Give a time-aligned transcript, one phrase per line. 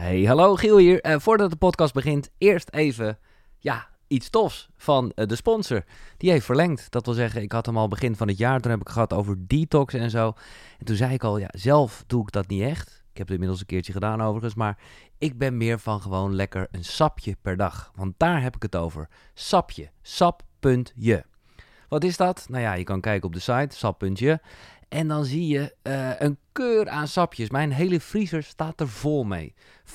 [0.00, 1.00] Hey, hallo Giel hier.
[1.00, 3.18] Eh, voordat de podcast begint, eerst even
[3.58, 5.84] ja, iets tofs van eh, de sponsor.
[6.16, 6.90] Die heeft verlengd.
[6.90, 8.60] Dat wil zeggen, ik had hem al begin van het jaar.
[8.60, 10.32] Toen heb ik gehad over detox en zo.
[10.78, 12.88] En toen zei ik al, ja, zelf doe ik dat niet echt.
[12.88, 14.54] Ik heb het inmiddels een keertje gedaan overigens.
[14.54, 14.78] Maar
[15.18, 17.92] ik ben meer van gewoon lekker een sapje per dag.
[17.94, 19.08] Want daar heb ik het over.
[19.34, 19.90] Sapje.
[20.02, 21.24] Sap.je.
[21.88, 22.46] Wat is dat?
[22.48, 24.40] Nou ja, je kan kijken op de site, sap.je.
[24.90, 27.50] En dan zie je eh, een keur aan sapjes.
[27.50, 29.54] Mijn hele vriezer staat er vol mee.
[29.84, 29.92] 85%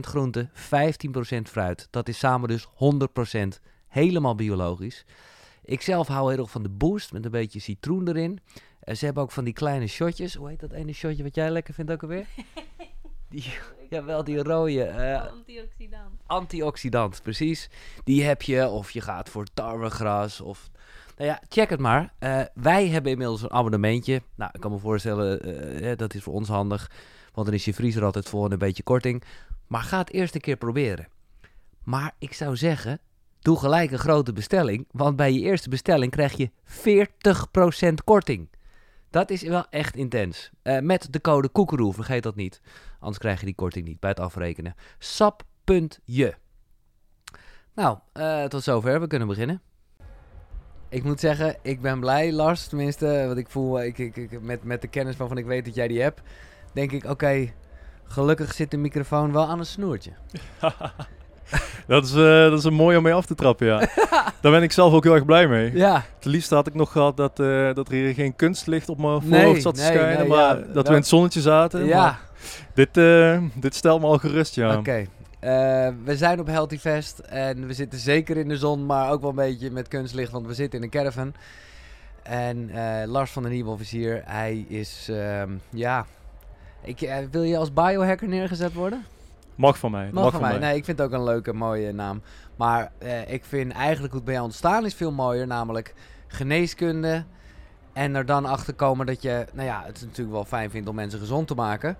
[0.00, 0.56] groente, 15%
[1.42, 1.88] fruit.
[1.90, 2.68] Dat is samen dus 100%
[3.88, 5.04] helemaal biologisch.
[5.64, 8.40] Ik zelf hou heel erg van de boost met een beetje citroen erin.
[8.84, 10.34] Uh, ze hebben ook van die kleine shotjes.
[10.34, 12.26] Hoe heet dat ene shotje wat jij lekker vindt ook alweer?
[13.28, 13.52] Die,
[13.90, 14.88] jawel, die rode.
[14.88, 16.20] Uh, Antioxidant.
[16.26, 17.70] Antioxidant, precies.
[18.04, 20.70] Die heb je, of je gaat voor tarwegras of
[21.16, 22.12] nou ja, check het maar.
[22.20, 24.22] Uh, wij hebben inmiddels een abonnementje.
[24.34, 25.48] Nou, ik kan me voorstellen,
[25.84, 26.90] uh, dat is voor ons handig.
[27.32, 29.22] Want dan is je vriezer altijd vol en een beetje korting.
[29.66, 31.08] Maar ga het eerst een keer proberen.
[31.82, 33.00] Maar ik zou zeggen,
[33.40, 34.86] doe gelijk een grote bestelling.
[34.90, 36.50] Want bij je eerste bestelling krijg je
[37.90, 38.48] 40% korting.
[39.10, 40.50] Dat is wel echt intens.
[40.62, 42.60] Uh, met de code koekeroe, vergeet dat niet.
[42.98, 44.74] Anders krijg je die korting niet bij het afrekenen.
[44.98, 46.34] Sap.je.
[47.74, 47.98] Nou,
[48.48, 49.00] tot zover.
[49.00, 49.62] We kunnen beginnen
[50.94, 52.66] ik moet zeggen, ik ben blij, Lars.
[52.66, 55.74] Tenminste, wat ik voel ik, ik, ik, met, met de kennis waarvan ik weet dat
[55.74, 56.20] jij die hebt.
[56.72, 57.52] Denk ik, oké,
[58.04, 60.10] gelukkig zit de microfoon wel aan een snoertje.
[61.86, 63.78] dat, is, uh, dat is een mooi om mee af te trappen, ja.
[64.42, 65.72] Daar ben ik zelf ook heel erg blij mee.
[65.76, 66.04] Ja.
[66.16, 69.20] Het liefste had ik nog gehad dat, uh, dat er hier geen kunstlicht op mijn
[69.22, 70.18] voorhoofd nee, zat te nee, schijnen.
[70.18, 71.84] Nee, maar ja, dat we in het zonnetje zaten.
[71.84, 72.18] Ja.
[72.74, 74.76] dit, uh, dit stelt me al gerust, ja.
[74.76, 75.06] Oké.
[75.44, 75.50] Uh,
[76.04, 79.30] we zijn op Healthy Fest en we zitten zeker in de zon, maar ook wel
[79.30, 81.34] een beetje met kunstlicht, want we zitten in een caravan.
[82.22, 86.06] En uh, Lars van den Nieuwofficier, hij is, uh, ja,
[86.82, 89.04] ik, uh, wil je als biohacker neergezet worden?
[89.54, 90.10] Mag van mij.
[90.12, 90.50] Mag, mag van, mij.
[90.50, 90.58] mij.
[90.58, 92.22] Nee, ik vind het ook een leuke, mooie naam.
[92.56, 92.92] Maar
[93.26, 95.94] ik vind eigenlijk hoe het bij jou ontstaan is veel mooier, namelijk
[96.26, 97.24] geneeskunde.
[97.92, 100.88] En er dan achter komen dat je, nou ja, het is natuurlijk wel fijn vindt
[100.88, 101.96] om mensen gezond te maken.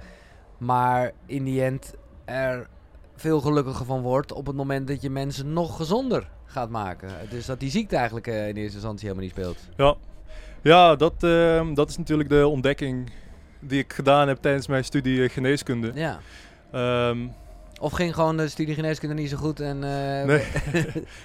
[0.58, 2.68] Maar in die end er
[3.16, 7.10] veel gelukkiger van wordt op het moment dat je mensen nog gezonder gaat maken.
[7.30, 9.58] Dus dat die ziekte eigenlijk uh, in eerste instantie helemaal niet speelt.
[9.76, 9.94] Ja,
[10.62, 13.10] ja dat, uh, dat is natuurlijk de ontdekking
[13.60, 15.92] die ik gedaan heb tijdens mijn studie eh, geneeskunde.
[15.94, 16.20] Ja.
[17.08, 17.32] Um,
[17.80, 19.60] of ging gewoon de studie geneeskunde niet zo goed?
[19.60, 20.24] En, uh, nee.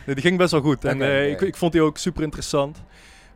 [0.06, 0.86] nee, die ging best wel goed.
[0.86, 1.30] en okay.
[1.30, 2.78] ik, ik vond die ook super interessant.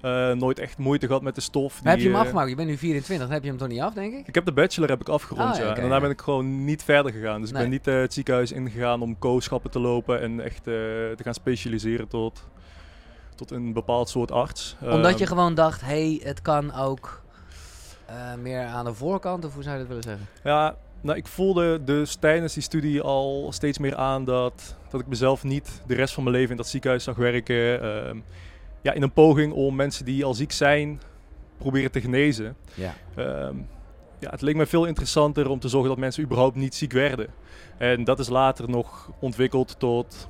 [0.06, 1.80] Uh, nooit echt moeite gehad met de stof.
[1.80, 2.50] Die, heb je hem afgemaakt?
[2.50, 4.28] Je bent nu 24, dan heb je hem toch niet af, denk ik?
[4.28, 5.62] Ik heb de bachelor heb ik afgerond, ah, ja.
[5.62, 7.42] Okay, en daarna ben ik gewoon niet verder gegaan.
[7.42, 7.64] Dus nee.
[7.64, 11.34] ik ben niet uh, het ziekenhuis ingegaan om kooschappen te lopen en echt te gaan
[11.34, 12.48] specialiseren tot,
[13.36, 14.76] tot een bepaald soort arts.
[14.82, 17.22] Omdat je gewoon dacht, hé, hey, het kan ook
[18.42, 20.28] meer aan de voorkant, of hoe zou je dat willen zeggen?
[20.44, 25.08] Ja, nou, ik voelde dus tijdens die studie al steeds meer aan dat, dat ik
[25.08, 27.82] mezelf niet de rest van mijn leven in dat ziekenhuis zag werken.
[27.82, 28.18] Ehm,
[28.84, 31.02] ja, in een poging om mensen die al ziek zijn
[31.58, 32.56] proberen te genezen.
[32.74, 32.94] Ja.
[33.48, 33.68] Um,
[34.20, 37.28] ja, het leek me veel interessanter om te zorgen dat mensen überhaupt niet ziek werden.
[37.78, 40.30] En dat is later nog ontwikkeld tot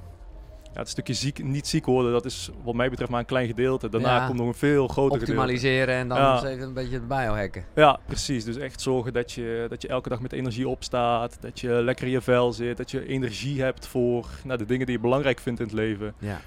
[0.73, 2.11] ja, het stukje ziek, niet ziek worden.
[2.11, 3.89] Dat is wat mij betreft maar een klein gedeelte.
[3.89, 4.25] Daarna ja.
[4.25, 6.01] komt nog een veel groter Optimaliseren gedeelte.
[6.01, 6.45] en dan ja.
[6.45, 7.65] even een beetje het biohacken.
[7.75, 8.43] Ja, precies.
[8.43, 11.37] Dus echt zorgen dat je, dat je elke dag met energie opstaat.
[11.41, 12.77] Dat je lekker in je vel zit.
[12.77, 16.13] Dat je energie hebt voor nou, de dingen die je belangrijk vindt in het leven.
[16.19, 16.39] Ja.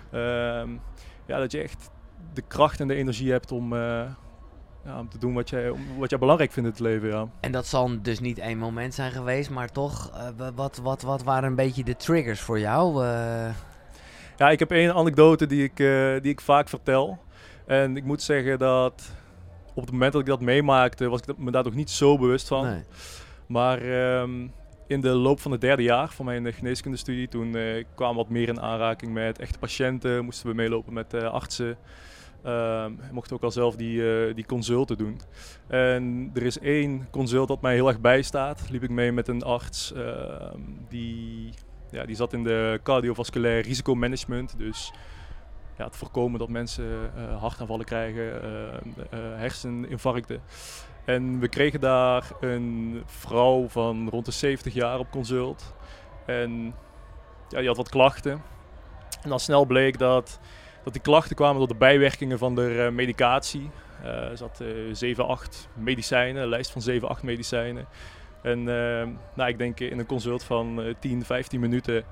[0.61, 0.81] Um,
[1.27, 1.91] ja, dat je echt
[2.37, 3.79] de kracht en de energie hebt om, uh,
[4.85, 7.09] ja, om te doen wat jij, wat jij belangrijk vindt in het leven.
[7.19, 7.29] Ja.
[7.41, 11.23] En dat zal dus niet één moment zijn geweest, maar toch, uh, wat, wat, wat
[11.23, 13.05] waren een beetje de triggers voor jou?
[13.05, 13.49] Uh...
[14.37, 15.77] Ja, ik heb één anekdote die ik,
[16.23, 17.19] die ik vaak vertel.
[17.67, 19.11] En ik moet zeggen dat
[19.75, 22.49] op het moment dat ik dat meemaakte, was ik me daar nog niet zo bewust
[22.49, 22.65] van.
[22.65, 22.83] Nee.
[23.47, 23.83] Maar
[24.21, 24.53] um,
[24.87, 28.49] in de loop van het derde jaar van mijn geneeskundestudie, toen uh, kwam wat meer
[28.49, 31.35] in aanraking met echte patiënten, moesten we meelopen met uh,
[32.47, 35.21] Uh, mocht ook al zelf die, uh, die consulten doen.
[35.67, 38.71] En er is één consult dat mij heel erg bijstaat.
[38.71, 41.53] Liep ik mee met een arts ehm, die,
[41.91, 44.59] ja, die zat in de cardiovasculair risicomanagement.
[44.59, 44.93] Dus
[45.79, 46.85] ja, het voorkomen dat mensen
[47.17, 48.41] uh, hartaanvallen krijgen,
[49.37, 50.41] herseninfarcten.
[51.05, 55.75] En we kregen daar een vrouw van rond de 70 jaar op consult.
[56.27, 56.75] En
[57.49, 58.43] ja, die had wat klachten.
[59.23, 60.41] En dan snel bleek dat
[60.87, 63.71] dat die klachten kwamen door de bijwerkingen van de uh, medicatie.
[64.05, 67.87] Uh, er zat uh, 7, 8 medicijnen, een lijst van 7, 8 medicijnen.
[68.43, 68.65] En
[69.35, 72.05] nou, ik denk in een consult van 10, 15 minuten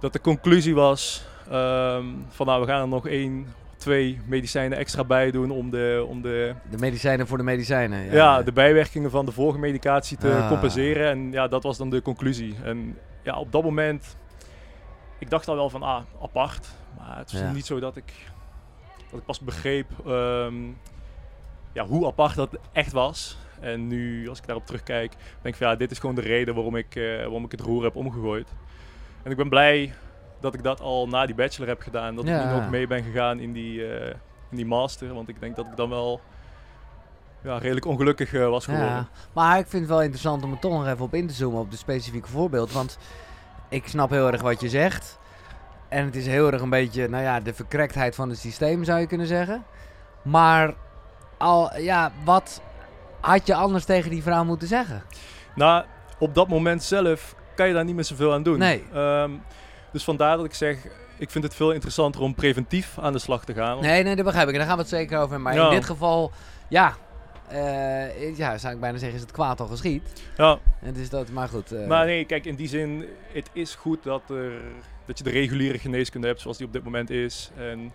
[0.00, 3.46] dat de conclusie was um, van nou we gaan er nog één,
[3.76, 8.12] twee medicijnen extra bij doen om de, om de, De medicijnen voor de medicijnen.
[8.12, 10.48] ja, de bijwerkingen van de vorige medicatie te Ah.
[10.48, 11.10] compenseren.
[11.10, 12.54] En ja, dat was dan de conclusie.
[12.64, 14.16] En ja, op dat moment,
[15.18, 16.68] ik dacht al wel van, ah, apart.
[16.98, 17.52] Maar het was Ja.
[17.52, 18.12] niet zo dat ik,
[19.10, 20.54] dat ik pas begreep ehm,
[21.72, 23.36] ja, hoe apart dat echt was.
[23.60, 25.10] En nu, als ik daarop terugkijk,
[25.42, 27.60] denk ik van ja, dit is gewoon de reden waarom ik, eh, waarom ik het
[27.60, 28.48] roer heb omgegooid.
[29.22, 29.94] En ik ben blij
[30.40, 32.14] dat ik dat al na die bachelor heb gedaan.
[32.14, 34.14] Dat ik nu ook mee ben gegaan in die, eh,
[34.50, 35.14] in die master.
[35.14, 36.20] Want ik denk dat ik dan wel
[37.42, 38.88] ja, redelijk ongelukkig eh, was geworden.
[38.94, 41.34] Ja, maar ik vind het wel interessant om er toch nog even op in te
[41.34, 42.72] zoomen op dit specifieke voorbeeld.
[42.72, 42.98] Want
[43.74, 45.18] ik snap heel erg wat je zegt.
[45.88, 49.00] En het is heel erg een beetje, nou ja, de verkrektheid van het systeem zou
[49.00, 49.64] je kunnen zeggen.
[50.22, 50.74] Maar
[51.38, 52.62] al, ja, wat
[53.20, 55.02] had je anders tegen die vrouw moeten zeggen?
[55.54, 55.84] Nou,
[56.18, 58.58] op dat moment zelf kan je daar niet meer zoveel aan doen.
[58.58, 58.84] Nee.
[58.92, 59.30] Ehm,
[59.92, 60.78] dus vandaar dat ik zeg,
[61.18, 63.80] ik vind het veel interessanter om preventief aan de slag te gaan.
[63.80, 64.52] Nee, nee, dat begrijp ik.
[64.52, 65.40] En daar gaan we het zeker over.
[65.40, 65.64] Maar Ja.
[65.64, 66.32] in dit geval,
[66.68, 66.94] ja,
[67.48, 70.22] eh, ja, zou ik bijna zeggen, is het kwaad al geschied.
[70.36, 71.72] Ja, En dus dat, maar goed.
[71.72, 74.52] eh, maar nee, kijk, in die zin, het is goed dat, er,
[75.04, 77.50] dat je de reguliere geneeskunde hebt zoals die op dit moment is.
[77.56, 77.92] En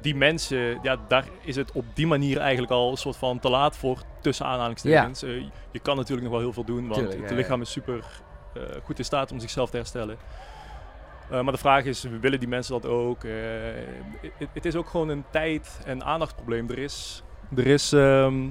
[0.00, 3.50] die mensen, ja, daar is het op die manier eigenlijk al een soort van te
[3.50, 5.22] laat voor, tussen aanhalingstekens.
[5.22, 5.30] Eh,
[5.70, 8.04] je kan natuurlijk nog wel heel veel doen, want Tuurlijk, het ja, lichaam is super
[8.84, 10.16] goed in staat om zichzelf te herstellen.
[11.30, 13.22] Maar de vraag is, willen die mensen dat ook?
[14.38, 16.70] Het- het is ook gewoon een tijd- en aandachtsprobleem.
[16.70, 17.22] Er is,
[17.56, 18.42] er is ehm,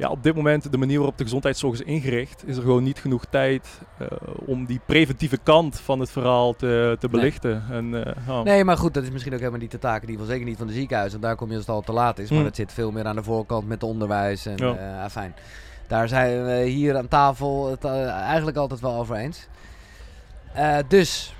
[0.00, 2.98] ja, op dit moment de manier waarop de gezondheidszorg is ingericht, is er gewoon niet
[2.98, 3.68] genoeg tijd
[3.98, 4.06] eh,
[4.46, 7.20] om die preventieve kant van het verhaal te, te Nee.
[7.20, 7.64] belichten.
[7.70, 8.42] En, eh.
[8.42, 10.02] Nee, maar goed, dat is misschien ook helemaal niet de taak.
[10.02, 11.20] In ieder geval zeker niet van de ziekenhuizen.
[11.20, 12.28] Daar kom je als het al te laat is.
[12.28, 12.46] Maar Hmm.
[12.46, 14.46] het zit veel meer aan de voorkant met onderwijs.
[14.46, 14.74] En Ja.
[14.78, 15.10] ja.
[15.10, 15.34] fijn.
[15.86, 19.48] Daar zijn we hier aan tafel het eh, eigenlijk altijd wel over eens.
[20.54, 21.34] Eh, dus,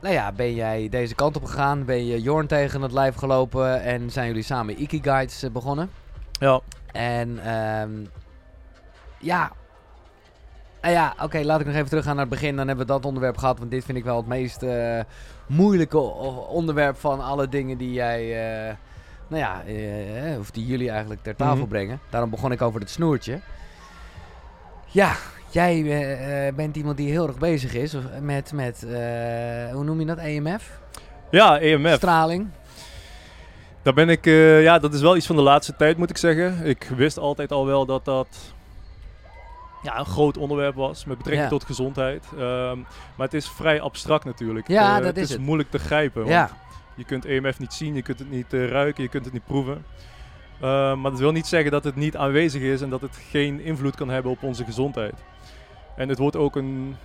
[0.00, 1.84] nou ja, ben jij deze kant op gegaan?
[1.84, 3.82] Ben je Jorn tegen het lijf gelopen?
[3.82, 5.90] En zijn jullie samen Ikiguides eh, begonnen?
[6.40, 6.60] ja.
[6.92, 7.90] En ehm,
[9.18, 9.52] ja.
[10.82, 12.56] Nou ja, oké, laat ik nog even teruggaan naar het begin.
[12.56, 13.58] Dan hebben we dat onderwerp gehad.
[13.58, 15.00] Want dit vind ik wel het meest eh,
[15.46, 15.98] moeilijke
[16.48, 18.20] onderwerp van alle dingen die jij.
[18.68, 18.74] eh,
[19.28, 21.68] nou ja, eh, of die jullie eigenlijk ter tafel Mhm.
[21.68, 22.00] brengen.
[22.10, 23.40] Daarom begon ik over het snoertje.
[24.86, 25.12] Ja,
[25.50, 28.86] jij bent iemand die heel erg bezig is met, met
[29.72, 30.80] hoe noem je dat, EMF?
[31.30, 31.94] ja, EMF.
[31.96, 32.48] Straling.
[33.82, 36.16] Daar ben ik, eh, ja, dat is wel iets van de laatste tijd moet ik
[36.16, 36.66] zeggen.
[36.66, 38.28] Ik wist altijd al wel dat dat
[39.82, 41.56] ja, een groot onderwerp was met betrekking Ja.
[41.56, 42.24] tot gezondheid.
[42.38, 42.78] Ehm,
[43.16, 44.68] maar het is vrij abstract natuurlijk.
[44.68, 45.40] Ja, Eh, dat is het is het.
[45.40, 46.20] moeilijk te grijpen.
[46.20, 46.50] Want Ja,
[46.94, 49.44] Je kunt EMF niet zien, je kunt het niet eh, ruiken, je kunt het niet
[49.44, 49.84] proeven.
[50.60, 53.60] Eh, maar dat wil niet zeggen dat het niet aanwezig is en dat het geen
[53.60, 55.14] invloed kan hebben op onze gezondheid.
[55.96, 56.96] En het wordt ook een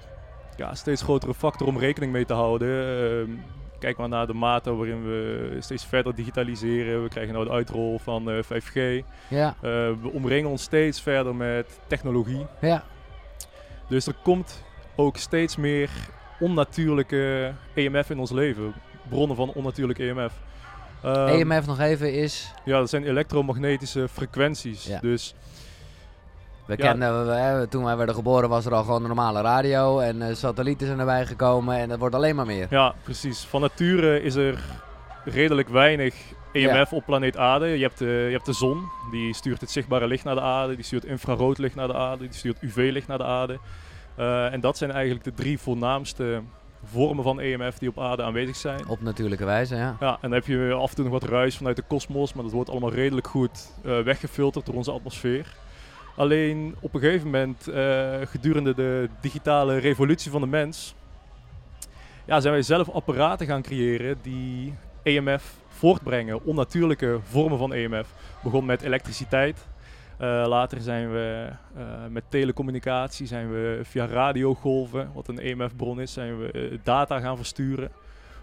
[0.58, 3.44] ja, steeds grotere factor om rekening mee te houden.
[3.80, 7.04] Kijk maar naar de mate waarin we steeds verder digitaliseren.
[7.04, 9.04] We krijgen nou de uitrol van eh, 5G.
[9.28, 9.70] ja, Eh,
[10.02, 12.46] we omringen ons steeds verder met technologie.
[12.62, 12.84] ja.
[13.90, 14.64] Dus er komt
[14.96, 15.90] ook steeds meer
[16.40, 18.74] onnatuurlijke EMF in ons leven.
[19.10, 20.34] Bronnen van onnatuurlijk EMF.
[21.04, 22.54] EMF nog even is...
[22.66, 24.86] Ja, dat zijn elektromagnetische frequenties.
[24.86, 25.00] Ja.
[25.00, 25.34] Dus
[26.68, 26.92] We Ja.
[26.92, 27.26] kenden,
[27.60, 31.00] we, toen wij werden geboren was er al gewoon normale radio en eh, satellieten zijn
[31.00, 32.68] erbij gekomen en dat wordt alleen maar meer.
[32.70, 33.40] ja, precies.
[33.44, 34.60] Van nature is er
[35.26, 36.16] redelijk weinig
[36.52, 37.66] EMF op planeet aarde.
[37.68, 40.76] Je hebt, de, je hebt de zon, die stuurt het zichtbare licht naar de aarde.
[40.76, 42.24] Die stuurt infrarood licht naar de aarde.
[42.24, 43.60] Die stuurt UV-licht naar de aarde.
[44.16, 46.42] Eh, en dat zijn eigenlijk de drie voornaamste
[46.84, 48.88] vormen van EMF die op aarde aanwezig zijn.
[48.88, 49.96] Op natuurlijke wijze, ja.
[50.00, 52.44] Ja, en dan heb je af en toe nog wat ruis vanuit de kosmos, maar
[52.44, 55.56] dat wordt allemaal redelijk goed eh, weggefilterd door onze atmosfeer.
[56.18, 60.96] Alleen op een gegeven moment, eh, gedurende de digitale revolutie van de mens,
[62.26, 68.14] ja, zijn wij zelf apparaten gaan creëren die EMF voortbrengen, onnatuurlijke vormen van EMF.
[68.44, 69.68] Begon met elektriciteit.
[70.18, 76.14] Eh, later zijn we eh, met telecommunicatie, zijn we via radiogolven, wat een EMF-bron is,
[76.14, 77.92] zijn we data gaan versturen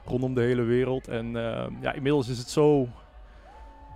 [0.05, 1.09] rondom de hele wereld.
[1.09, 1.33] En
[1.81, 2.89] ja, inmiddels is het zo,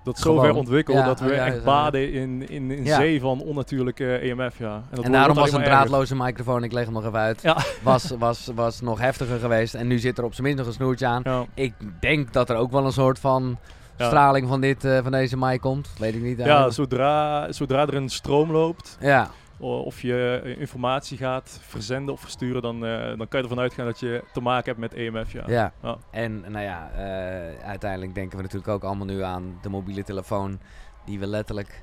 [0.05, 3.21] dat zo ver ontwikkeld Ja, dat we oh ja, echt baden in, in, in zee
[3.21, 4.59] van onnatuurlijke EMF.
[4.59, 4.75] Ja.
[4.75, 5.73] En, dat En daarom was een erger.
[5.73, 7.43] draadloze microfoon, ik leg hem nog even uit,
[7.83, 9.75] was, was, was nog heftiger geweest.
[9.75, 11.47] En nu zit er op zijn minst nog een snoertje aan.
[11.55, 13.59] Ik denk dat er ook wel een soort van
[13.97, 14.07] Ja.
[14.07, 15.89] straling van, dit, eh, van deze mic komt.
[15.99, 16.37] Weet ik niet.
[16.39, 16.75] Ja, eigenlijk.
[16.75, 19.31] zodra, zodra er een stroom loopt, ja.
[19.61, 23.59] O- of je eh, informatie gaat verzenden of versturen, dan, eh, dan kan je ervan
[23.61, 25.33] uitgaan dat je te maken hebt met EMF.
[25.33, 25.43] Ja.
[25.47, 25.73] Ja.
[25.83, 25.97] Ja.
[26.11, 30.59] En nou ja, eh, uiteindelijk denken we natuurlijk ook allemaal nu aan de mobiele telefoon
[31.05, 31.83] die we letterlijk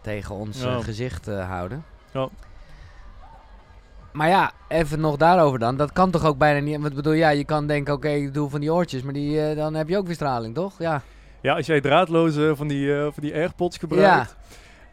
[0.00, 0.68] tegen ons Ja.
[0.68, 1.84] eh, gezicht eh, houden.
[2.12, 2.28] Ja.
[4.12, 5.76] Maar ja, even nog daarover dan.
[5.76, 6.74] Dat kan toch ook bijna niet.
[6.76, 9.40] Want ik bedoel, ja, je kan denken, oké, ik doe van die oortjes, maar die,
[9.48, 10.78] eh, dan heb je ook weer straling, toch?
[10.78, 11.02] Ja.
[11.40, 14.06] Ja, als jij draadloze van die, eh, van die AirPods gebruikt.
[14.30, 14.36] Ja,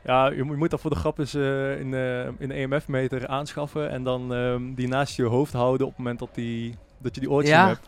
[0.04, 3.28] je, moet- je moet dat voor de grap eens eh, in, eh, in een EMF-meter
[3.28, 3.90] aanschaffen.
[3.90, 7.22] En dan ehm, die naast je hoofd houden op het moment dat, die, dat je
[7.22, 7.68] die oortjes Ja.
[7.68, 7.88] hebt.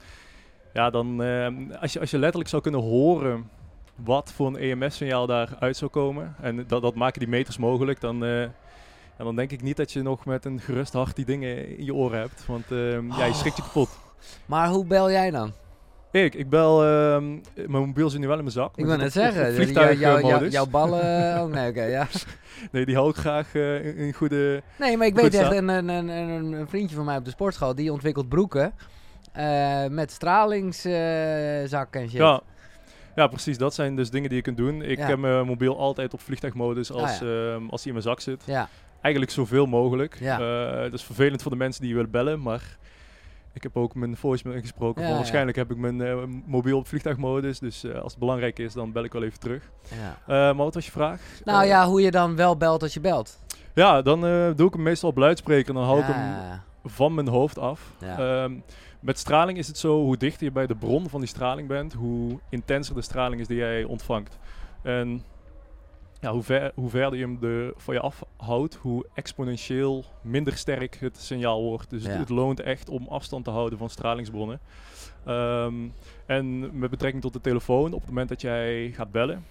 [0.74, 3.50] Ja, dan ehm, als, je, als je letterlijk zou kunnen horen
[3.96, 6.36] wat voor een EMF-signaal daaruit zou komen.
[6.42, 8.02] En dat, dat maken die meters mogelijk.
[8.02, 8.42] Dan, eh,
[9.18, 11.86] ja, dan denk ik niet dat je nog met een gerust hart die dingen in
[11.86, 12.46] je oren hebt.
[12.46, 13.90] Want ehm, ja, je schrikt je kapot.
[14.46, 15.52] Maar hoe bel jij dan?
[16.24, 18.78] Ik, ik bel, ehm, mijn mobiel zit nu wel in mijn zak.
[18.78, 20.20] Ik wil net zeggen, jou- vliegtuigmodus.
[20.20, 21.04] jou- jou- jouw ballen...
[21.42, 22.08] Oh, nee, oké, ja.
[22.72, 24.62] Nee, die hou ik graag eh, in, in goede...
[24.80, 27.76] Nee, maar ik weet echt, een, een, een, een, vriendje van mij op de sportschool,
[27.76, 28.74] die ontwikkelt broeken
[29.34, 32.12] eh, met stralingszak en shit.
[32.18, 32.42] Ja.
[33.16, 33.58] ja, precies.
[33.58, 34.82] Dat zijn dus dingen die je kunt doen.
[34.82, 35.06] Ik Ja.
[35.08, 38.44] heb mijn mobiel altijd op vliegtuigmodus als, Ah, als die in mijn zak zit.
[38.46, 38.70] Ja,
[39.02, 40.18] Eigenlijk zoveel mogelijk.
[40.20, 40.40] Ja.
[40.40, 42.78] Eh, dat is vervelend voor de mensen die willen bellen, maar
[43.56, 45.02] ik heb ook mijn voicemail ingesproken.
[45.02, 45.22] Ja, van ja.
[45.22, 48.92] waarschijnlijk heb ik mijn eh, mobiel op vliegtuigmodus, dus eh, als het belangrijk is, dan
[48.92, 49.70] bel ik wel even terug.
[49.90, 50.18] ja.
[50.28, 51.22] Eh, maar wat was je vraag?
[51.44, 53.40] Nou ja, hoe je dan wel belt als je belt.
[53.74, 54.22] Ja, dan
[54.56, 55.74] doe ik hem meestal op luidspreker.
[55.74, 57.92] Dan hou ik hem van mijn hoofd af.
[58.00, 58.54] Ehm,
[59.00, 61.94] met straling is het zo, hoe dichter je bij de bron van die straling bent,
[61.94, 64.38] hoe intenser de straling is die jij ontvangt.
[64.82, 65.24] En
[66.26, 70.98] ja, hoe, ver, hoe verder je hem er van je afhoudt, hoe exponentieel minder sterk
[71.00, 71.90] het signaal wordt.
[71.90, 72.10] Dus Ja.
[72.10, 74.60] het, het loont echt om afstand te houden van stralingsbronnen.
[75.26, 75.74] Ehm,
[76.26, 79.46] en met betrekking tot de telefoon, op het moment dat jij gaat bellen,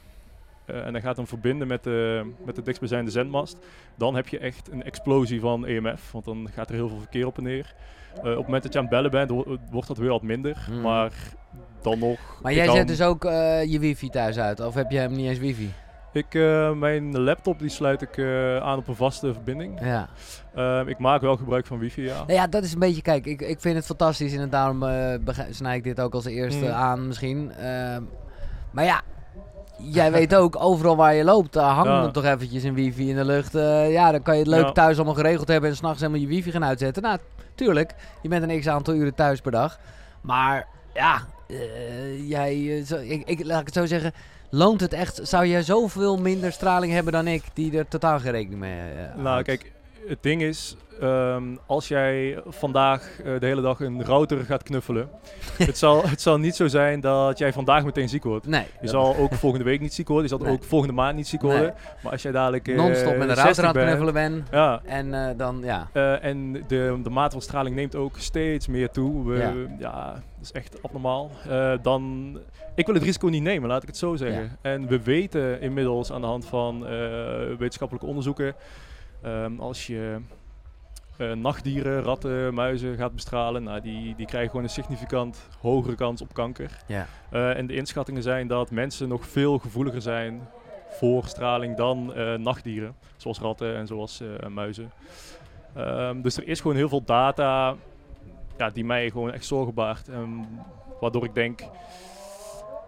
[0.64, 3.58] eh, en dan gaat hem verbinden met de, met de dichtstbijzijnde zendmast,
[3.96, 7.26] dan heb je echt een explosie van EMF, want dan gaat er heel veel verkeer
[7.26, 7.74] op en neer.
[8.14, 10.22] Eh, op het moment dat je aan het bellen bent, wo- wordt dat weer wat
[10.22, 10.80] minder, Hmm.
[10.80, 11.12] maar
[11.82, 12.38] dan nog...
[12.42, 15.28] Maar jij zet dus ook eh, je wifi thuis uit, of heb je hem niet
[15.28, 15.70] eens wifi?
[16.14, 19.80] Ik, eh, mijn laptop die sluit ik eh, aan op een vaste verbinding.
[19.84, 20.08] Ja.
[20.54, 22.16] Ehm, ik maak wel gebruik van wifi, ja.
[22.16, 25.14] Nou ja, dat is een beetje, kijk, ik, ik vind het fantastisch en daarom eh
[25.50, 26.70] snij ik dit ook als eerste Mm.
[26.70, 27.52] aan misschien.
[27.52, 28.02] Ehm,
[28.70, 29.00] maar ja,
[29.78, 32.04] jij weet ook, overal waar je loopt, daar hangt Ja.
[32.04, 33.52] er toch eventjes een wifi in de lucht.
[33.88, 34.72] Ja, dan kan je het leuk Ja.
[34.72, 37.02] thuis allemaal geregeld hebben en s'nachts helemaal je wifi gaan uitzetten.
[37.02, 37.18] Nou,
[37.54, 39.78] tuurlijk, je bent een x aantal uren thuis per dag.
[40.20, 41.18] Maar ja,
[42.26, 44.12] jij, zo, ik, ik, laat ik het zo zeggen,
[44.54, 48.32] loont het echt, zou jij zoveel minder straling hebben dan ik, die er totaal geen
[48.32, 49.72] rekening mee eh, Nou, kijk,
[50.08, 55.08] het ding is, ehm, als jij vandaag eh, de hele dag een router gaat knuffelen,
[55.58, 58.46] het, zal, het zal niet zo zijn dat jij vandaag meteen ziek wordt.
[58.46, 58.66] Nee.
[58.80, 60.52] Je zal ook volgende week niet ziek worden, je zal Nee.
[60.52, 61.50] ook volgende maand niet ziek Nee.
[61.52, 61.74] worden.
[62.02, 64.58] Maar als jij dadelijk eh, non-stop met een 60 router aan het bent, knuffelen ben.
[64.60, 65.88] Ja, En eh, dan, ja.
[66.20, 69.26] En de, de mate van straling neemt ook steeds meer toe.
[69.28, 69.52] We, Ja.
[69.78, 70.12] ja.
[70.12, 71.30] dat is echt abnormaal.
[71.82, 72.32] Dan,
[72.74, 74.58] ik wil het risico niet nemen, laat ik het zo zeggen.
[74.62, 76.86] En we weten inmiddels aan de hand van
[77.58, 78.54] wetenschappelijke onderzoeken,
[79.24, 80.20] ehm, als je
[81.16, 86.20] eh, nachtdieren, ratten, muizen gaat bestralen, nou, die, die krijgen gewoon een significant hogere kans
[86.20, 86.70] op kanker.
[86.86, 87.06] Ja.
[87.30, 90.48] Eh, en de inschattingen zijn dat mensen nog veel gevoeliger zijn
[90.88, 94.92] voor straling dan eh, nachtdieren, zoals ratten en zoals muizen.
[95.74, 97.74] Ehm, dus er is gewoon heel veel data
[98.58, 100.08] ja, die mij gewoon echt zorgen baart.
[100.08, 100.48] En
[101.00, 101.60] waardoor ik denk,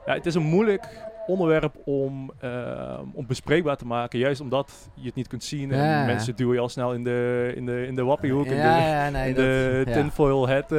[0.06, 5.06] ja, het is een moeilijk onderwerp om, ehm, om bespreekbaar te maken, juist omdat je
[5.06, 5.72] het niet kunt zien.
[5.72, 6.04] En Ja.
[6.04, 9.04] mensen duwen je al snel in de, in de, in de wappiehoek, in de, ja,
[9.04, 10.70] ja, nee, in dat- de tinfoil hat.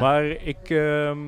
[0.00, 1.18] Maar ik, ehm,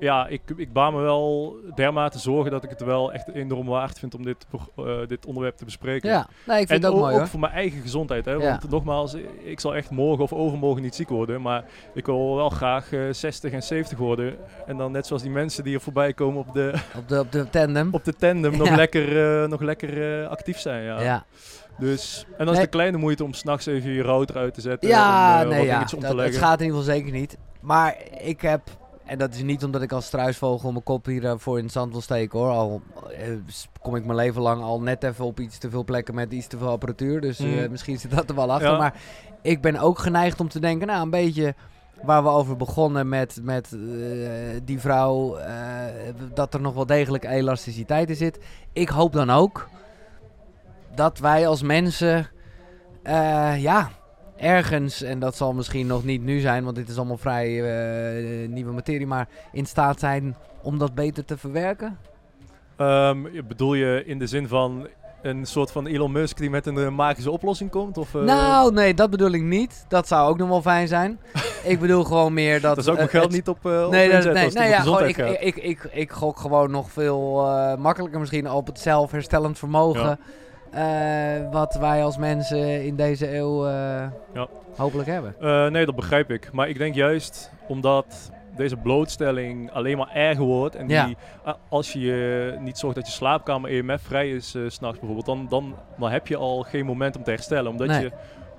[0.00, 3.98] ja, ik, ik baar me wel dermate zorgen dat ik het wel echt enorm waard
[3.98, 6.10] vind om dit, eh, dit onderwerp te bespreken.
[6.10, 7.28] ja, nee, ik vind en het ook ook, mooi ook hoor.
[7.28, 8.24] voor mijn eigen gezondheid.
[8.24, 8.32] Hè?
[8.32, 8.38] Ja.
[8.38, 11.42] Want nogmaals, ik zal echt morgen of overmorgen niet ziek worden.
[11.42, 11.64] Maar
[11.94, 14.36] ik wil wel graag eh, 60 en 70 worden.
[14.66, 17.32] En dan net zoals die mensen die er voorbij komen op de, Op de, op
[17.32, 17.88] de tandem.
[17.92, 20.82] op de tandem nog lekker, eh, nog lekker actief zijn.
[20.84, 21.00] Ja.
[21.00, 21.24] ja,
[21.78, 22.64] Dus, en dan is Nee.
[22.64, 24.88] de kleine moeite om s'nachts even je router uit te zetten.
[24.88, 25.84] ja om, nee, ja.
[25.98, 27.36] Dat, het gaat in ieder geval zeker niet.
[27.60, 28.60] Maar ik heb,
[29.08, 32.00] en dat is niet omdat ik als struisvogel mijn kop hiervoor in het zand wil
[32.00, 32.50] steken hoor.
[32.50, 33.28] Al eh,
[33.80, 36.46] kom ik mijn leven lang al net even op iets te veel plekken met iets
[36.46, 37.20] te veel apparatuur.
[37.20, 37.70] Dus eh, Mm.
[37.70, 38.70] misschien zit dat er wel achter.
[38.70, 38.78] Ja.
[38.78, 38.94] Maar
[39.42, 41.54] ik ben ook geneigd om te denken, nou een beetje
[42.02, 43.80] waar we over begonnen met, met eh,
[44.64, 45.54] die vrouw, eh,
[46.34, 48.38] dat er nog wel degelijk elasticiteit in zit.
[48.72, 49.68] Ik hoop dan ook
[50.94, 52.28] dat wij als mensen,
[53.02, 53.90] eh, ja,
[54.38, 58.48] ergens, en dat zal misschien nog niet nu zijn, want dit is allemaal vrij eh,
[58.48, 61.98] nieuwe materie, maar in staat zijn om dat beter te verwerken.
[62.76, 63.18] Ehm,
[63.48, 64.86] bedoel je in de zin van
[65.22, 67.98] een soort van Elon Musk die met een eh, magische oplossing komt?
[67.98, 69.84] Of, eh, Nou, nee, dat bedoel ik niet.
[69.88, 71.20] Dat zou ook nog wel fijn zijn.
[71.64, 72.74] ik bedoel gewoon meer dat...
[72.74, 74.70] daar zou ik mijn geld het- niet op, op Nee, dat, nee, het nee om
[74.70, 77.32] ja, gewoon, ik, ik, ik, ik gok gewoon nog veel
[77.78, 80.18] makkelijker misschien op het zelfherstellend vermogen.
[80.70, 83.72] Eh, wat wij als mensen in deze eeuw eh,
[84.34, 84.46] Ja.
[84.76, 85.34] hopelijk hebben.
[85.40, 86.52] Eh, nee, dat begrijp ik.
[86.52, 90.74] Maar ik denk juist omdat deze blootstelling alleen maar erger wordt.
[90.74, 91.16] En die,
[91.68, 95.74] als je niet zorgt dat je slaapkamer EMF-vrij is, eh, s s'nachts bijvoorbeeld, dan, dan,
[95.98, 97.70] dan heb je al geen moment om te herstellen.
[97.70, 98.00] Omdat Nee.
[98.02, 98.10] je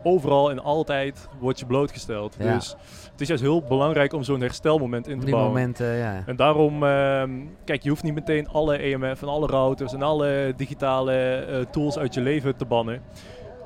[0.03, 2.35] overal en altijd wordt je blootgesteld.
[2.39, 2.53] Ja.
[2.53, 2.75] Dus
[3.19, 5.53] het is juist heel belangrijk om zo'n herstelmoment in te die bouwen.
[5.53, 6.23] momenten, ja.
[6.25, 7.31] En daarom, ehm,
[7.65, 11.97] kijk, je hoeft niet meteen alle EMF en alle routers en alle digitale eh, tools
[11.97, 13.01] uit je leven te bannen.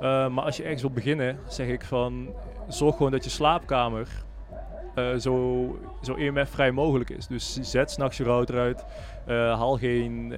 [0.01, 2.33] Eh, maar als je ergens wil beginnen, zeg ik van,
[2.67, 4.07] zorg gewoon dat je slaapkamer
[4.95, 5.67] eh, zo,
[6.01, 7.27] zo EMF-vrij mogelijk is.
[7.27, 8.85] Dus zet s'nachts je router uit.
[9.27, 10.33] Haal geen,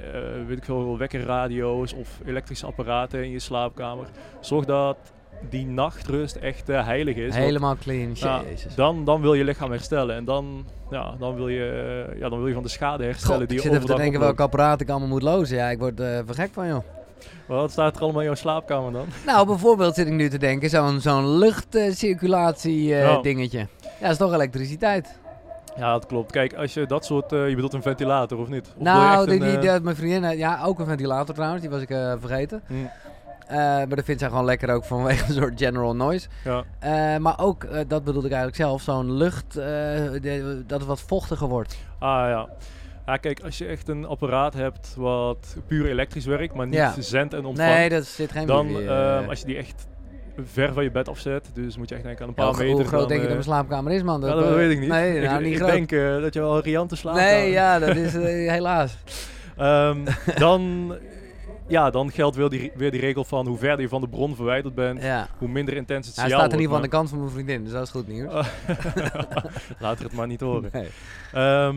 [0.48, 4.07] weet ik veel, wekkerradio's of elektrische apparaten in je slaapkamer.
[4.39, 5.13] Zorg dat
[5.50, 7.36] die nachtrust echt eh, heilig is.
[7.36, 8.14] Helemaal clean.
[8.14, 8.75] Jezus.
[8.75, 10.16] dan, dan wil je lichaam herstellen.
[10.16, 13.40] En dan, ja, dan, wil, je, eh, ja, dan wil je van de schade herstellen
[13.40, 14.38] God, die ik je zit even te overdag denken oploopt.
[14.38, 15.58] welk apparaat ik allemaal moet lozen.
[15.58, 16.84] Ja, ik word eh vergek van, joh.
[17.48, 19.06] Wat staat er allemaal in jouw slaapkamer dan?
[19.25, 23.58] Nou, bijvoorbeeld zit ik nu te denken, zo'n zo'n luchtcirculatie dingetje.
[23.82, 25.20] Ja, dat is toch elektriciteit?
[25.78, 26.32] Ja, dat klopt.
[26.32, 27.30] Kijk, als je dat soort...
[27.30, 28.68] je bedoelt een ventilator of niet?
[28.78, 31.88] Of nou, die, die, die- mijn vriendin, ja, ook een ventilator trouwens, die was ik
[32.20, 32.62] vergeten.
[32.68, 32.74] hm,
[33.48, 36.28] Eh, maar dat vindt zij gewoon lekker ook vanwege een soort general noise.
[36.44, 36.64] ja.
[36.80, 41.02] Eh, maar ook, eh, dat bedoelde ik eigenlijk zelf, zo'n lucht, de- dat het wat
[41.02, 41.78] vochtiger wordt.
[42.00, 42.50] Ah ja.
[43.06, 46.94] Ja, kijk, als je echt een apparaat hebt wat puur elektrisch werkt, maar niet Ja.
[47.00, 48.88] zendt en ontvangt, Nee, dat zit geen dan, ehm,
[49.24, 49.28] eh.
[49.30, 49.88] als je die echt
[50.46, 52.64] ver van je bed afzet, dus moet je echt denken aan een Ja, paar hoe,
[52.64, 52.75] meter.
[52.80, 54.22] hoe groot dan, denk je dat mijn slaapkamer is, man?
[54.22, 54.90] ja, dat weet ik niet.
[54.90, 55.72] Nee, ik nou, niet ik groot.
[55.72, 55.90] denk
[56.22, 58.14] dat je wel een riante slaapkamer Nee, ja, dat is
[58.50, 58.98] helaas.
[59.58, 59.98] Ehm,
[60.38, 60.94] dan,
[61.67, 64.36] ja, dan geldt weer die, weer die regel van hoe verder je van de bron
[64.36, 65.27] verwijderd bent, Ja.
[65.38, 67.31] hoe minder intens het Hij signaal staat in ieder geval aan de kant van mijn
[67.31, 68.34] vriendin, dus dat is goed nieuws.
[68.34, 68.53] maar-
[69.79, 70.69] Laat het maar niet horen.
[70.74, 70.88] Nee.
[71.34, 71.75] Ehm,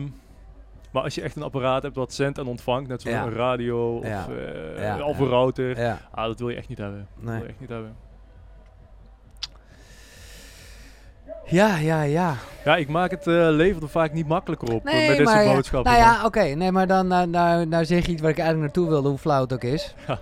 [0.91, 3.23] maar als je echt een apparaat hebt wat zendt en ontvangt, net zoals Ja.
[3.25, 4.27] een radio of, Ja.
[4.75, 5.23] eh, Ja, of ja.
[5.23, 7.07] een router, Ja, ah, dat wil je echt niet hebben.
[7.15, 7.33] Dat nee.
[7.33, 7.95] wil je echt niet hebben.
[11.45, 12.35] Ja, ja, ja.
[12.65, 15.53] Ja, ik maak het eh, leven er vaak niet makkelijker op Nee, met maar, ja,
[15.53, 15.91] boodschappen.
[15.91, 16.43] Nou ja, oké.
[16.43, 19.17] Nee, maar dan nou, nou, nou zeg je iets waar ik eigenlijk naartoe wilde, hoe
[19.17, 19.93] flauw het ook is.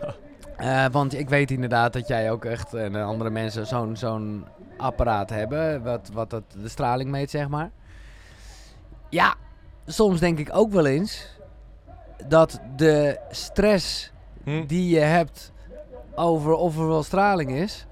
[0.58, 4.46] Eh, want ik weet inderdaad dat jij ook echt en eh, andere mensen zo'n zo'n
[4.78, 7.72] apparaat hebben, wat, wat dat, de straling meet, zeg maar.
[9.10, 9.36] Ja,
[9.86, 11.28] soms denk ik ook wel eens
[12.28, 14.12] dat de stress
[14.48, 14.66] Hm?
[14.66, 15.52] die je hebt
[16.16, 17.86] over of er wel straling is,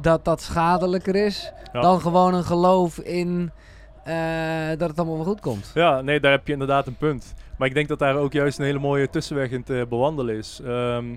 [0.00, 1.80] dat dat schadelijker is Ja.
[1.80, 3.50] dan gewoon een geloof in
[4.04, 5.70] eh, dat het allemaal wel goed komt.
[5.74, 7.34] Ja, nee, daar heb je inderdaad een punt.
[7.58, 10.60] Maar ik denk dat daar ook juist een hele mooie tussenweg in te bewandelen is.
[10.64, 11.16] Ehm,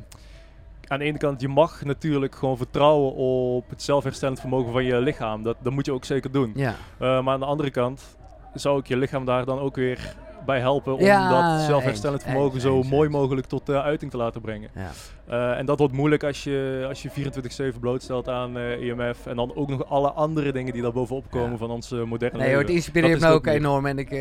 [0.88, 5.02] aan de ene kant, je mag natuurlijk gewoon vertrouwen op het zelfherstellend vermogen van je
[5.02, 5.44] lichaam.
[5.44, 6.52] Dat, dat moet je ook zeker doen.
[6.56, 8.18] Ja, Eh, maar aan de andere kant
[8.54, 10.16] zou ik je lichaam daar dan ook weer
[10.46, 13.18] bij helpen om Ja, dat zelfherstellend vermogen eens, zo eens, mooi eens.
[13.18, 14.70] mogelijk tot eh, uiting te laten brengen.
[14.76, 14.90] ja.
[15.28, 19.36] Eh, en dat wordt moeilijk als je, als je 24-7 blootstelt aan eh EMF en
[19.36, 21.58] dan ook nog alle andere dingen die daar bovenop komen Ja.
[21.58, 23.86] van ons eh, moderne Nee hoor, het inspireert me ook enorm.
[23.86, 24.12] En ik,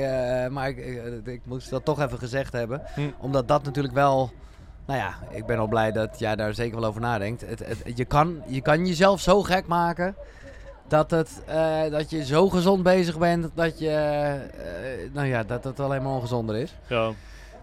[0.50, 2.83] maar ik, ik, ik moest dat toch even gezegd hebben.
[2.94, 3.00] Hm.
[3.18, 4.31] Omdat dat natuurlijk wel...
[4.87, 7.40] Nou ja, ik ben al blij dat jij daar zeker wel over nadenkt.
[7.40, 10.14] Het, het, je, kan, je kan jezelf zo gek maken...
[10.88, 13.90] Dat, het, eh, dat je zo gezond bezig bent dat je...
[13.90, 16.74] eh, nou ja, dat het alleen maar ongezonder is.
[16.87, 17.11] Ja.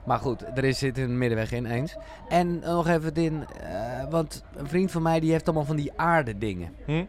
[0.04, 1.96] Maar goed, er is, zit een middenweg in eens.
[2.30, 5.92] En nog even din, eh, want een vriend van mij die heeft allemaal van die
[5.96, 6.76] aarde dingen.
[6.86, 7.04] Hm?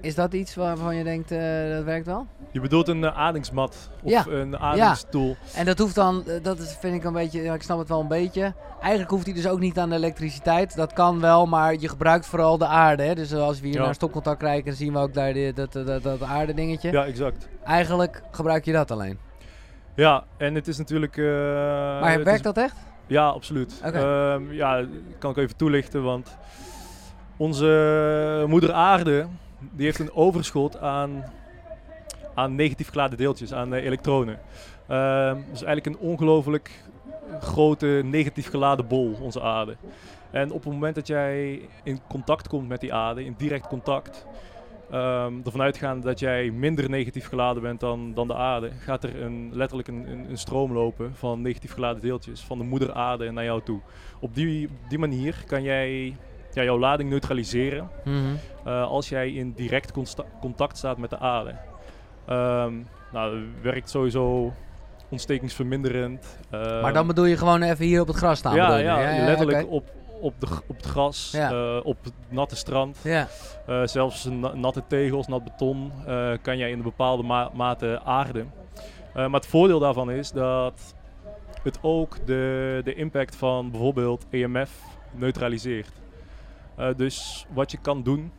[0.00, 1.38] Is dat iets waarvan je denkt, eh,
[1.74, 2.26] dat werkt wel?
[2.52, 4.24] Je bedoelt een uh, adingsmat of Ja.
[4.26, 5.36] een ademstoel.
[5.54, 7.88] En dat hoeft dan, eh, dat is, vind ik een beetje, ja, ik snap het
[7.88, 8.54] wel een beetje.
[8.80, 10.76] Eigenlijk hoeft hij dus ook niet aan de elektriciteit.
[10.76, 13.02] Dat kan wel, maar je gebruikt vooral de aarde.
[13.02, 13.14] Hè?
[13.14, 13.84] Dus als we hier Ja.
[13.84, 16.90] naar stopcontact kijken, zien we ook daar die, dat, dat, dat, dat aarde dingetje.
[16.92, 17.48] Ja, exact.
[17.64, 19.18] Eigenlijk gebruik je dat alleen.
[19.94, 21.16] Ja, en het is natuurlijk...
[21.16, 22.76] eh, maar werkt is- dat echt?
[23.06, 23.80] Ja, absoluut.
[23.82, 24.84] Ehm, ja,
[25.18, 26.36] kan ik even toelichten, want
[27.36, 29.26] onze moeder aarde,
[29.72, 31.24] die heeft een overschot aan,
[32.34, 34.38] aan negatief geladen deeltjes, aan eh, elektronen.
[34.88, 36.70] Ehm dus eigenlijk een ongelooflijk
[37.40, 39.76] grote negatief geladen bol, onze aarde.
[40.30, 44.26] En op het moment dat jij in contact komt met die aarde, in direct contact,
[44.90, 49.22] ehm ervan uitgaande dat jij minder negatief geladen bent dan, dan de aarde, gaat er
[49.22, 53.30] een, letterlijk een, een, een stroom lopen van negatief geladen deeltjes van de moeder aarde
[53.30, 53.80] naar jou toe.
[54.20, 56.16] Op die, op die manier kan jij
[56.52, 58.16] ja, jouw lading neutraliseren Mhm.
[58.64, 59.92] eh, als jij in direct
[60.40, 61.54] contact staat met de aarde.
[62.26, 62.72] Ehm
[63.12, 64.52] nou, dat werkt sowieso
[65.08, 66.38] ontstekingsverminderend.
[66.50, 68.54] Ehm, maar dan bedoel je gewoon even hier op het gras staan?
[68.54, 68.84] ja, je?
[68.84, 71.50] ja, letterlijk op, op, de, op het gras, Ja.
[71.50, 72.98] eh, op het natte strand.
[73.02, 73.28] Ja,
[73.66, 75.92] Eh, zelfs na- natte tegels, nat beton
[76.42, 78.52] kan jij in een bepaalde ma- mate aarden.
[79.14, 80.94] Maar het voordeel daarvan is dat
[81.62, 84.70] het ook de, de impact van bijvoorbeeld EMF
[85.10, 85.90] neutraliseert.
[86.76, 88.32] Eh, dus wat je kan doen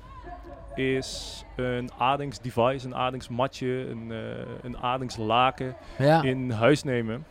[0.75, 4.17] is een adingsdevice, een adingsmatje, een, uh,
[4.61, 6.21] een adingslaken Ja.
[6.21, 7.25] in huis nemen.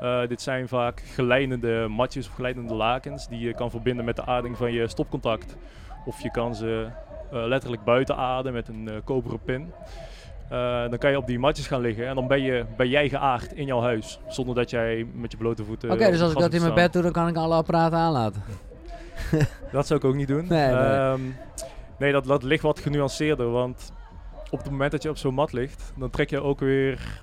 [0.00, 4.24] Eh, dit zijn vaak geleidende matjes of geleidende lakens die je kan verbinden met de
[4.24, 5.56] ading van je stopcontact.
[6.04, 6.88] Of je kan ze
[7.32, 9.72] eh, letterlijk buiten ademen met een eh, koperen pin.
[10.48, 13.08] Eh, dan kan je op die matjes gaan liggen en dan ben, je, ben jij
[13.08, 14.20] geaard in jouw huis.
[14.28, 15.90] Zonder dat jij met je blote voeten.
[15.90, 18.42] Oké, dus als ik dat in mijn bed doe, dan kan ik alle apparaten aanlaten.
[19.72, 20.46] Dat zou ik ook niet doen.
[20.48, 20.74] Nee, nee.
[20.74, 21.20] Ehm,
[21.98, 23.50] nee dat, dat ligt wat genuanceerder.
[23.50, 23.92] Want
[24.50, 27.22] op het moment dat je op zo'n mat ligt, dan trek je ook weer.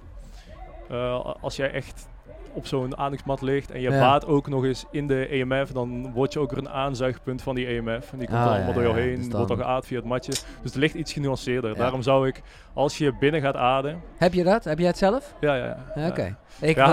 [0.90, 2.08] eh, als jij echt
[2.54, 4.00] op zo'n ademingsmat ligt en je Ja.
[4.00, 7.56] baat ook nog eens in de EMF, dan word je ook weer een aanzuigpunt van
[7.56, 8.12] die EMF.
[8.12, 9.98] En die komt Ah, ja, allemaal door jou ja, heen, dus wordt dan geaard via
[9.98, 10.32] het matje.
[10.32, 11.76] Dus het ligt iets genuanceerder.
[11.76, 12.42] Daarom zou ik,
[12.74, 14.02] als je binnen gaat ademen.
[14.18, 14.64] Heb je dat?
[14.64, 15.34] Heb jij het zelf?
[15.40, 15.78] Ja, ja, ja.
[16.02, 16.38] Ja, Oké.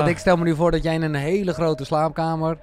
[0.09, 2.59] Ik stel me nu voor dat jij in een hele grote slaapkamer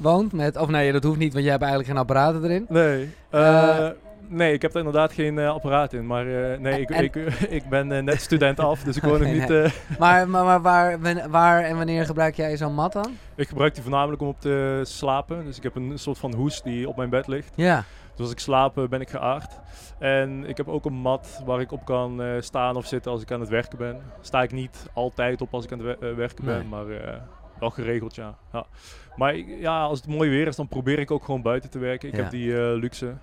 [0.00, 0.32] woont.
[0.32, 2.66] Met, of nee, dat hoeft niet, want jij hebt eigenlijk geen apparaten erin.
[2.68, 3.14] Nee.
[3.30, 3.92] Eh, eh,
[4.28, 6.06] nee, ik heb er inderdaad geen eh, apparaat in.
[6.06, 6.24] Maar
[6.60, 7.14] nee, ik, En- ik,
[7.58, 9.48] ik ben net student af, dus ik woon nog niet...
[9.48, 9.68] nee.
[9.98, 10.98] Maar, maar, maar waar,
[11.30, 13.16] waar en wanneer gebruik jij zo'n mat dan?
[13.34, 15.44] Ik gebruik die voornamelijk om op te slapen.
[15.44, 17.52] Dus ik heb een soort van hoes die op mijn bed ligt.
[17.54, 17.84] Ja.
[18.14, 19.58] Dus als ik slaap ben ik geaard.
[19.98, 23.32] En ik heb ook een mat waar ik op kan staan of zitten als ik
[23.32, 24.00] aan het werken ben.
[24.20, 26.56] Sta ik niet altijd op als ik aan het we- werken Nee.
[26.56, 27.14] ben, maar eh,
[27.60, 28.34] wel geregeld ja.
[28.52, 28.66] ja.
[29.16, 32.08] Maar ja, als het mooi weer is, dan probeer ik ook gewoon buiten te werken.
[32.08, 32.20] Ik Ja.
[32.22, 33.14] heb die eh, luxe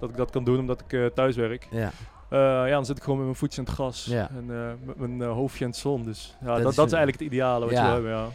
[0.00, 1.68] dat ik dat kan doen omdat ik eh, thuis werk.
[1.70, 1.90] Ja.
[2.28, 4.28] Eh, ja, dan zit ik gewoon met mijn voetje in het gras Ja.
[4.30, 4.46] en
[4.84, 6.04] met mijn hoofdje in het zon.
[6.04, 7.86] Dus ja, Dat dat, is dat, is een- eigenlijk het ideale wat Ja.
[7.86, 8.26] je hebben, ja.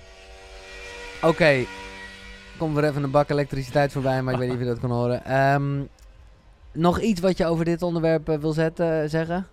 [1.28, 1.66] Oké.
[2.58, 4.92] Komt er even een bak elektriciteit voorbij, maar ik weet niet of je dat kan
[4.92, 5.26] horen.
[5.26, 5.82] Ehm,
[6.72, 9.48] nog iets wat je over dit onderwerp wil zetten, zeggen?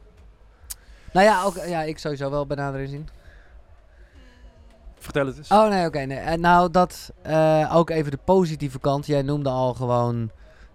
[1.12, 3.08] Nou ja, ook, ja, ik sowieso wel benadering zien.
[5.06, 5.50] Vertel het eens.
[5.50, 5.98] Oh nee, oké.
[5.98, 6.18] nee.
[6.18, 9.06] En nou, dat eh, ook even de positieve kant.
[9.06, 10.30] Jij noemde al gewoon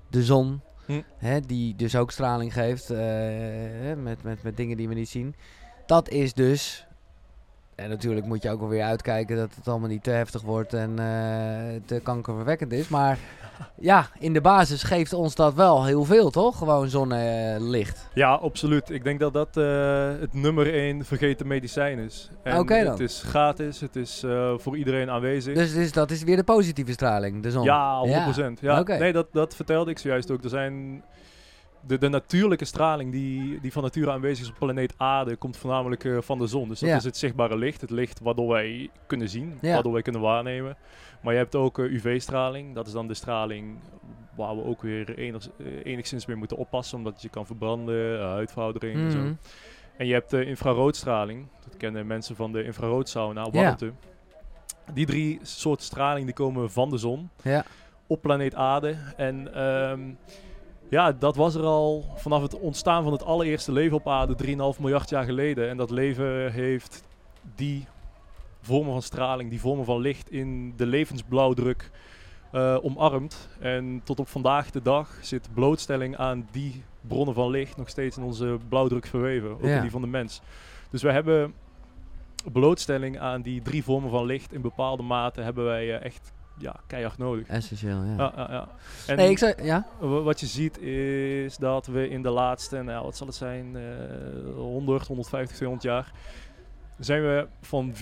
[0.09, 1.01] de zon, Hm.
[1.17, 2.97] hè, die dus ook straling geeft eh,
[3.97, 5.35] met, met, met dingen die we niet zien.
[5.85, 6.87] Dat is dus.
[7.81, 10.73] En natuurlijk moet je ook wel weer uitkijken dat het allemaal niet te heftig wordt
[10.73, 12.87] en eh, te kankerverwekkend is.
[12.87, 13.17] Maar
[13.79, 16.57] ja, in de basis geeft ons dat wel heel veel, toch?
[16.57, 18.09] Gewoon zonnelicht.
[18.13, 18.89] Ja, absoluut.
[18.89, 22.29] Ik denk dat dat eh, het nummer één vergeten medicijn is.
[22.43, 22.91] En Oké dan.
[22.91, 25.55] Het is gratis, het is eh, voor iedereen aanwezig.
[25.55, 27.63] Dus, dus dat is weer de positieve straling, de zon.
[27.63, 28.05] ja,
[28.55, 28.59] 100%.
[28.59, 28.83] Ja.
[28.83, 30.43] Nee, dat, dat vertelde ik zojuist ook.
[30.43, 31.03] Er zijn
[31.87, 36.03] de, de natuurlijke straling die, die van nature aanwezig is op planeet Aarde, komt voornamelijk
[36.03, 36.67] eh, van de zon.
[36.67, 36.95] Dus dat Ja.
[36.95, 37.81] is het zichtbare licht.
[37.81, 39.73] Het licht waardoor wij kunnen zien, Ja.
[39.73, 40.77] waardoor wij kunnen waarnemen.
[41.21, 42.75] Maar je hebt ook eh, UV-straling.
[42.75, 43.77] Dat is dan de straling
[44.35, 48.95] waar we ook weer enig- eh, enigszins mee moeten oppassen, omdat je kan verbranden, huidveroudering
[48.99, 49.17] en zo.
[49.19, 49.33] Mhm.
[49.97, 51.47] En je hebt de infraroodstraling.
[51.63, 53.91] Dat kennen mensen van de infraroodsauna, warmte.
[54.93, 57.65] Die drie soorten straling die komen van de zon Ja.
[58.07, 58.95] op planeet Aarde.
[59.17, 59.99] En ehm,
[60.91, 64.35] ja, dat was er al vanaf het ontstaan van het allereerste leven op aarde
[64.75, 65.69] 3,5 miljard jaar geleden.
[65.69, 67.03] En dat leven heeft
[67.55, 67.85] die
[68.61, 71.91] vormen van straling, die vormen van licht in de levensblauwdruk
[72.51, 73.49] eh, omarmd.
[73.59, 78.17] En tot op vandaag de dag zit blootstelling aan die bronnen van licht nog steeds
[78.17, 79.49] in onze blauwdruk verweven.
[79.51, 79.75] Ook Ja.
[79.75, 80.41] in die van de mens.
[80.89, 81.53] Dus we hebben
[82.51, 86.75] blootstelling aan die drie vormen van licht in bepaalde mate hebben wij eh, echt ja,
[86.87, 87.47] keihard nodig.
[87.47, 88.15] Essentieel, ja.
[88.17, 88.67] Ja, ja, ja.
[89.07, 89.63] En Nee, ik zou...
[89.63, 89.85] Ja?
[89.99, 93.75] wa- wat je ziet is dat we in de laatste, nou, wat zal het zijn,
[93.75, 93.81] eh
[94.55, 96.11] 100, 150, 200 jaar,
[96.99, 97.93] zijn we van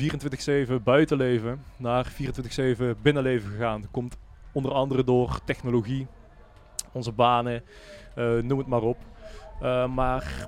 [0.79, 3.81] 24-7 buitenleven naar 24-7 binnenleven gegaan.
[3.81, 4.17] Dat komt
[4.51, 6.07] onder andere door technologie,
[6.91, 7.63] onze banen,
[8.15, 8.97] eh, noem het maar op.
[9.61, 10.47] Eh, maar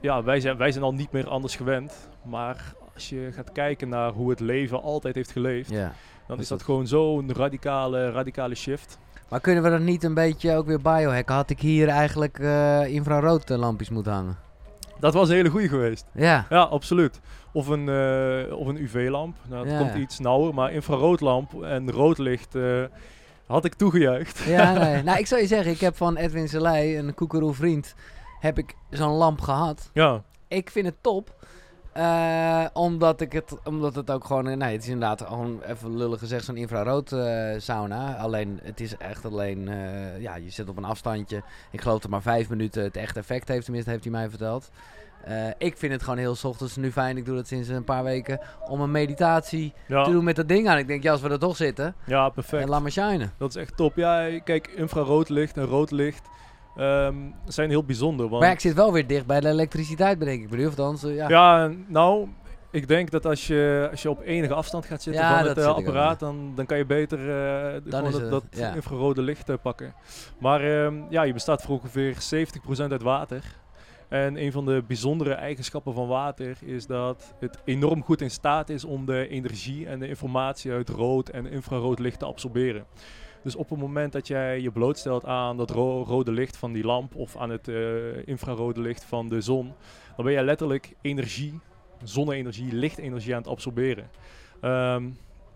[0.00, 2.08] ja, wij zijn, wij zijn al niet meer anders gewend.
[2.24, 5.92] Maar als je gaat kijken naar hoe het leven altijd heeft geleefd, Ja.
[6.26, 8.98] Dan is is dat dat- gewoon zo'n radicale, radicale shift.
[9.28, 11.34] Maar kunnen we dat niet een beetje ook weer biohacken?
[11.34, 14.36] Had ik hier eigenlijk eh infraroodlampjes moeten hangen?
[15.00, 16.06] Dat was een hele goeie geweest.
[16.14, 16.46] Ja.
[16.48, 17.20] Ja, absoluut.
[17.52, 19.36] Of een, eh, of een UV-lamp.
[19.48, 19.98] Nou, dat Ja, komt ja.
[19.98, 20.54] iets nauwer.
[20.54, 22.82] Maar infraroodlamp en roodlicht eh,
[23.46, 24.38] had ik toegejuicht.
[24.38, 25.02] Ja, nee.
[25.02, 27.94] nou, ik zou je zeggen, ik heb van Edwin Selei, een koekeroe vriend,
[28.40, 29.90] heb ik zo'n lamp gehad.
[29.92, 31.34] Ja, Ik vind het top.
[31.92, 34.48] Eh, omdat, ik het, omdat het ook gewoon...
[34.48, 38.14] eh, Nee, het is inderdaad gewoon even lullig gezegd zo'n infrarood eh, sauna.
[38.16, 39.70] Alleen, het is echt alleen...
[40.18, 41.42] ja, je zit op een afstandje.
[41.70, 43.64] Ik geloof dat maar vijf minuten het echt effect heeft.
[43.64, 44.70] Tenminste, heeft hij mij verteld.
[45.58, 47.16] Ik vind het gewoon heel 's ochtends nu fijn.
[47.16, 48.40] Ik doe dat sinds een paar weken.
[48.68, 50.78] Om een meditatie ja, te doen met dat ding aan.
[50.78, 52.68] Ik denk, ja, als we er toch zitten, ja perfect.
[52.68, 53.32] laat maar shinen.
[53.38, 53.96] Dat is echt top.
[53.96, 56.28] Ja, kijk, infrarood licht en rood licht
[56.76, 58.28] ehm, zijn heel bijzonder.
[58.28, 60.50] Want, Maar ik zit wel weer dicht bij de elektriciteit, bedenk ik.
[60.50, 61.28] Bedoel, ja.
[61.28, 61.72] ja.
[61.86, 62.28] nou,
[62.72, 65.58] ik denk dat als je, als je op enige afstand gaat zitten Ja, van het
[65.58, 68.74] eh, apparaat, dan, dan kan je beter eh, gewoon dat, het, dat ja.
[68.74, 69.94] infrarode licht eh, pakken.
[70.38, 72.16] Maar ehm, ja, je bestaat voor ongeveer
[72.86, 73.44] 70% uit water.
[74.08, 78.68] En een van de bijzondere eigenschappen van water is dat het enorm goed in staat
[78.68, 82.84] is om de energie en de informatie uit rood en infrarood licht te absorberen.
[83.42, 86.84] Dus op het moment dat jij je blootstelt aan dat ro- rode licht van die
[86.84, 89.72] lamp of aan het eh, infrarode licht van de zon,
[90.16, 91.60] dan ben jij letterlijk energie,
[92.02, 94.10] zonne-energie, lichtenergie aan het absorberen
[94.60, 95.08] ehm,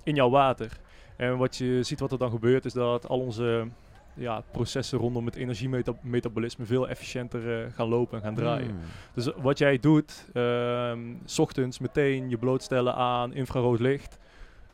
[0.05, 0.81] in jouw water.
[1.17, 3.69] En wat je ziet wat er dan gebeurt is dat al onze
[4.15, 8.69] ja, processen rondom het energiemetabolisme veel efficiënter eh, gaan lopen en gaan draaien.
[8.69, 8.79] Hmm.
[9.15, 14.19] Dus wat jij doet, ehm, s ochtends meteen je blootstellen aan infrarood licht.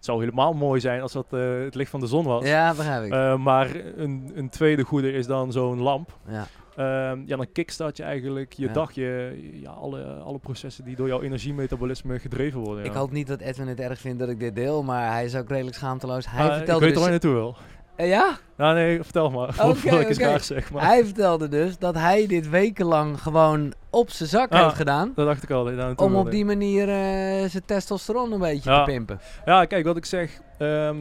[0.02, 2.46] Het zou helemaal mooi zijn als dat eh, het licht van de zon was.
[2.46, 3.12] Ja, begrijp ik.
[3.12, 6.16] Eh, maar een, een tweede goede is dan zo'n lamp.
[6.28, 6.46] ja.
[6.76, 8.72] Ehm, ja, dan kickstart je eigenlijk je Ja.
[8.72, 12.84] dag, je, ja, alle, alle processen die door jouw energiemetabolisme gedreven worden.
[12.84, 12.98] Ik ja.
[12.98, 15.48] hoop niet dat Edwin het erg vindt dat ik dit deel, maar hij is ook
[15.48, 16.30] redelijk schaamteloos.
[16.30, 17.02] Hij Ah, ik vertelde weet dus...
[17.02, 17.56] waar je naartoe wil.
[18.02, 18.38] Eh, ja?
[18.58, 19.48] Ja, nee, vertel maar.
[19.48, 20.14] Oké, oké.
[20.14, 20.70] graag zeg.
[20.72, 20.84] Maar.
[20.86, 24.62] Hij vertelde dus dat hij dit wekenlang gewoon op zijn zak Ah.
[24.62, 25.12] heeft gedaan.
[25.14, 25.94] Dat dacht ik al.
[25.96, 28.84] Om op die manier eh, zijn testosteron een beetje Ja.
[28.84, 29.20] te pimpen.
[29.44, 30.40] Ja, kijk, wat ik zeg.
[30.58, 30.98] ehm,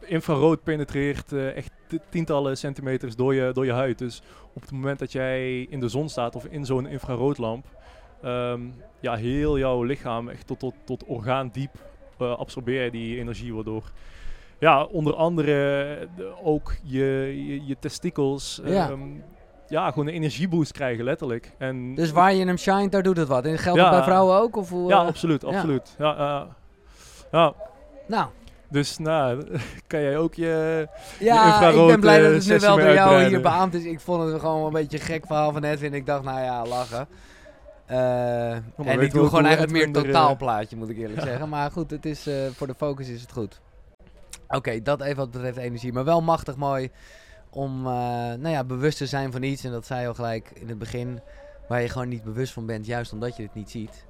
[0.00, 3.98] infrarood penetreert eh, echt ti- tientallen centimeters door je, door je huid.
[3.98, 4.22] Dus
[4.54, 7.66] op het moment dat jij in de zon staat of in zo'n infraroodlamp,
[8.22, 8.60] ehm,
[9.00, 11.70] ja, heel jouw lichaam echt tot, tot, tot orgaandiep
[12.18, 13.82] eh absorbeer je die energie, waardoor
[14.58, 15.82] ja, onder andere
[16.16, 18.88] eh, ook je, je, je testikels Ja.
[18.88, 19.00] ehm,
[19.68, 21.52] ja, gewoon een energieboost krijgen, letterlijk.
[21.58, 23.44] En Dus waar je hem shine, daar doet het wat.
[23.44, 23.84] En geldt Ja.
[23.84, 24.56] dat bij vrouwen ook?
[24.56, 25.06] Of hoe, ja, eh?
[25.06, 25.48] absoluut, ja.
[25.48, 25.94] absoluut.
[25.98, 26.46] Ja, ja.
[27.32, 27.54] ja,
[28.06, 28.26] Nou,
[28.70, 29.46] dus nou,
[29.86, 30.88] kan jij ook je...
[31.18, 33.84] ja, ik ben blij dat eh, het nu sessie wel door jou hier beaamd is.
[33.84, 35.94] Ik vond het gewoon een beetje een gek verhaal van Edwin.
[35.94, 37.08] Ik dacht, nou ja, lachen.
[37.86, 41.48] Eh, en ik doe gewoon eigenlijk meer er, eh, totaalplaatje, moet ik eerlijk zeggen.
[41.48, 43.60] Maar goed, het is, eh, voor de focus is het goed.
[44.48, 45.92] Oké, dat even wat betreft energie.
[45.92, 46.90] Maar wel machtig mooi
[47.50, 49.64] om eh, nou ja, bewust te zijn van iets.
[49.64, 51.20] En dat zei je al gelijk in het begin.
[51.68, 54.06] Waar je gewoon niet bewust van bent, juist omdat je het niet ziet.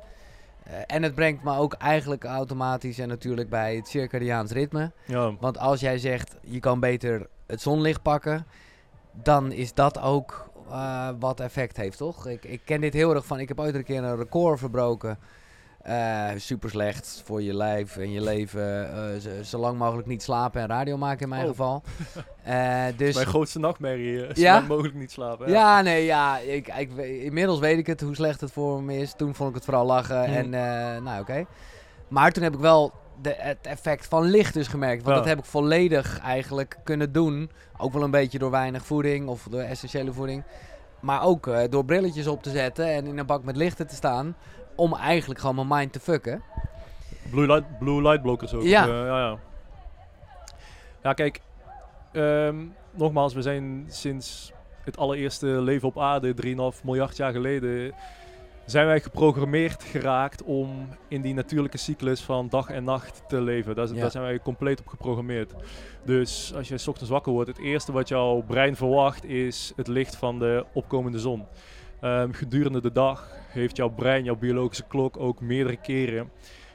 [0.63, 4.93] Eh, en het brengt me ook eigenlijk automatisch en natuurlijk bij het circadiaans ritme.
[5.07, 8.47] Ja, Want als jij zegt, je kan beter het zonlicht pakken,
[9.13, 12.27] dan is dat ook eh, wat effect heeft, toch?
[12.27, 15.19] Ik, ik ken dit heel erg van, ik heb ooit een keer een record verbroken.
[15.83, 18.93] Eh, super slecht voor je lijf en je leven.
[18.93, 21.49] eh, zo, zo lang mogelijk niet slapen en radio maken in mijn Oh.
[21.49, 21.83] geval.
[22.43, 24.27] Eh, dus mijn grootste nachtmerrie Ja?
[24.35, 24.61] ja?
[24.61, 25.51] mogelijk niet slapen.
[25.51, 26.39] ja, nee, ja.
[26.39, 29.13] Ik, ik, inmiddels weet ik het, hoe slecht het voor me is.
[29.17, 30.55] Toen vond ik het vooral lachen Hmm.
[30.55, 31.45] en nou oké.
[32.09, 35.03] Maar toen heb ik wel de, het effect van licht dus gemerkt.
[35.03, 35.21] Want Ja.
[35.23, 37.51] dat heb ik volledig eigenlijk kunnen doen.
[37.77, 40.43] Ook wel een beetje door weinig voeding of door essentiële voeding.
[41.01, 44.37] Maar ook door brilletjes op te zetten en in een bak met lichten te staan.
[44.79, 46.43] Om eigenlijk gewoon mijn mind te fucken.
[47.31, 48.63] Blue light, blue light blockers ook.
[48.63, 48.83] Ja.
[48.83, 49.39] Eh, ja, ja.
[51.03, 51.41] ja, kijk.
[52.13, 52.57] ehm,
[52.91, 54.53] nogmaals, we zijn sinds
[54.85, 56.35] het allereerste leven op aarde,
[56.75, 57.93] 3,5 miljard jaar geleden,
[58.67, 63.75] zijn wij geprogrammeerd geraakt om in die natuurlijke cyclus van dag en nacht te leven.
[63.75, 63.95] Daar, Ja.
[64.01, 65.53] daar zijn wij compleet op geprogrammeerd.
[66.05, 69.89] Dus als je 's ochtends wakker wordt, het eerste wat jouw brein verwacht is het
[69.89, 71.47] licht van de opkomende zon.
[72.01, 76.31] Ehm, gedurende de dag heeft jouw brein, jouw biologische klok ook meerdere keren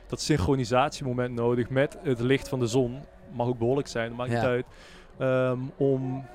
[0.08, 3.00] dat synchronisatiemoment nodig met het licht van de zon.
[3.32, 4.36] Mag ook behoorlijk zijn, maakt Ja.
[4.36, 4.66] niet uit.
[5.18, 6.26] Ehm, om,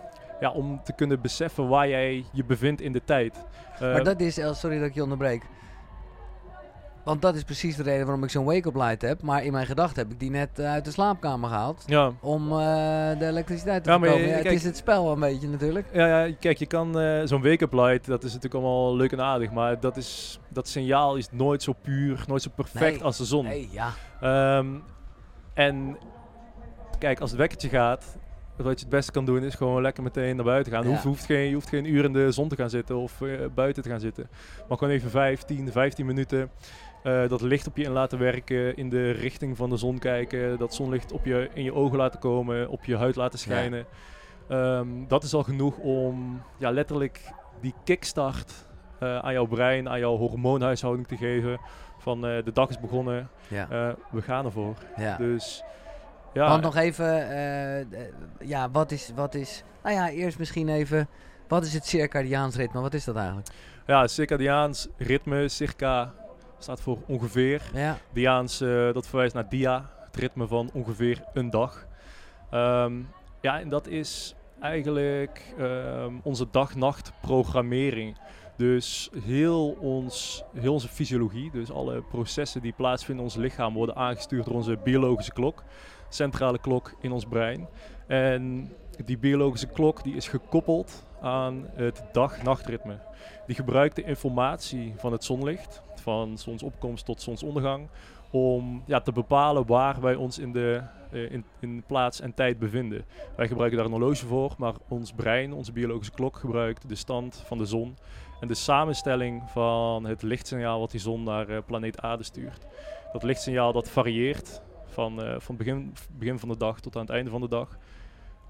[0.40, 3.44] ja, om te kunnen beseffen waar jij je bevindt in de tijd.
[3.80, 5.42] maar Ehm, dat is, eh, sorry dat ik je onderbreek.
[7.08, 9.22] Want dat is precies de reden waarom ik zo'n wake-up light heb.
[9.22, 11.82] Maar in mijn gedachten heb ik die net eh, uit de slaapkamer gehaald.
[11.86, 12.12] ja.
[12.20, 12.56] Om eh,
[13.18, 15.86] de elektriciteit te Ja, je- het is het spel een beetje natuurlijk.
[15.92, 19.20] Ja, ja, kijk, je kan eh, zo'n wake-up light, dat is natuurlijk allemaal leuk en
[19.20, 23.02] aardig, maar dat, is, dat signaal is nooit zo puur, nooit zo perfect Nee.
[23.04, 23.44] als de zon.
[23.44, 23.90] Nee, ja.
[24.20, 24.66] Ehm,
[25.54, 25.96] en
[26.98, 28.16] kijk, als het wekkertje gaat,
[28.56, 30.82] wat je het beste kan doen is gewoon lekker meteen naar buiten gaan.
[30.82, 30.92] Je Ja.
[30.94, 33.18] hoeft, hoeft geen, je hoeft geen uur in de zon te gaan zitten of
[33.54, 34.28] buiten te gaan zitten.
[34.68, 36.50] Maar gewoon even 5, 10, 15 minuten
[37.02, 40.58] eh, dat licht op je in laten werken, in de richting van de zon kijken,
[40.58, 43.86] dat zonlicht op je, in je ogen laten komen, op je huid laten schijnen.
[44.48, 48.66] Ehm, dat is al genoeg om ja, letterlijk die kickstart
[48.98, 51.60] eh, aan jouw brein, aan jouw hormoonhuishouding te geven.
[51.98, 53.96] Van eh, de dag is begonnen, ja.
[54.10, 54.74] we gaan ervoor.
[54.96, 55.16] ja.
[55.16, 55.64] Dus
[56.32, 57.08] ja, Want nog even,
[58.40, 61.08] ja, wat is, wat is, nou ja, eerst misschien even,
[61.48, 62.80] wat is het circadiaans ritme?
[62.80, 63.48] Wat is dat eigenlijk?
[63.88, 66.14] ja, circadiaans ritme, circa
[66.58, 67.62] staat voor ongeveer.
[67.74, 71.86] Ja, Diaans, eh, dat verwijst naar dia, het ritme van ongeveer een dag.
[72.50, 73.02] Ehm,
[73.40, 78.16] ja, en dat is eigenlijk ehm, onze dag-nacht programmering.
[78.56, 83.96] Dus heel, ons, heel onze fysiologie, dus alle processen die plaatsvinden in ons lichaam, worden
[83.96, 85.64] aangestuurd door onze biologische klok,
[86.08, 87.68] centrale klok in ons brein.
[88.06, 88.72] En
[89.04, 92.98] die biologische klok die is gekoppeld aan het dag-nachtritme.
[93.46, 97.88] Die gebruikt de informatie van het zonlicht, van zonsopkomst tot zonsondergang,
[98.30, 102.58] om ja, te bepalen waar wij ons in de uh, in, in plaats en tijd
[102.58, 103.04] bevinden.
[103.36, 107.42] Wij gebruiken daar een horloge voor, maar ons brein, onze biologische klok, gebruikt de stand
[107.46, 107.96] van de zon
[108.40, 112.66] en de samenstelling van het lichtsignaal wat die zon naar uh, planeet Aarde stuurt.
[113.12, 117.10] Dat lichtsignaal dat varieert van, uh, van begin, begin van de dag tot aan het
[117.10, 117.78] einde van de dag.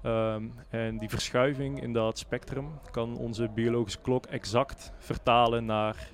[0.05, 6.07] Um, en die verschuiving in dat spectrum kan onze biologische klok exact vertalen naar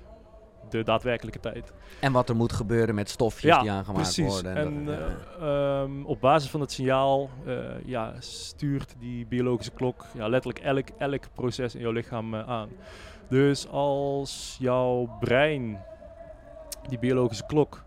[0.70, 1.72] de daadwerkelijke tijd.
[2.00, 4.32] En wat er moet gebeuren met stofjes die aangemaakt precies.
[4.32, 4.56] worden.
[4.56, 10.06] En, en uh, um, op basis van het signaal uh, ja, stuurt die biologische klok
[10.14, 12.68] ja, letterlijk elk, elk proces in jouw lichaam uh, aan.
[13.28, 15.82] Dus als jouw brein,
[16.88, 17.84] die biologische klok,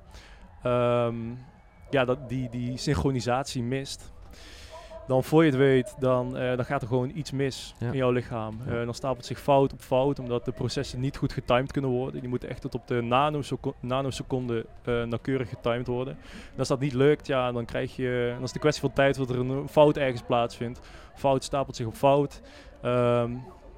[0.63, 1.45] um,
[1.89, 4.11] ja, dat, die, die synchronisatie mist,
[5.09, 7.87] dan voor je het weet, dan, uh, dan gaat er gewoon iets mis ja.
[7.87, 8.59] in jouw lichaam.
[8.67, 12.19] Uh, dan stapelt zich fout op fout, omdat de processen niet goed getimed kunnen worden.
[12.19, 16.17] Die moeten echt tot op de nanoseconde, nanoseconde uh, nauwkeurig getimed worden.
[16.53, 18.93] En als dat niet lukt, ja, dan krijg je, dan is het een kwestie van
[18.93, 20.79] tijd dat er een fout ergens plaatsvindt.
[21.15, 22.41] Fout stapelt zich op fout.
[22.85, 22.91] Um,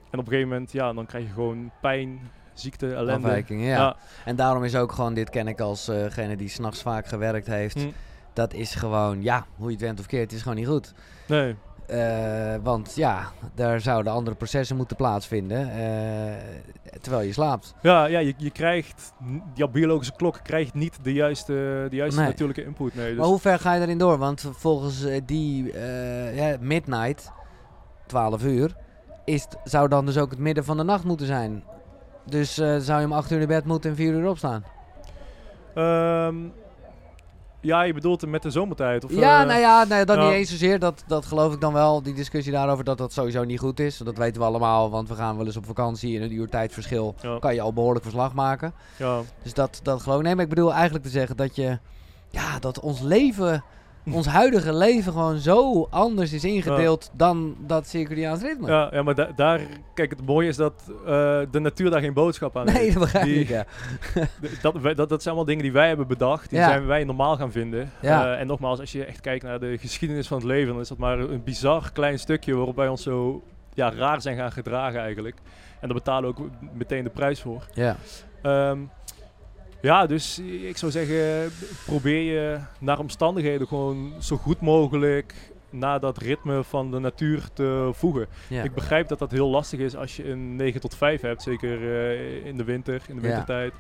[0.10, 2.20] en op een gegeven moment, ja, dan krijg je gewoon pijn,
[2.54, 3.28] ziekte, ellende.
[3.28, 3.68] Afwijking, ja.
[3.68, 3.96] ja.
[4.26, 7.82] En daarom is ook gewoon, dit ken ik alsgene die s'nachts vaak gewerkt heeft...
[7.82, 7.90] Hm
[8.34, 10.94] dat is gewoon, ja, hoe je het went of keert, het is gewoon niet goed.
[11.28, 11.56] Nee.
[11.90, 16.34] Uh, want ja, daar zouden andere processen moeten plaatsvinden, uh,
[17.02, 17.74] terwijl je slaapt.
[17.82, 19.14] Ja, ja je, je krijgt,
[19.54, 22.30] jouw biologische klok krijgt niet de juiste, de juiste nee.
[22.30, 22.96] natuurlijke input.
[22.96, 24.18] Nee, dus maar hoe ver ga je erin door?
[24.18, 25.74] Want volgens uh, die
[26.34, 27.32] ja, midnight,
[28.08, 28.76] 12 uur,
[29.26, 31.64] is zou dan dus ook het midden van de nacht moeten zijn.
[32.26, 34.64] Dus zou je om 8 uur in bed moeten en 4 uur opstaan?
[35.76, 36.54] Um,
[37.62, 39.04] ja, je bedoelt met de zomertijd?
[39.04, 40.80] Of, ja, uh, nou ja, nee, dat niet eens zozeer.
[40.80, 42.02] Dat, dat geloof ik dan wel.
[42.02, 43.98] Die discussie daarover dat dat sowieso niet goed is.
[43.98, 46.16] Dat weten we allemaal, want we gaan wel eens op vakantie.
[46.16, 47.40] In een uur tijdverschil ja.
[47.40, 48.74] kan je al behoorlijk verslag maken.
[48.98, 49.22] Ja.
[49.44, 50.24] Dus dat, dat geloof ik.
[50.24, 51.80] Nee, maar ik bedoel eigenlijk te zeggen dat je...
[52.30, 53.64] Ja, dat ons leven...
[54.18, 57.18] ons huidige leven gewoon zo anders is ingedeeld ja.
[57.18, 58.68] dan dat circadiaans ritme.
[58.68, 59.60] Ja, ja maar da daar,
[59.94, 60.96] kijk, het mooie is dat uh,
[61.52, 62.86] de natuur daar geen boodschap aan nee, heeft.
[62.86, 63.66] Nee, dat begrijp die, ik, ja.
[64.62, 66.68] dat, dat, dat zijn allemaal dingen die wij hebben bedacht, die ja.
[66.68, 67.92] zijn wij normaal gaan vinden.
[68.02, 70.88] Uh, en nogmaals, als je echt kijkt naar de geschiedenis van het leven, dan is
[70.88, 75.00] dat maar een bizar klein stukje waarop wij ons zo ja, raar zijn gaan gedragen
[75.00, 75.36] eigenlijk.
[75.80, 77.68] En daar betalen we ook meteen de prijs voor.
[77.74, 77.96] Ja.
[78.44, 78.90] Um,
[79.82, 81.52] ja, dus ik zou zeggen,
[81.86, 85.34] probeer je naar omstandigheden gewoon zo goed mogelijk
[85.70, 88.28] naar dat ritme van de natuur te voegen.
[88.50, 88.64] Ja.
[88.64, 91.82] Ik begrijp dat dat heel lastig is als je een 9 tot 5 hebt, zeker
[91.82, 93.74] uh, in de winter, in de wintertijd.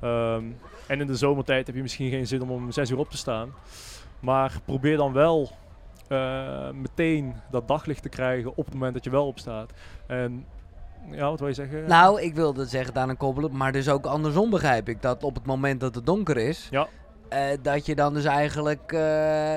[0.00, 0.34] Ja.
[0.34, 3.10] Um, en in de zomertijd heb je misschien geen zin om om 6 uur op
[3.10, 3.54] te staan.
[4.20, 5.50] Maar probeer dan wel
[6.08, 9.72] uh, meteen dat daglicht te krijgen op het moment dat je wel opstaat.
[10.06, 10.46] En
[11.10, 11.88] ja, wat wil je zeggen?
[11.88, 15.02] Nou, ik wilde zeggen daar een koppelen, maar dus ook andersom begrijp ik.
[15.02, 16.88] Dat op het moment dat het donker is, ja.
[17.32, 19.00] uh, dat je dan dus eigenlijk, uh,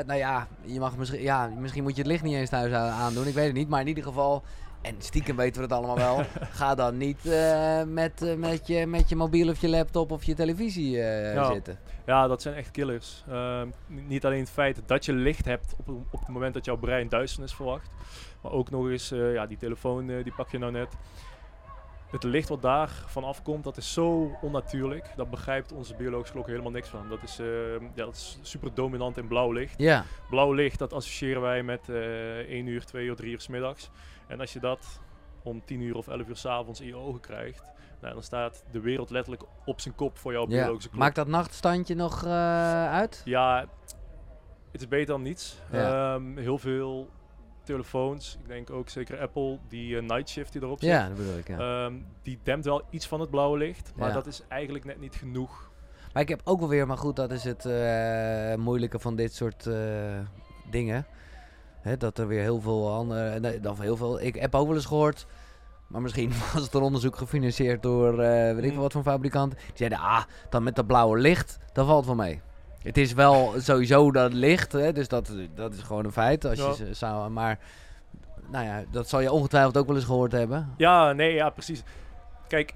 [0.05, 3.27] nou ja, je mag misschien, ja, misschien moet je het licht niet eens thuis aandoen,
[3.27, 3.69] ik weet het niet.
[3.69, 4.43] Maar in ieder geval,
[4.81, 6.25] en stiekem weten we het allemaal wel,
[6.59, 10.33] ga dan niet uh, met, met, je, met je mobiel of je laptop of je
[10.33, 11.51] televisie ja.
[11.53, 11.79] zitten.
[12.05, 13.23] Ja, dat zijn echt killers.
[13.88, 17.09] niet alleen het feit dat je licht hebt op, op het moment dat jouw brein
[17.09, 17.89] duisternis verwacht,
[18.41, 20.95] maar ook nog eens, ja, die telefoon die pak je nou net
[22.12, 25.13] het licht wat daar van afkomt, dat is zo onnatuurlijk.
[25.15, 27.10] Dat begrijpt onze biologische klok helemaal niks van.
[27.10, 29.74] Dat is, uh, ja, dat is super dominant in blauw licht.
[29.78, 30.06] Ja.
[30.30, 33.89] Blauw licht, dat associëren wij met uh, 1 uur, 2 uur, 3 uur s middags.
[34.28, 35.02] En als je dat
[35.43, 37.63] om 10 uur of 11 uur s avonds in je ogen krijgt,
[38.02, 40.48] nou, dan staat de wereld letterlijk op zijn kop voor jouw ja.
[40.48, 41.02] biologische klok.
[41.02, 43.22] Maakt dat nachtstandje nog uh, uit?
[43.26, 43.65] Ja,
[44.72, 45.58] het is beter dan niets.
[45.72, 46.13] Ja.
[46.13, 47.10] Um, heel veel
[47.73, 50.89] telefoons, ik denk ook zeker Apple, die uh, night shift die erop zit.
[50.89, 51.86] Ja, dat bedoel ik, ja.
[51.86, 54.13] um, die dempt wel iets van het blauwe licht, maar Ja.
[54.13, 55.69] dat is eigenlijk net niet genoeg.
[56.13, 59.34] Maar ik heb ook wel weer, maar goed, dat is het eh, moeilijke van dit
[59.36, 59.75] soort eh,
[60.69, 61.05] dingen.
[61.82, 64.75] Hè, dat er weer heel veel andere, nee, of heel veel, ik heb ook wel
[64.75, 65.25] eens gehoord,
[65.88, 68.71] maar misschien was het een onderzoek gefinancierd door, eh, weet ik Mm.
[68.71, 69.58] veel wat van fabrikanten.
[69.58, 72.41] Die zeiden, ah, dan met dat blauwe licht, dat valt wel mee.
[72.84, 76.46] Het is wel sowieso dat licht, hè, dus dat, dat is gewoon een feit.
[76.46, 76.86] Als Ja.
[76.86, 77.60] je zou, maar,
[78.52, 80.73] nou ja, dat zal je ongetwijfeld ook wel eens gehoord hebben.
[80.77, 81.84] Ja, nee, ja, precies.
[82.48, 82.73] Kijk,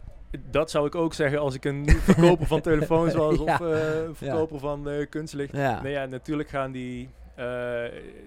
[0.52, 3.60] dat zou ik ook zeggen als ik een verkoper van telefoons was of Ja.
[3.62, 5.56] een verkoper van eh, kunstlicht.
[5.56, 5.82] Ja.
[5.82, 7.46] Nee, ja, natuurlijk gaan die eh,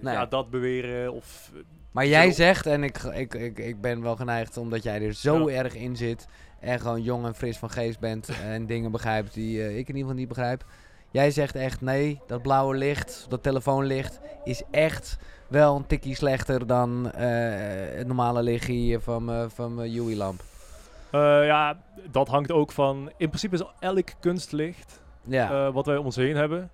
[0.01, 0.13] Nee.
[0.13, 1.51] ja, dat beweren of...
[1.91, 5.47] Maar jij zegt, en ik, ik, ik, ik ben wel geneigd omdat jij er zo
[5.47, 6.27] erg in zit
[6.59, 10.01] en gewoon jong en fris van geest bent en dingen begrijpt die ik in ieder
[10.01, 10.65] geval niet begrijp.
[11.11, 16.67] Jij zegt echt nee, dat blauwe licht, dat telefoonlicht is echt wel een tikkie slechter
[16.67, 17.27] dan eh,
[17.97, 20.41] het normale lichtje van, mijn- van mijn Yui-lamp.
[21.11, 21.77] Eh, ja,
[22.11, 23.11] dat hangt ook van...
[23.17, 26.71] In principe is elk kunstlicht Ja, eh, wat wij om ons heen hebben...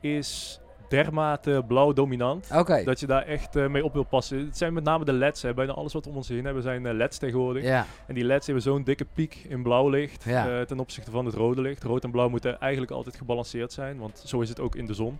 [0.00, 0.60] is
[0.96, 2.52] dermate blauw dominant.
[2.84, 4.38] Dat je daar echt eh, mee op wil passen.
[4.38, 5.42] Het zijn met name de LED's.
[5.42, 5.54] Hè.
[5.54, 7.64] Bijna alles wat we om ons heen hebben zijn eh, LED's tegenwoordig.
[8.06, 11.34] En die LED's hebben zo'n dikke piek in blauw licht eh, ten opzichte van het
[11.34, 11.82] rode licht.
[11.82, 14.94] Rood en blauw moeten eigenlijk altijd gebalanceerd zijn, want zo is het ook in de
[14.94, 15.18] zon.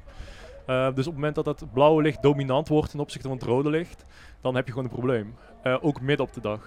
[0.67, 3.71] Dus op het moment dat het blauwe licht dominant wordt ten opzichte van het rode
[3.71, 4.05] licht,
[4.41, 5.35] dan heb je gewoon een probleem.
[5.81, 6.61] Ook midden op de dag.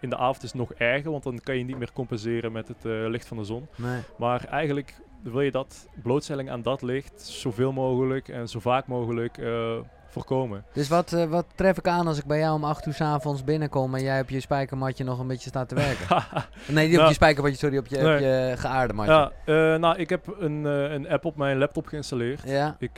[0.00, 2.68] In de avond is het nog erger, want dan kan je niet meer compenseren met
[2.68, 3.66] het licht van de zon.
[3.76, 4.00] nee.
[4.16, 9.38] Maar eigenlijk wil je dat blootstelling aan dat licht zoveel mogelijk en zo vaak mogelijk
[9.38, 9.76] eh,
[10.08, 10.64] voorkomen.
[10.72, 13.00] Dus wat, eh, wat tref ik aan als ik bij jou om 8 uur s
[13.00, 16.06] avonds binnenkom en jij op je spijkermatje nog een beetje staat te werken?
[16.66, 19.12] nee, niet op Nou, je spijkermatje, sorry, op je, op je geaarde matje.
[19.12, 22.42] ja, eh, nou, ik heb een, een app op mijn laptop geïnstalleerd.
[22.44, 22.90] Ja, Ik,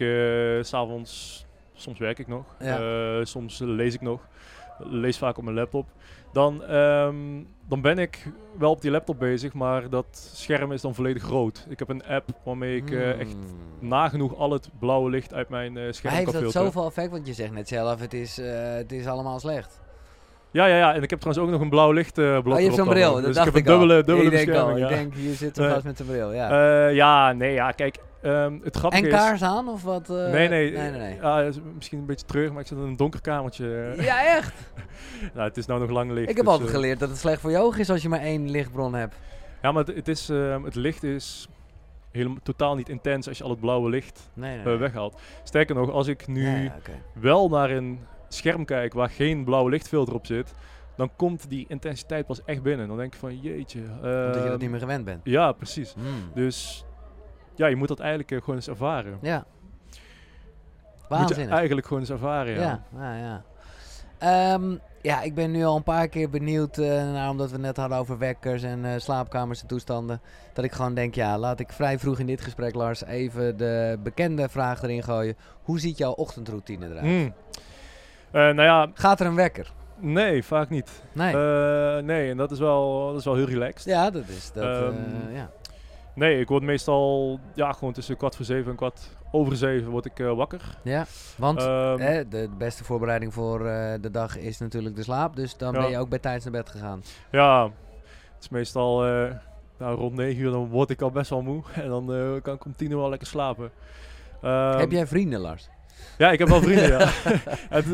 [0.64, 1.45] s s'avonds,
[1.75, 3.25] soms werk ik nog, Ja.
[3.25, 4.21] soms lees ik nog.
[4.79, 5.87] Lees vaak op mijn laptop.
[6.33, 7.14] Dan, ehm,
[7.68, 8.26] dan ben ik
[8.59, 11.66] wel op die laptop bezig, maar dat scherm is dan volledig rood.
[11.68, 13.89] Ik heb een app waarmee ik eh, echt Hmm.
[13.89, 16.66] nagenoeg al het blauwe licht uit mijn eh, scherm Heeft kan dat filteren.
[16.72, 17.11] zoveel effect?
[17.11, 19.81] Want je zegt net zelf, het is, eh, het is allemaal slecht.
[20.51, 20.95] Ja, ja, ja.
[20.95, 22.89] En ik heb trouwens ook nog een blauw licht eh blokker oh, je hebt zo'n
[22.89, 23.14] bril, dan.
[23.14, 24.05] dat Dus dacht ik heb een dubbele, al.
[24.05, 24.85] dubbele ik denk al, bescherming.
[24.87, 24.97] ik ja.
[24.97, 25.72] denk, hier zit een Nee.
[25.72, 26.51] gast met zijn bril, ja.
[26.89, 27.99] Eh, ja, nee, ja, kijk.
[28.23, 29.14] Ehm, het grappige en is...
[29.14, 30.11] kaars aan, of wat?
[30.11, 30.16] eh?
[30.16, 30.71] nee, nee.
[30.71, 31.16] nee, nee, nee.
[31.21, 33.95] Ja, is misschien een beetje terug, maar ik zit in een donker kamertje.
[33.97, 34.55] Ja, echt?
[35.35, 36.31] nou, het is nou nog lang licht.
[36.31, 38.09] Ik heb dus, altijd eh, geleerd dat het slecht voor je ogen is als je
[38.09, 39.16] maar één lichtbron hebt.
[39.62, 41.49] Ja, maar het, het is, ehm, het licht is
[42.11, 45.21] helemaal, totaal niet intens als je al het blauwe licht eh, weghaalt.
[45.45, 46.93] Sterker nog, als ik nu Ja, ja, oké.
[47.12, 50.55] wel naar een scherm kijk waar geen blauwe lichtfilter op zit,
[50.97, 52.89] dan komt die intensiteit pas echt binnen.
[52.89, 53.81] Dan denk ik van jeetje.
[53.81, 55.21] Omdat je dat ehm, niet meer gewend bent.
[55.25, 55.93] Ja, precies.
[55.93, 56.31] Hmm.
[56.35, 56.85] Dus
[57.61, 59.19] ja, je moet dat eigenlijk eh, gewoon eens ervaren.
[59.21, 59.45] Ja.
[59.87, 59.99] Moet
[61.09, 61.55] je Waanzinnig.
[61.55, 62.61] eigenlijk gewoon eens ervaren, ja.
[62.61, 63.43] Ja, ja, ja.
[64.19, 67.77] Ehm, ja, ik ben nu al een paar keer benieuwd, eh, naar, omdat we net
[67.77, 70.21] hadden over wekkers en eh, slaapkamers en toestanden.
[70.53, 73.99] Dat ik gewoon denk, ja, laat ik vrij vroeg in dit gesprek, Lars, even de
[74.03, 75.37] bekende vraag erin gooien.
[75.63, 77.05] Hoe ziet jouw ochtendroutine eruit?
[77.05, 77.33] Hmm.
[78.33, 79.73] Nou ja, Gaat er een wekker?
[79.99, 81.03] nee, vaak niet.
[81.13, 81.35] Nee.
[82.03, 83.85] Nee, en dat is wel, dat is wel heel relaxed.
[83.93, 84.65] ja, dat is dat.
[84.65, 84.95] eh, ehm,
[85.35, 85.51] ja.
[86.15, 89.01] Nee, ik word meestal ja, gewoon tussen kwart voor zeven en kwart
[89.33, 90.61] over zeven word ik eh, wakker.
[90.83, 91.07] ja,
[91.37, 95.37] want Ehm, hè, de, beste voorbereiding voor eh, de dag is natuurlijk de slaap.
[95.37, 95.81] Dus dan Ja.
[95.81, 97.03] ben je ook bij tijds naar bed gegaan.
[97.31, 99.31] ja, het is meestal eh,
[99.79, 101.63] nou, rond negen uur dan word ik al best wel moe.
[101.83, 103.71] En dan kan ik om tien uur al lekker slapen.
[104.43, 105.69] Ehm, Heb jij vrienden, Lars?
[106.19, 106.99] Ja, ik heb wel vrienden, ja.
[107.77, 107.87] Het-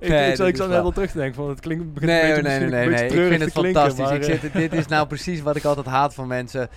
[0.00, 2.10] ik, Nee, ik, ik zat wel- net al terug te denken van het klinkt begint
[2.12, 3.04] Nee, een beetje, nee, nee, nee, nee.
[3.04, 4.04] Ik vind het fantastisch.
[4.04, 6.68] maar, ik zit, dit is nou precies wat ik altijd haat van mensen.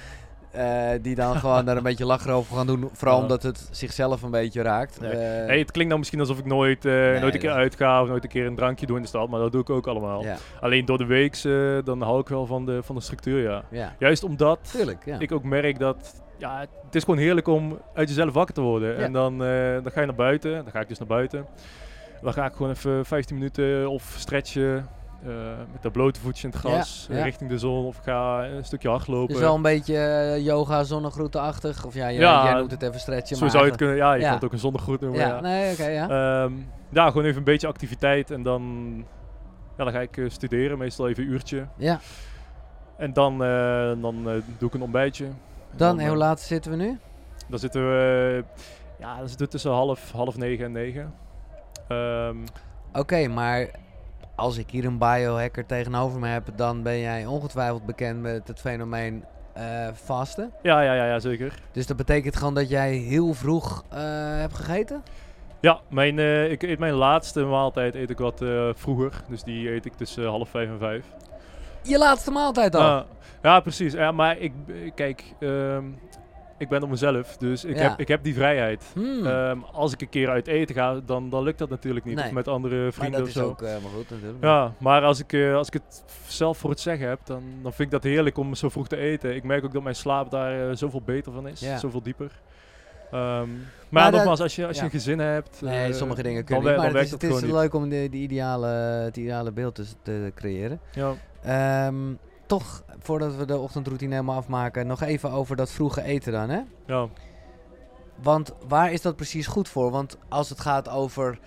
[0.58, 2.90] Eh, die dan gewoon daar een beetje lachen over gaan doen.
[2.94, 5.00] Vooral omdat het zichzelf een beetje raakt.
[5.02, 5.12] Nee.
[5.12, 8.08] Eh, Hey, het klinkt nou misschien alsof ik nooit, eh, nooit een keer uitga of
[8.08, 10.24] nooit een keer een drankje doe in de stad, maar dat doe ik ook allemaal.
[10.24, 11.42] ja, Alleen door de week,
[11.86, 13.64] dan hou ik wel van de, van de structuur, ja.
[13.70, 15.06] ja, Juist omdat tuurlijk.
[15.06, 15.20] Ja.
[15.20, 18.98] ik ook merk dat ja, het is gewoon heerlijk om uit jezelf wakker te worden.
[18.98, 21.46] En dan, dan ga je naar buiten, dan ga ik dus naar buiten.
[22.22, 24.88] Dan ga ik gewoon even 15 minuten of stretchen.
[25.26, 25.32] Eh,
[25.72, 27.26] met dat blote voetje in het gras Ja, eh, ja.
[27.26, 27.86] richting de zon.
[27.86, 29.34] Of ga een stukje hardlopen.
[29.34, 31.86] Dus wel een beetje eh, yoga, zonnegroete-achtig.
[31.86, 33.36] Of ja, jij, Ja, jij noemt het even stretchen.
[33.36, 35.20] Zo maar zou je het kunnen, ja, je kan het ook een zonnegroet noemen.
[35.20, 36.10] Ja, Ja, nee, oké, ja.
[36.44, 36.54] Ehm,
[36.90, 38.94] ja, gewoon even een beetje activiteit en dan,
[39.78, 41.68] ja, dan ga ik studeren, meestal even een uurtje.
[41.78, 42.00] ja.
[42.98, 43.38] En dan,
[44.02, 44.24] dan
[44.58, 45.26] doe ik een ontbijtje.
[45.76, 47.00] Dan, eh, hoe laat zitten we nu?
[47.48, 48.44] Dan zitten we,
[49.00, 51.14] ja, dan zitten we tussen half, half negen en negen.
[51.88, 52.38] Ehm,
[52.94, 53.68] Oké, maar
[54.38, 58.60] als ik hier een biohacker tegenover me heb, dan ben jij ongetwijfeld bekend met het
[58.60, 59.24] fenomeen
[59.54, 60.52] eh vasten.
[60.62, 61.54] ja, ja, ja, ja, zeker.
[61.72, 64.00] Dus dat betekent gewoon dat jij heel vroeg eh,
[64.40, 65.04] hebt gegeten?
[65.62, 68.42] Ja, mijn, eh, ik eet mijn laatste maaltijd eet ik wat
[68.76, 69.24] vroeger.
[69.30, 71.06] Dus die eet ik tussen half vijf en vijf.
[71.82, 72.82] Je laatste maaltijd al?
[72.82, 73.04] Ah,
[73.42, 73.94] ja, precies.
[73.94, 74.52] Ja, maar ik,
[74.96, 75.84] kijk, ehm,
[76.58, 77.38] ik ben op mezelf.
[77.38, 77.82] Dus ik, Ja.
[77.90, 78.84] heb, ik heb die vrijheid.
[78.94, 82.16] Hmm, Ehm, als ik een keer uit eten ga, dan, dan lukt dat natuurlijk niet.
[82.16, 82.26] Nee.
[82.26, 83.48] Of met andere maar vrienden dat of is zo.
[83.48, 84.44] ook eh, helemaal goed natuurlijk.
[84.44, 87.74] Ja, maar als ik, eh, als ik het zelf voor het zeggen heb, dan, dan
[87.74, 89.36] vind ik dat heerlijk om zo vroeg te eten.
[89.36, 91.60] Ik merk ook dat mijn slaap daar eh, zoveel beter van is.
[91.60, 91.78] Ja.
[91.78, 92.32] Zoveel dieper.
[93.12, 93.48] Ehm, maar
[93.90, 94.86] Maar dat- nogmaals, als je, als je ja.
[94.86, 95.62] een gezin hebt...
[95.62, 96.76] Nee, sommige dingen dan kunnen niet.
[96.82, 99.76] Maar dan het is, het dat is leuk om de, de ideale, het ideale beeld
[99.76, 100.80] te, te creëren.
[100.92, 101.14] Ja.
[101.44, 101.96] Ehm,
[102.48, 106.62] toch, voordat we de ochtendroutine helemaal afmaken, nog even over dat vroege eten dan, hè?
[106.86, 107.08] Ja.
[108.22, 109.92] Want waar is dat precies goed voor?
[109.92, 111.40] Want als het gaat over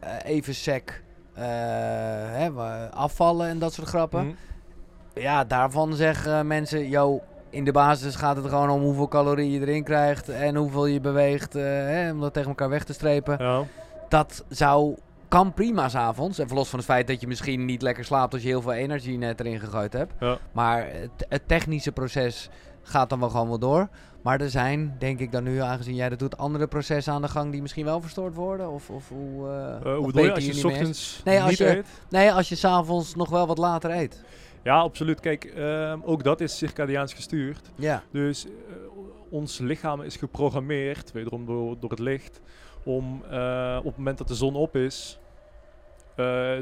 [0.00, 1.02] eh, even sec
[1.34, 2.50] eh, hè,
[2.90, 4.26] afvallen en dat soort grappen.
[4.26, 4.34] Mhm.
[5.14, 9.60] Ja, daarvan zeggen mensen, yo, in de basis gaat het gewoon om hoeveel calorieën je
[9.60, 13.36] erin krijgt en hoeveel je beweegt, eh, hè, om dat tegen elkaar weg te strepen.
[13.38, 13.62] Ja.
[14.08, 14.96] Dat zou
[15.32, 16.38] kan prima s'avonds.
[16.38, 18.72] Even los van het feit dat je misschien niet lekker slaapt als je heel veel
[18.72, 20.12] energie net erin gegooid hebt.
[20.20, 20.38] Ja.
[20.52, 22.48] Maar het, het technische proces
[22.82, 23.88] gaat dan wel gewoon wel door.
[24.22, 27.28] Maar er zijn, denk ik dan nu, aangezien jij dat doet, andere processen aan de
[27.28, 28.70] gang die misschien wel verstoord worden?
[28.70, 29.48] Of, of hoe,
[29.84, 30.64] of hoe bedoel je als je eens?
[30.64, 31.86] ochtends Nee, als niet je- eet?
[32.08, 34.24] Nee, als je s'avonds nog wel wat later eet.
[34.62, 35.20] Ja, absoluut.
[35.20, 37.70] Kijk, ehm, ook dat is circadiaans gestuurd.
[37.74, 38.02] Ja.
[38.10, 38.50] Dus eh,
[39.30, 42.40] ons lichaam is geprogrammeerd, wederom door, door het licht,
[42.84, 43.14] om
[43.78, 45.18] op het moment dat de zon op is,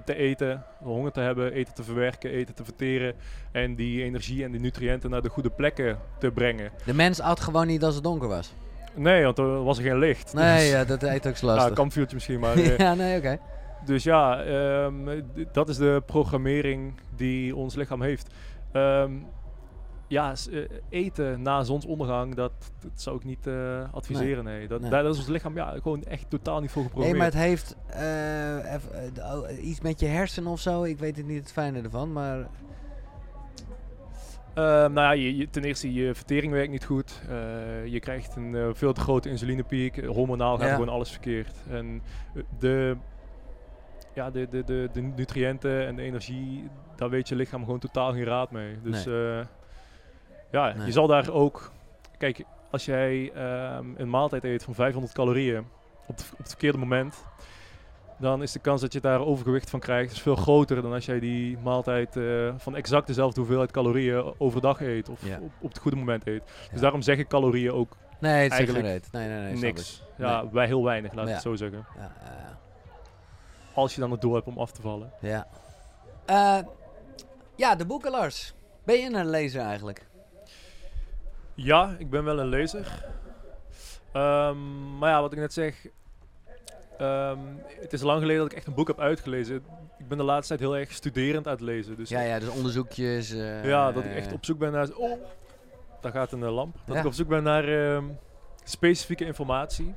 [0.04, 3.14] te eten, honger te hebben, eten te verwerken, eten te verteren
[3.52, 6.70] en die energie en die nutriënten naar de goede plekken te brengen.
[6.84, 8.54] De mens at gewoon niet als het donker was.
[8.94, 10.34] Nee, want er was er geen licht.
[10.34, 11.70] Nee, Dus- ja, dat eet ook zo ja, lastig.
[11.70, 12.54] een kampvuurtje misschien, maar...
[12.56, 13.38] eh, ja, nee, oké.
[13.84, 15.22] Dus ja, ehm,
[15.52, 18.28] dat is de programmering die ons lichaam heeft.
[18.72, 19.10] Ehm,
[20.10, 20.58] ja, eh,
[20.88, 24.44] eten na zonsondergang, dat, dat zou ik niet eh, adviseren.
[24.44, 24.68] Nee.
[24.68, 24.90] Dat, Nee.
[24.90, 27.32] Daar is ons lichaam ja, gewoon echt totaal niet voor Nee, geprogrammeerd.
[27.34, 27.76] maar het heeft
[29.48, 30.82] eh, iets met je hersenen of zo.
[30.82, 32.38] Ik weet het niet het fijne ervan, maar...
[34.54, 37.20] Ehm, nou ja, je, je- ten eerste, je vertering werkt niet goed.
[37.84, 40.04] Je krijgt een veel te grote insulinepiek.
[40.06, 40.72] Hormonaal gaat Ja.
[40.74, 41.52] gewoon alles verkeerd.
[41.70, 42.02] En
[42.58, 42.96] de,
[44.14, 48.12] ja, de, de, de, de nutriënten en de energie, daar weet je lichaam gewoon totaal
[48.12, 48.76] geen raad mee.
[48.82, 49.06] Dus
[50.50, 50.86] ja, Nee.
[50.86, 51.70] je zal daar ook...
[52.18, 55.58] Kijk, als jij ehm, een maaltijd eet van 500 calorieën
[56.06, 57.24] op, het- op het verkeerde moment...
[58.18, 61.06] Dan is de kans dat je daar overgewicht van krijgt is veel groter dan als
[61.06, 65.36] jij die maaltijd eh, van exact dezelfde hoeveelheid calorieën overdag eet of Ja.
[65.40, 66.42] op, op het goede moment eet.
[66.46, 66.70] Ja.
[66.72, 69.08] Dus daarom zeggen calorieën ook Nee, het Eigenlijk reet.
[69.12, 69.54] Nee, nee, nee.
[69.56, 70.02] niks.
[70.16, 70.18] ik.
[70.24, 71.34] Ja, bij heel weinig, laat ik Ja.
[71.34, 71.86] het zo zeggen.
[71.96, 72.58] Ja, ja, ja.
[73.74, 75.12] Als je dan het doel hebt om af te vallen.
[75.20, 75.46] Ja.
[76.26, 76.58] Eh,
[77.56, 78.54] ja, de boeken, Lars.
[78.84, 80.08] Ben je een lezer eigenlijk?
[81.62, 83.04] Ja, ik ben wel een lezer.
[84.12, 85.86] Ehm, maar ja, wat ik net zeg.
[86.98, 87.38] ehm,
[87.80, 89.56] het is lang geleden dat ik echt een boek heb uitgelezen.
[89.98, 91.96] Ik ben de laatste tijd heel erg studerend aan het lezen.
[91.96, 93.30] Dus Ja, ja, dus onderzoekjes.
[93.30, 94.88] eh, ja, dat ik echt op zoek ben naar...
[94.94, 95.18] Oh,
[96.00, 96.76] daar gaat een eh, lamp.
[96.84, 97.00] Dat Ja.
[97.00, 98.04] ik op zoek ben naar ehm,
[98.64, 99.94] specifieke informatie.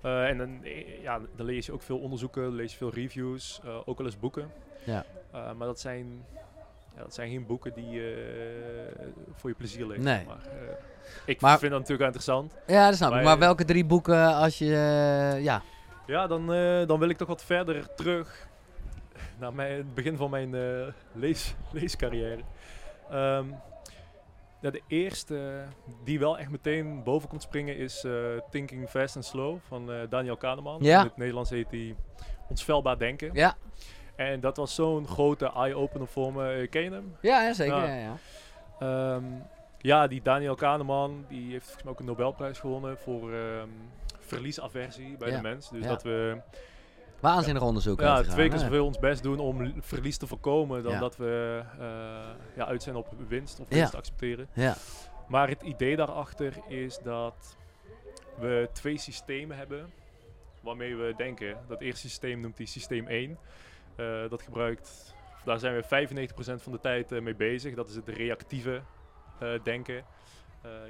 [0.00, 3.60] Eh, en dan, eh, ja, dan lees je ook veel onderzoeken, lees je veel reviews,
[3.64, 4.50] eh, ook wel eens boeken.
[4.84, 5.04] Ja.
[5.30, 6.24] Eh, maar dat zijn,
[6.96, 10.04] ja, dat zijn geen boeken die eh, voor je plezier lezen.
[10.04, 10.24] Nee.
[10.26, 10.68] Maar, eh,
[11.26, 12.54] ik Maar- vind dat natuurlijk interessant.
[12.66, 13.14] Ja, dat snap ik.
[13.14, 14.64] Maar- Maar welke drie boeken als je...
[15.34, 15.62] eh, ja,
[16.06, 16.46] Ja, dan,
[16.86, 18.48] dan wil ik toch wat verder terug
[19.38, 20.54] naar mijn, het begin van mijn
[21.12, 22.40] lees, leescarrière.
[23.10, 23.44] Ehm,
[24.60, 25.64] ja, de eerste
[26.04, 28.06] die wel echt meteen boven komt springen is
[28.50, 30.78] Thinking Fast and Slow van Daniel Kahneman.
[30.82, 30.98] Ja.
[31.00, 31.94] In het Nederlands heet die
[32.48, 33.30] Onspelbaar Denken.
[33.32, 33.56] ja.
[34.16, 36.52] En dat was zo'n grote eye-opener voor me.
[36.52, 37.16] Eh, Ken je hem?
[37.20, 37.76] ja, ja, zeker.
[37.76, 37.84] Ja.
[37.94, 37.96] Ja.
[37.96, 38.16] Ja,
[38.78, 39.24] Ehm,
[39.78, 43.68] ja, die Daniel Kahneman die heeft volgens mij ook een Nobelprijs gewonnen voor ehm,
[44.18, 45.70] verliesaversie bij de mens.
[45.70, 46.40] Dus dat we
[47.20, 48.00] Waanzinnig onderzoek.
[48.00, 51.86] ja, twee keer zoveel ons best doen om verlies te voorkomen dan dat we eh,
[52.56, 54.48] ja, uit zijn op winst of winst accepteren.
[54.52, 54.74] Ja,
[55.28, 57.56] Maar het idee daarachter is dat
[58.38, 59.90] we twee systemen hebben
[60.60, 61.56] waarmee we denken.
[61.68, 63.38] Dat eerste systeem noemt hij systeem 1.
[63.96, 65.14] Eh, dat gebruikt,
[65.44, 67.74] daar zijn we 95% van de tijd eh, mee bezig.
[67.74, 68.82] Dat is het reactieve
[69.38, 70.04] eh, denken.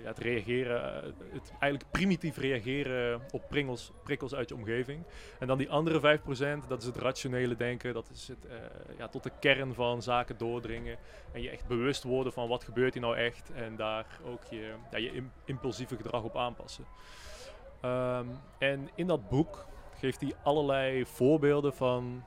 [0.03, 5.03] Ja, het reageren, het eigenlijk primitief reageren op prikkels, prikkels uit je omgeving.
[5.39, 7.95] En dan die andere 5%, dat is het rationele denken.
[7.95, 8.47] Dat is het
[8.99, 10.97] ja, tot de kern van zaken doordringen.
[11.33, 13.51] En je echt bewust worden van wat gebeurt hier nou echt.
[13.55, 16.85] En daar ook je, ja, je im- impulsieve gedrag op aanpassen.
[17.81, 18.27] Ehm,
[18.59, 19.67] en in dat boek
[19.99, 22.25] geeft hij allerlei voorbeelden van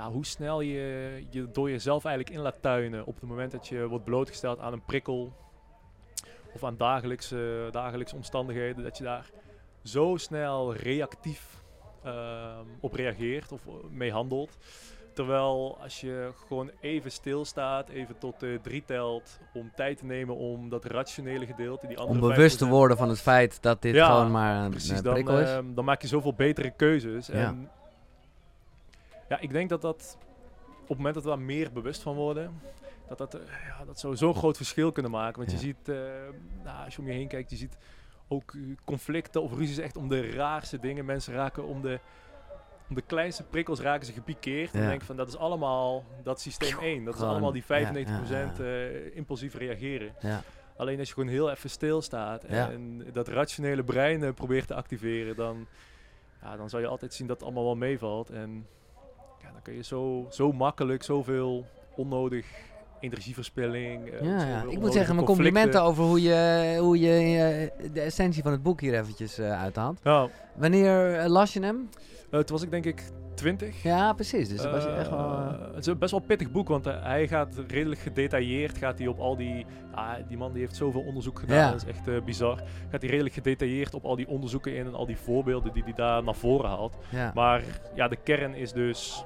[0.00, 3.06] ja, hoe snel je je door jezelf eigenlijk in laat tuinen.
[3.06, 5.32] Op het moment dat je wordt blootgesteld aan een prikkel.
[6.54, 8.82] Of aan dagelijkse, dagelijkse omstandigheden.
[8.82, 9.30] Dat je daar
[9.82, 11.62] zo snel reactief
[12.04, 14.56] ehm, op reageert of mee handelt.
[15.14, 20.36] Terwijl als je gewoon even stilstaat, even tot eh, drie telt, om tijd te nemen
[20.36, 23.82] om dat rationele gedeelte, die andere om bewust te 5% worden van het feit dat
[23.82, 25.48] dit Ja, gewoon maar een, Precies, een dan, prikkel is.
[25.48, 27.26] ehm, dan maak je zoveel betere keuzes.
[27.26, 27.32] Ja.
[27.34, 27.70] En
[29.30, 30.18] ja, ik denk dat dat
[30.82, 32.60] op het moment dat we daar meer bewust van worden,
[33.08, 35.38] dat dat, eh, ja, dat zou zo'n groot verschil kunnen maken.
[35.38, 35.56] Want Ja.
[35.56, 35.96] je ziet, eh,
[36.64, 37.76] nou, als je om je heen kijkt, je ziet
[38.28, 41.04] ook eh, conflicten of ruzies echt om de raarste dingen.
[41.04, 42.00] Mensen raken om de,
[42.88, 44.74] om de kleinste prikkels raken ze gepikeerd.
[44.74, 44.88] En Ja.
[44.88, 47.04] denk van, dat is allemaal dat systeem 1.
[47.04, 48.64] Dat is allemaal die ja, 95% ja, ja.
[48.64, 50.14] eh, impulsief reageren.
[50.20, 50.42] Ja.
[50.76, 55.66] Alleen als je gewoon heel even stilstaat en dat rationele brein probeert te activeren, dan,
[56.42, 58.30] ja, dan zal je altijd zien dat het allemaal wel meevalt.
[58.30, 58.66] En
[59.64, 61.64] dan kun je zo, zo makkelijk zoveel
[61.96, 62.46] onnodig
[63.00, 64.06] energieverspilling.
[64.10, 64.64] eh, Ja.
[64.68, 68.62] Ik moet zeggen, mijn complimenten over hoe je, hoe je eh, de essentie van het
[68.62, 70.00] boek hier eventjes eh, uithaalt.
[70.02, 71.88] Ja, Wanneer las je hem?
[72.30, 73.02] Toen was ik denk ik
[73.34, 73.82] 20.
[73.82, 74.48] Ja, precies.
[74.48, 75.38] Dus was echt wel...
[75.72, 79.18] Het is een best wel pittig boek, want hij gaat redelijk gedetailleerd, gaat hij op
[79.18, 81.70] al die, ah, die man die heeft zoveel onderzoek gedaan, Ja.
[81.70, 82.62] dat is echt bizar.
[82.90, 85.92] Gaat hij redelijk gedetailleerd op al die onderzoeken in en al die voorbeelden die hij
[85.92, 86.96] daar naar voren haalt.
[87.10, 87.30] ja.
[87.34, 87.62] Maar
[87.94, 89.24] ja, de kern is dus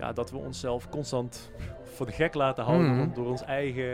[0.00, 1.50] ja, dat we onszelf constant
[1.94, 3.14] voor de gek laten houden Mhm.
[3.14, 3.84] door ons eigen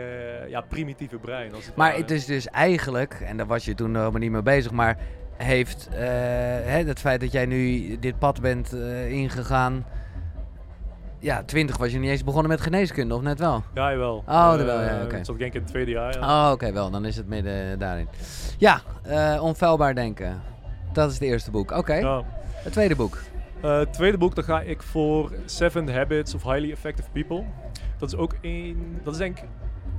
[0.49, 1.53] ja, primitieve brein.
[1.53, 2.01] Als het Maar ware.
[2.01, 4.97] het is dus eigenlijk, en daar was je toen helemaal niet mee bezig, maar
[5.37, 5.97] heeft eh,
[6.63, 9.85] hè, het feit dat jij nu dit pad bent eh, ingegaan.
[11.19, 13.63] Ja, 20 was je niet eens begonnen met geneeskunde, of net wel?
[13.73, 14.15] Ja, jawel.
[14.27, 15.15] Oh, Eh, jawel, ja, oké.
[15.15, 16.19] Dat zat ik denk ik in het tweede jaar.
[16.19, 16.45] Ja.
[16.45, 16.89] Oh, oké, wel.
[16.91, 18.07] Dan is het midden daarin.
[18.57, 20.41] Ja, eh, onfeilbaar denken.
[20.93, 21.71] Dat is het eerste boek.
[21.71, 22.23] Oké, Ja.
[22.53, 23.17] het tweede boek.
[23.61, 27.43] Eh, het tweede boek, dan ga ik voor Seven Habits of Highly Effective People.
[27.97, 29.45] Dat is ook een, dat is denk ik,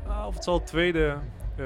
[0.07, 1.17] ah, of het zal het tweede
[1.57, 1.65] eh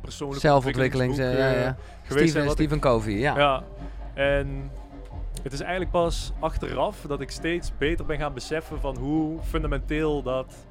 [0.00, 1.76] persoonlijke Zelfontwikkeling, ontwikkelingsboek, ja, eh, ja.
[2.02, 3.36] geweest zijn Steven, ik- Covey, ja.
[3.36, 3.62] Ja,
[4.14, 4.70] en
[5.42, 10.22] het is eigenlijk pas achteraf dat ik steeds beter ben gaan beseffen van hoe fundamenteel
[10.22, 10.66] dat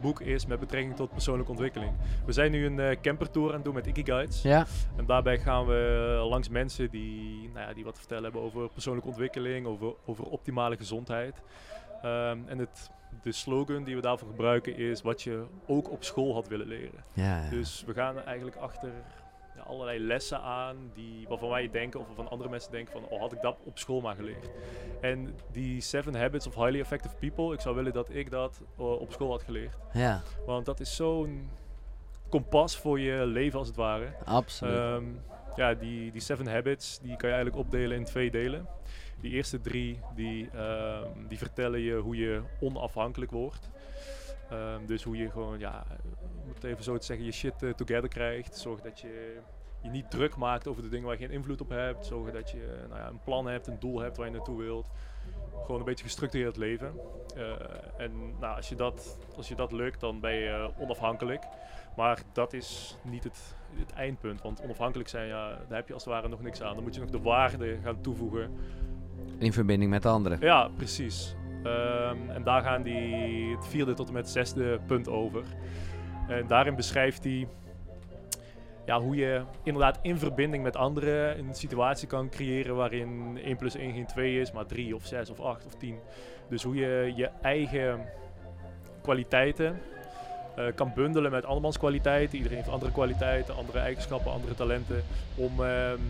[0.00, 1.92] boek is met betrekking tot persoonlijke ontwikkeling.
[2.26, 4.42] We zijn nu een eh, campertour aan het doen met Ikigaits.
[4.42, 4.66] Ja,
[4.96, 8.68] En daarbij gaan we langs mensen die, nou ja, die wat te vertellen hebben over
[8.68, 11.42] persoonlijke ontwikkeling, over, over optimale gezondheid.
[12.02, 12.90] Ehm, en het,
[13.22, 17.04] de slogan die we daarvoor gebruiken is wat je ook op school had willen leren.
[17.12, 17.42] ja.
[17.42, 17.50] ja.
[17.50, 18.90] Dus we gaan eigenlijk achter
[19.66, 23.32] allerlei lessen aan die, waarvan wij denken of waarvan andere mensen denken van oh had
[23.32, 24.50] ik dat op school maar geleerd.
[25.00, 28.84] En die Seven Habits of Highly Effective People, ik zou willen dat ik dat eh,
[29.00, 29.76] op school had geleerd.
[29.92, 31.50] ja, Want dat is zo'n
[32.28, 34.12] kompas voor je leven als het ware.
[34.24, 34.74] absoluut.
[34.74, 35.04] Ehm,
[35.56, 38.66] ja, die, die Seven Habits, die kan je eigenlijk opdelen in twee delen.
[39.20, 43.70] Die eerste drie, die, ehm, die vertellen je hoe je onafhankelijk wordt.
[44.50, 45.84] Ehm, dus hoe je gewoon, ja,
[46.54, 48.56] om het even zo te zeggen, je shit eh, together krijgt.
[48.56, 49.40] Zorg dat je
[49.82, 52.06] je niet druk maakt over de dingen waar je geen invloed op hebt.
[52.06, 54.90] Zorg dat je nou ja, een plan hebt, een doel hebt waar je naartoe wilt.
[55.62, 56.92] Gewoon een beetje gestructureerd leven.
[57.36, 57.42] Eh,
[57.96, 61.44] en nou, als, je dat, als je dat lukt, dan ben je eh, onafhankelijk.
[61.96, 64.42] Maar dat is niet het, het eindpunt.
[64.42, 66.74] Want onafhankelijk zijn, ja, daar heb je als het ware nog niks aan.
[66.74, 68.50] Dan moet je nog de waarde gaan toevoegen.
[69.38, 70.38] In verbinding met de anderen.
[70.40, 71.34] Ja, precies.
[71.62, 75.44] Ehm, en daar gaan die het vierde tot en met zesde punt over.
[76.36, 77.48] En daarin beschrijft hij
[78.84, 83.74] ja, hoe je inderdaad in verbinding met anderen een situatie kan creëren waarin 1 plus
[83.74, 85.98] 1 geen 2 is, maar 3 of 6 of 8 of 10.
[86.48, 88.00] Dus hoe je je eigen
[89.02, 89.80] kwaliteiten
[90.56, 92.36] eh, kan bundelen met andermans kwaliteiten.
[92.36, 95.02] Iedereen heeft andere kwaliteiten, andere eigenschappen, andere talenten.
[95.34, 96.00] Om, ehm,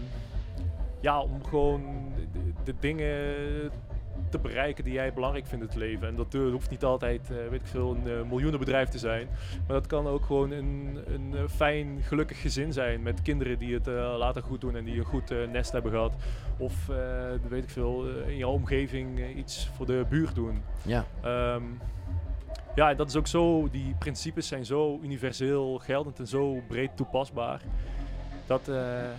[1.00, 3.70] ja, om gewoon de, de dingen
[4.32, 6.08] te bereiken die jij belangrijk vindt in het leven.
[6.08, 9.28] En dat hoeft niet altijd, eh, weet ik veel, een eh, miljoenenbedrijf te zijn.
[9.66, 13.02] Maar dat kan ook gewoon een, een eh, fijn, gelukkig gezin zijn.
[13.02, 16.14] Met kinderen die het later goed doen en die een goed nest hebben gehad.
[16.56, 16.86] Of,
[17.48, 20.62] weet ik veel, in jouw omgeving iets voor de buurt doen.
[20.82, 21.04] Ja.
[21.22, 21.62] Ehm,
[22.74, 26.96] ja, en dat is ook zo, die principes zijn zo universeel geldend en zo breed
[26.96, 27.62] toepasbaar.
[28.46, 28.74] Dat, eh,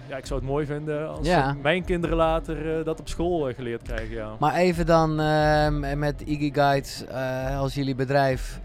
[0.07, 1.53] ja, ik zou het mooi vinden als Ja.
[1.61, 4.35] mijn kinderen later eh, dat op school eh, geleerd krijgen, ja.
[4.39, 7.05] Maar even dan ehm, met Iggy Guides
[7.57, 8.59] als jullie bedrijf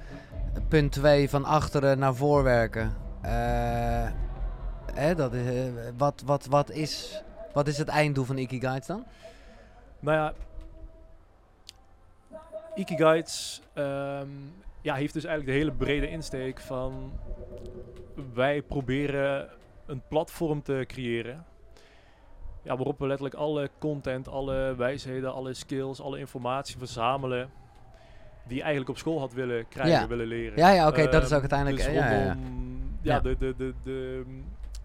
[0.69, 2.97] punt 2 van achteren naar voor werken.
[3.21, 4.07] Eh,
[4.95, 9.05] hè, dat is, wat, wat, wat, is, wat is het einddoel van Iggy Guides dan?
[10.01, 10.33] Nou ja,
[12.75, 14.27] Ikigaits ehm
[14.81, 17.13] ja, heeft dus eigenlijk de hele brede insteek van
[18.35, 19.49] wij proberen
[19.89, 21.45] een platform te creëren.
[22.63, 27.51] Ja, waarop we letterlijk alle content, alle wijsheden, alle skills, alle informatie verzamelen.
[28.47, 30.07] Die je eigenlijk op school had willen krijgen, Ja.
[30.07, 30.59] willen leren.
[30.59, 31.77] Ja, ja, oké, dat is Ehm, ook uiteindelijk...
[31.85, 32.33] Dus ja, ja, ja.
[32.33, 33.21] rondom, ja, Ja.
[33.21, 34.25] De, de, de, de,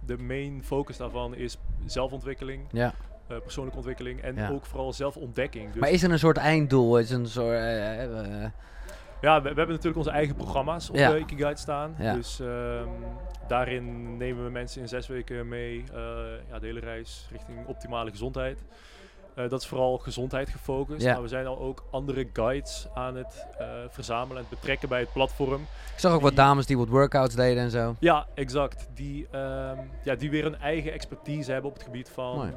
[0.05, 2.93] de main focus daarvan is zelfontwikkeling, Ja.
[3.27, 5.71] eh, persoonlijke ontwikkeling en ook vooral zelfontdekking.
[5.71, 6.99] Dus Maar is er een soort einddoel?
[6.99, 7.53] Is een soort...
[7.55, 8.03] eh,
[8.43, 8.49] eh,
[9.23, 11.11] Ja, we, we hebben natuurlijk onze eigen programma's op Ja.
[11.11, 11.95] de Ikigai staan.
[11.99, 12.13] Ja.
[12.13, 12.87] Dus ehm,
[13.47, 15.83] daarin nemen we mensen in zes weken mee.
[15.93, 15.99] eh,
[16.49, 18.59] ja, de hele reis richting optimale gezondheid.
[19.35, 21.01] Eh, dat is vooral gezondheid gefocust.
[21.01, 21.13] Ja.
[21.13, 24.99] Maar we zijn al ook andere guides aan het eh, verzamelen en het betrekken bij
[24.99, 25.61] het platform.
[25.93, 27.95] ik zag ook wat dames die wat workouts deden en zo.
[27.99, 28.89] Ja, exact.
[28.93, 32.53] Die, ehm, ja, die weer een eigen expertise hebben op het gebied van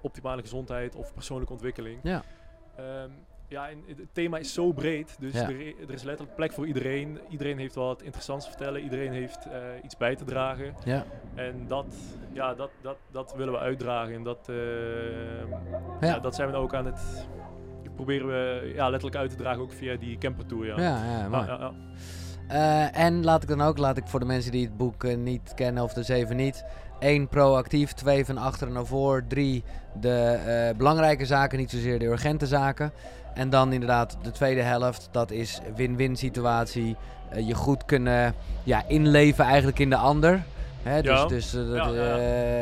[0.00, 1.98] optimale gezondheid of persoonlijke ontwikkeling.
[2.02, 2.22] Ja.
[2.76, 3.10] Ehm,
[3.52, 5.48] ja, en het thema is zo breed, dus Ja.
[5.48, 7.18] er, er is letterlijk plek voor iedereen.
[7.28, 10.74] Iedereen heeft wat interessants te vertellen, iedereen heeft eh, iets bij te dragen.
[10.84, 11.04] Ja.
[11.34, 11.94] En dat,
[12.32, 15.50] ja, dat, dat, dat willen we uitdragen en dat, ehm,
[16.00, 16.06] Ja.
[16.06, 16.18] ja.
[16.18, 17.26] dat zijn we nou ook aan het
[17.94, 20.66] proberen we ja, letterlijk uit te dragen, ook via die campertour.
[20.66, 20.80] Ja.
[20.80, 21.72] Ja, ja, mooi.
[22.48, 25.16] Eh, en laat ik dan ook, laat ik voor de mensen die het boek eh,
[25.16, 26.64] niet kennen of de zeven niet.
[26.98, 29.64] één proactief, twee van achteren naar voor, drie
[30.00, 30.10] de
[30.46, 32.92] eh, belangrijke zaken, niet zozeer de urgente zaken.
[33.34, 36.96] En dan inderdaad de tweede helft, dat is win-win situatie.
[37.32, 40.42] Eh, je goed kunnen ja, inleven eigenlijk in de ander.
[40.82, 41.26] Hè, dus Ja.
[41.26, 41.92] dus eh, Ja,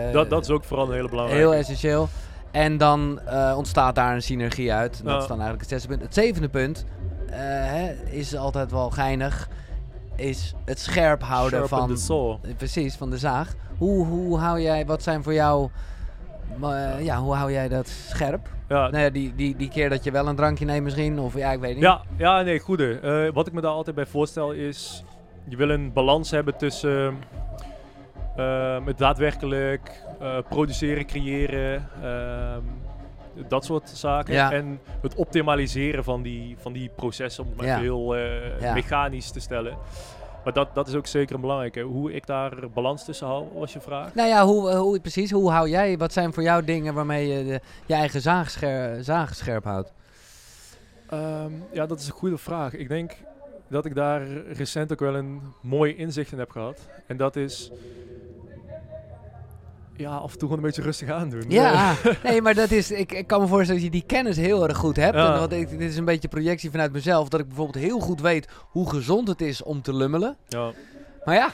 [0.06, 1.44] eh, dat, dat is ook vooral een hele belangrijke.
[1.44, 2.08] Heel essentieel.
[2.50, 3.20] En dan
[3.56, 4.98] ontstaat daar een synergie uit.
[4.98, 6.02] En Dat is dan eigenlijk het zesde punt.
[6.02, 6.84] Het zevende punt
[7.30, 9.48] hè, is altijd wel geinig.
[10.16, 11.88] Is het scherp houden Sharpen van...
[12.56, 13.54] Precies, van de zaag.
[13.78, 14.86] Hoe, hoe hou jij...
[14.86, 15.70] Wat zijn voor jou...
[16.62, 18.48] eh, ja, hoe hou jij dat scherp?
[18.68, 21.18] Ja, Nou ja, die, die, die keer dat je wel een drankje neemt misschien.
[21.18, 21.82] Of ja, ik weet niet.
[21.82, 22.98] Ja, ja nee, goede.
[23.00, 25.04] Eh, wat ik me daar altijd bij voorstel is...
[25.48, 27.16] Je wil een balans hebben tussen...
[28.36, 31.88] ehm, het daadwerkelijk eh, produceren, creëren...
[32.02, 32.62] ehm,
[33.48, 34.34] dat soort zaken.
[34.34, 34.52] Ja.
[34.52, 37.78] En het optimaliseren van die, van die processen, om het maar Ja.
[37.78, 38.14] heel
[38.74, 39.76] mechanisch te stellen.
[40.44, 41.80] Maar dat, dat is ook zeker een belangrijke.
[41.80, 44.14] Hoe ik daar balans tussen hou, was je vraag.
[44.14, 45.30] Nou ja, hoe, hoe, precies.
[45.30, 45.98] Hoe hou jij...
[45.98, 49.92] Wat zijn voor jou dingen waarmee je de, je eigen zaag, scher, zaag scherp houdt?
[51.08, 52.74] Ehm, ja, dat is een goede vraag.
[52.74, 53.16] Ik denk
[53.68, 56.88] dat ik daar recent ook wel een mooi inzicht in heb gehad.
[57.06, 57.70] En dat is...
[60.00, 61.44] Ja, af en toe gewoon een beetje rustig aandoen.
[61.48, 64.68] Ja, nee, maar dat is, ik, ik kan me voorstellen dat je die kennis heel
[64.68, 65.14] erg goed hebt.
[65.16, 65.32] Ja.
[65.34, 67.28] En wat ik, dit is een beetje projectie vanuit mezelf.
[67.28, 70.36] Dat ik bijvoorbeeld heel goed weet hoe gezond het is om te lummelen.
[70.48, 70.70] ja.
[71.24, 71.48] Maar ja,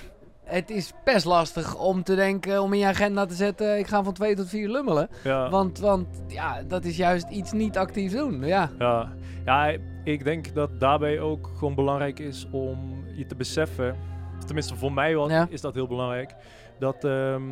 [0.44, 4.02] het is best lastig om te denken, om in je agenda te zetten, ik ga
[4.04, 5.08] van twee tot vier lummelen.
[5.24, 5.50] ja.
[5.50, 8.44] Want, want ja, dat is juist iets niet actief doen.
[8.44, 9.12] Ja, Ja.
[9.44, 13.96] ja, ik denk dat daarbij ook gewoon belangrijk is om je te beseffen,
[14.44, 15.46] tenminste voor mij was, Ja.
[15.50, 16.34] is dat heel belangrijk,
[16.78, 17.42] dat ehm,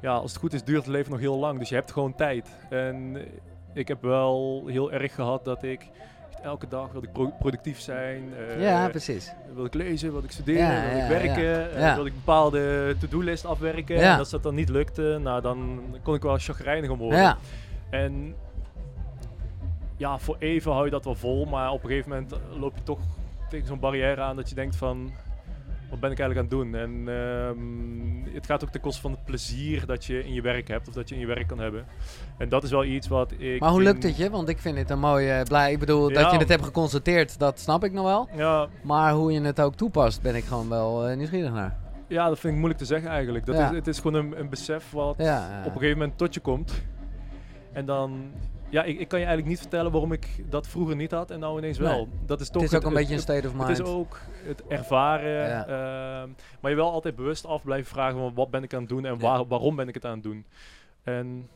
[0.00, 2.14] ja, als het goed is duurt het leven nog heel lang, dus je hebt gewoon
[2.14, 2.48] tijd.
[2.70, 3.16] En
[3.74, 5.86] ik heb wel heel erg gehad dat ik
[6.42, 9.32] elke dag wilde ik pro- productief zijn, eh, ja precies.
[9.54, 11.94] wil ik lezen, wil ik studeren, Ja, wil ja, ik werken, eh, ja.
[11.94, 13.96] wil ik bepaalde to-do-list afwerken.
[13.96, 14.12] Ja.
[14.12, 17.18] En als dat dan niet lukte, nou dan kon ik wel chagrijnig om worden.
[17.18, 17.38] Ja,
[17.90, 18.34] En
[19.96, 22.82] ja, voor even hou je dat wel vol, maar op een gegeven moment loop je
[22.82, 23.00] toch
[23.50, 25.10] tegen zo'n barrière aan dat je denkt van,
[25.90, 26.74] wat ben ik eigenlijk aan het doen?
[26.80, 30.68] En ehm, het gaat ook ten koste van het plezier dat je in je werk
[30.68, 31.84] hebt of dat je in je werk kan hebben.
[32.38, 33.60] En dat is wel iets wat ik...
[33.60, 34.30] maar hoe lukt het je?
[34.30, 37.58] Want ik vind het een mooie, blij, ik bedoel, dat je het hebt geconstateerd, dat
[37.60, 38.28] snap ik nog wel.
[38.36, 41.76] Ja, Maar hoe je het ook toepast, ben ik gewoon wel eh, nieuwsgierig naar.
[42.08, 43.46] ja, dat vind ik moeilijk te zeggen eigenlijk.
[43.46, 43.68] Dat Ja.
[43.70, 46.82] is, het is gewoon een, een besef wat op een gegeven moment tot je komt.
[47.72, 48.30] En dan...
[48.70, 51.40] Ja, ik, ik kan je eigenlijk niet vertellen waarom ik dat vroeger niet had en
[51.40, 51.96] nou ineens wel.
[51.96, 52.08] Nee.
[52.26, 53.68] Dat is toch het is ook een beetje een state of mind.
[53.68, 55.66] Het is ook het ervaren, Ja.
[55.66, 56.28] ehm,
[56.60, 59.04] maar je wel altijd bewust af blijven vragen van wat ben ik aan het doen
[59.04, 60.46] en waar, waarom ben ik het aan het doen.
[61.02, 61.48] En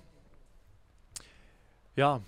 [1.92, 2.20] ja,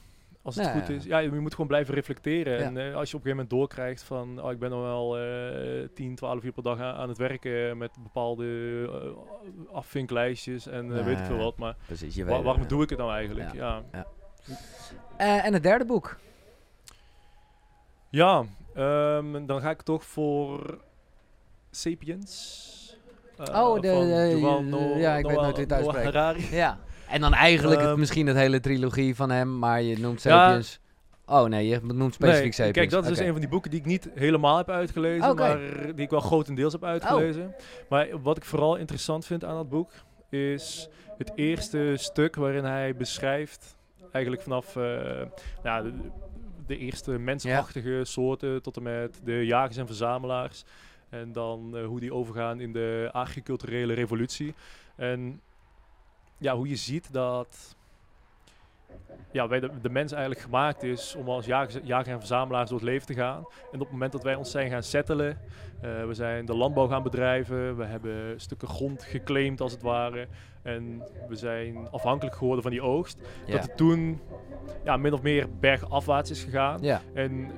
[0.42, 2.58] als het Ja, goed is, ja, je moet gewoon blijven reflecteren.
[2.58, 2.64] Ja.
[2.64, 5.18] En eh, als je op een gegeven moment doorkrijgt van, oh, ik ben al wel
[5.18, 8.46] eh 10, 12 uur per dag aan, aan het werken met bepaalde
[8.92, 12.82] eh, afvinklijstjes en eh, weet ik veel wat, maar Precies, je wa- weet waarom doe
[12.82, 13.52] ik het nou eigenlijk?
[13.54, 13.82] Ja.
[15.16, 16.16] Eh, en het derde boek.
[18.10, 18.44] ja
[18.74, 20.78] ehm, dan ga ik toch voor
[21.70, 22.74] Sapiens.
[23.38, 26.04] eh, Oh, de- van de- Yuval de- Noah- ja, ik weet nooit hoe het uitspreekt.
[26.04, 26.46] Harari.
[26.50, 26.78] Ja.
[27.08, 30.30] En dan eigenlijk het, Ehm, misschien het hele trilogie van hem, maar je noemt Ja.
[30.46, 30.80] Sapiens.
[31.26, 32.76] Oh nee, je noemt specifiek Nee, Sapiens.
[32.76, 35.30] Kijk, dat is dus een van die boeken die ik niet helemaal heb uitgelezen.
[35.30, 35.36] Oh.
[35.36, 35.58] maar
[35.94, 37.54] die ik wel grotendeels heb uitgelezen.
[37.88, 39.90] Maar wat ik vooral interessant vind aan dat boek
[40.30, 40.88] is
[41.18, 43.76] het eerste stuk waarin hij beschrijft,
[44.16, 45.22] eigenlijk vanaf eh,
[45.62, 46.10] nou, de,
[46.66, 50.64] de eerste mensachtige soorten tot en met de jagers en verzamelaars.
[51.08, 54.54] En dan eh, hoe die overgaan in de agriculturele revolutie.
[54.96, 55.40] En
[56.38, 57.76] ja, hoe je ziet dat
[59.32, 62.78] ja, wij de, de mens eigenlijk gemaakt is om als jagers, jager en verzamelaars door
[62.78, 63.38] het leven te gaan.
[63.72, 65.38] En op het moment dat wij ons zijn gaan settelen,
[65.80, 70.28] eh, we zijn de landbouw gaan bedrijven, we hebben stukken grond geclaimd als het ware.
[70.66, 73.18] En we zijn afhankelijk geworden van die oogst.
[73.46, 73.52] Ja.
[73.52, 74.20] Dat het toen
[74.84, 76.78] ja, min of meer bergafwaarts is gegaan.
[76.82, 77.00] ja.
[77.14, 77.50] En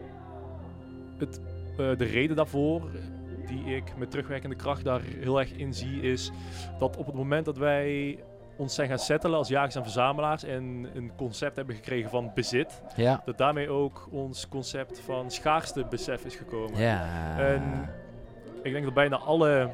[1.18, 1.40] het,
[1.78, 2.82] eh, de reden daarvoor,
[3.46, 6.30] die ik met terugwerkende kracht daar heel erg in zie, is
[6.78, 8.18] dat op het moment dat wij
[8.56, 12.82] ons zijn gaan settelen als jagers en verzamelaars en een concept hebben gekregen van bezit,
[12.96, 13.22] Ja.
[13.24, 16.80] dat daarmee ook ons concept van schaarste besef is gekomen.
[16.80, 17.06] Ja.
[17.38, 17.90] En
[18.62, 19.70] ik denk dat bijna alle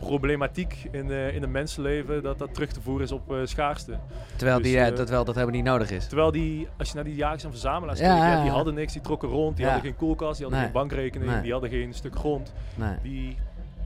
[0.00, 3.98] problematiek in, eh in een mensenleven, dat dat terug te voeren is op eh, schaarste.
[4.36, 6.06] terwijl, die, dus, eh, dat, wel, dat helemaal niet nodig is.
[6.06, 8.92] Terwijl die, als je naar die jagers en verzamelaars Ja, kijkt, ja, die hadden niks,
[8.92, 9.72] die trokken rond, die Ja.
[9.72, 10.70] hadden geen koelkast, die hadden Nee.
[10.72, 11.42] geen bankrekening, Nee.
[11.42, 12.52] die hadden geen stuk grond.
[12.74, 12.94] Nee.
[13.02, 13.36] Die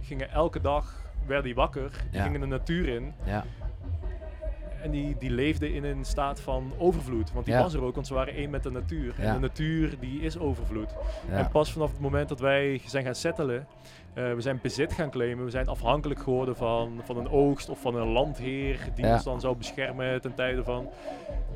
[0.02, 3.12] gingen elke dag, werden die wakker, die gingen de natuur in.
[3.24, 3.44] Ja.
[4.82, 7.32] en die, die leefden in een staat van overvloed.
[7.32, 9.14] Want die was er ook, want ze waren één met de natuur.
[9.18, 10.94] En de natuur die is overvloed.
[11.30, 13.66] En pas vanaf het moment dat wij zijn gaan settelen,
[14.14, 17.94] we zijn bezit gaan claimen, we zijn afhankelijk geworden van, van een oogst of van
[17.96, 19.12] een landheer die Ja.
[19.14, 20.88] ons dan zou beschermen ten tijde van.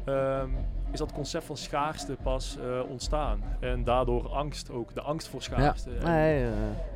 [0.05, 0.49] ehm,
[0.93, 3.43] is dat concept van schaarste pas eh, ontstaan.
[3.61, 5.45] En daardoor angst ook, de angst voor Ja.
[5.47, 5.91] schaarste.
[5.95, 6.49] En, Nee, eh,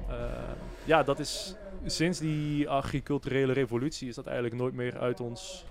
[0.09, 0.31] eh,
[0.85, 5.65] ja, dat is sinds die agriculturele revolutie is dat eigenlijk nooit meer uit ons,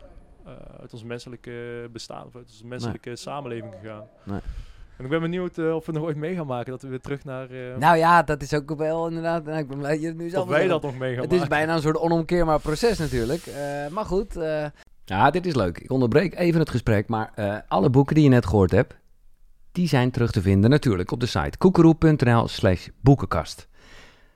[0.45, 4.07] eh, uit ons menselijke bestaan of uit onze menselijke samenleving gegaan.
[4.23, 4.39] Nee.
[4.97, 6.99] En ik ben benieuwd eh, of we nog ooit mee gaan maken dat we weer
[7.01, 7.49] terug naar.
[7.49, 9.43] eh, nou ja, dat is ook wel inderdaad.
[9.45, 11.23] nou, ik ben blij dat je het nu zelf of wij dat nog mee gaan
[11.23, 13.45] Het is bijna een soort onomkeerbaar proces natuurlijk.
[13.45, 14.35] Eh, maar goed.
[14.35, 14.65] eh,
[15.05, 15.77] ja, dit is leuk.
[15.77, 17.07] Ik onderbreek even het gesprek.
[17.07, 18.95] Maar eh, alle boeken die je net gehoord hebt,
[19.71, 23.67] die zijn terug te vinden natuurlijk op de site koekeroe.nl slash boekenkast.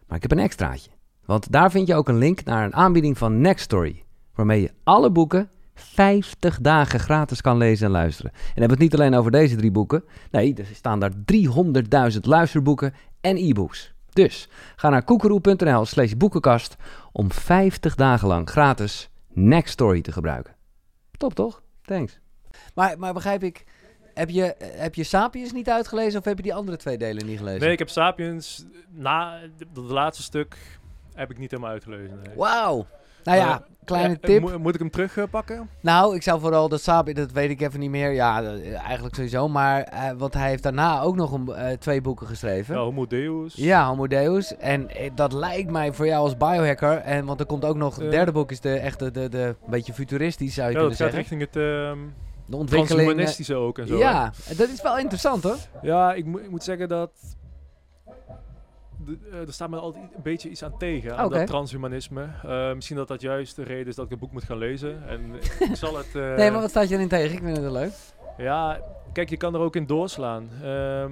[0.08, 0.90] Maar ik heb een extraatje.
[1.26, 4.04] Want daar vind je ook een link naar een aanbieding van Nextory.
[4.36, 8.32] Waarmee je alle boeken 50 dagen gratis kan lezen en luisteren.
[8.32, 10.04] En dan hebben we het niet alleen over deze drie boeken.
[10.32, 11.12] Nee, er staan daar
[12.14, 13.94] 300.000 luisterboeken en e-books.
[14.10, 16.76] Dus ga naar koekeroe.nl slash boekenkast
[17.12, 20.56] om 50 dagen lang gratis Nextory te gebruiken.
[21.12, 21.62] Top toch?
[21.82, 22.20] Thanks.
[22.74, 23.64] Maar, maar begrijp ik,
[24.14, 27.38] heb je, heb je Sapiens niet uitgelezen of heb je die andere twee delen niet
[27.38, 27.62] gelezen?
[27.62, 30.80] Nee, ik heb Sapiens na het laatste stuk
[31.14, 32.20] heb ik niet helemaal uitgelezen.
[32.24, 32.36] nee.
[32.36, 32.88] Wauw.
[33.26, 34.42] Nou ja, Eh, kleine eh, tip.
[34.42, 35.70] mo- moet ik hem terugpakken?
[35.82, 38.12] Nou, ik zou vooral dat Sapiens, dat weet ik even niet meer.
[38.12, 39.48] Ja, dat- eigenlijk sowieso.
[39.50, 42.76] Maar, eh, want hij heeft daarna ook nog een, eh, twee boeken geschreven.
[42.76, 43.54] Ja, Homo Deus.
[43.56, 44.58] Ja, Homo Deus.
[44.58, 46.98] En eh, dat lijkt mij voor jou als biohacker.
[46.98, 48.12] En, want er komt ook nog, het Eh.
[48.12, 51.14] derde boek is de echte, de, de, een beetje futuristisch zou je Ja, dat kunnen
[51.14, 51.40] gaat zeggen.
[51.40, 51.98] richting het ehm
[52.46, 53.00] De ontwikkeling.
[53.00, 53.98] eh, transhumanistische ook en zo.
[53.98, 55.58] ja, dat is wel interessant hoor.
[55.82, 57.12] Ja, ik, ik moet zeggen dat.
[59.32, 62.28] Eh, er staat me altijd een beetje iets aan tegen, aan dat transhumanisme.
[62.44, 65.08] Eh, misschien dat dat juist de reden is dat ik het boek moet gaan lezen.
[65.08, 66.16] En ik zal het...
[66.16, 67.34] eh, nee, maar wat staat je erin tegen?
[67.36, 67.94] Ik vind het wel leuk.
[68.38, 68.80] Ja,
[69.14, 70.50] kijk, je kan er ook in doorslaan.
[70.64, 71.12] Ehm,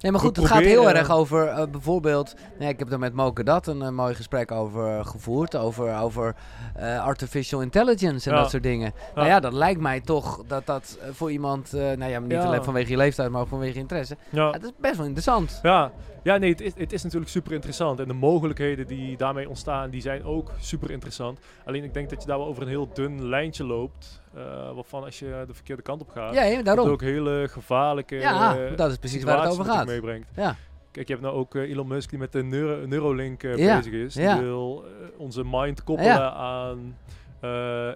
[0.00, 2.34] Nee, maar goed, het gaat heel erg over eh, bijvoorbeeld...
[2.58, 5.56] Nee, ik heb er met Moke Dat een, eh, mooi gesprek over eh, gevoerd.
[5.56, 6.34] Over, over
[6.74, 8.42] eh, artificial intelligence en Ja.
[8.42, 8.92] dat soort dingen.
[9.14, 11.72] Nou ja, dat lijkt mij toch dat dat eh, voor iemand...
[11.74, 12.42] eh, nou ja, niet Ja.
[12.44, 14.16] alleen vanwege je leeftijd, maar ook vanwege je interesse.
[14.30, 15.58] Ja, dat is best wel interessant.
[15.62, 15.92] Ja,
[16.22, 18.00] ja nee, het is, het is natuurlijk super interessant.
[18.00, 21.38] En de mogelijkheden die daarmee ontstaan, die zijn ook super interessant.
[21.64, 24.22] Alleen ik denk dat je daar wel over een heel dun lijntje loopt.
[24.34, 24.42] eh,
[24.74, 26.88] waarvan als je de verkeerde kant op gaat, Ja, dat daarom.
[26.88, 29.86] ook hele gevaarlijke Ja, eh, dat is precies waar het over gaat.
[29.86, 30.28] meebrengt.
[30.36, 30.56] Ja.
[30.90, 33.92] Kijk, je hebt nou ook eh, Elon Musk die met de Neuro Neuralink Ja, bezig
[33.92, 34.14] is.
[34.14, 34.84] Die wil
[35.16, 36.96] onze mind koppelen aan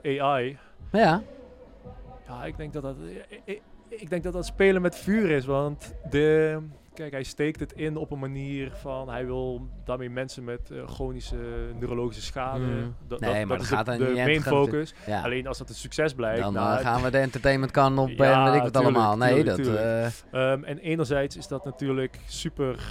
[0.03, 0.59] AI.
[0.93, 1.23] Ja,
[2.29, 2.97] Ja, ik denk dat dat,
[3.29, 5.45] ik, ik, ik denk dat dat spelen met vuur is.
[5.45, 6.59] Want de,
[6.95, 9.09] kijk, hij steekt het in op een manier van...
[9.09, 11.37] Hij wil daarmee mensen met eh, chronische
[11.79, 12.65] neurologische schade...
[12.65, 12.95] Mm.
[13.07, 14.95] Dat, Nee, dat, maar dat dat is gaat de, dan de niet main focus.
[15.07, 15.23] ja.
[15.23, 16.41] Alleen als dat een succes blijkt...
[16.41, 18.97] dan nou, eh, gaan we de entertainment kan op Ja, en weet ik wat tuurlijk,
[18.97, 19.17] allemaal.
[19.17, 19.67] Nee, tuurlijk, dat...
[19.67, 20.13] tuurlijk.
[20.31, 22.85] eh, Ehm, en enerzijds is dat natuurlijk super,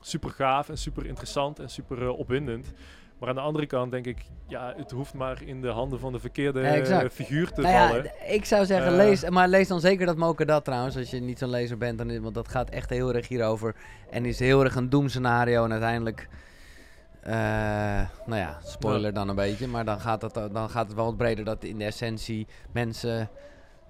[0.00, 2.72] super gaaf en super interessant en super eh, opwindend.
[3.20, 6.12] Maar aan de andere kant denk ik, ja, het hoeft maar in de handen van
[6.12, 8.04] de verkeerde Ja, figuur te nou ja, vallen.
[8.04, 8.96] d- ik zou zeggen, Eh.
[8.96, 11.98] lees, maar lees dan zeker dat Moker dat trouwens, als je niet zo'n lezer bent,
[11.98, 13.74] dan, want dat gaat echt heel erg hierover.
[14.10, 16.28] En is heel erg een doemscenario en uiteindelijk,
[17.20, 17.32] eh,
[18.26, 21.16] nou ja, spoiler dan een beetje, maar dan gaat, het, dan gaat het wel wat
[21.16, 23.28] breder dat in de essentie mensen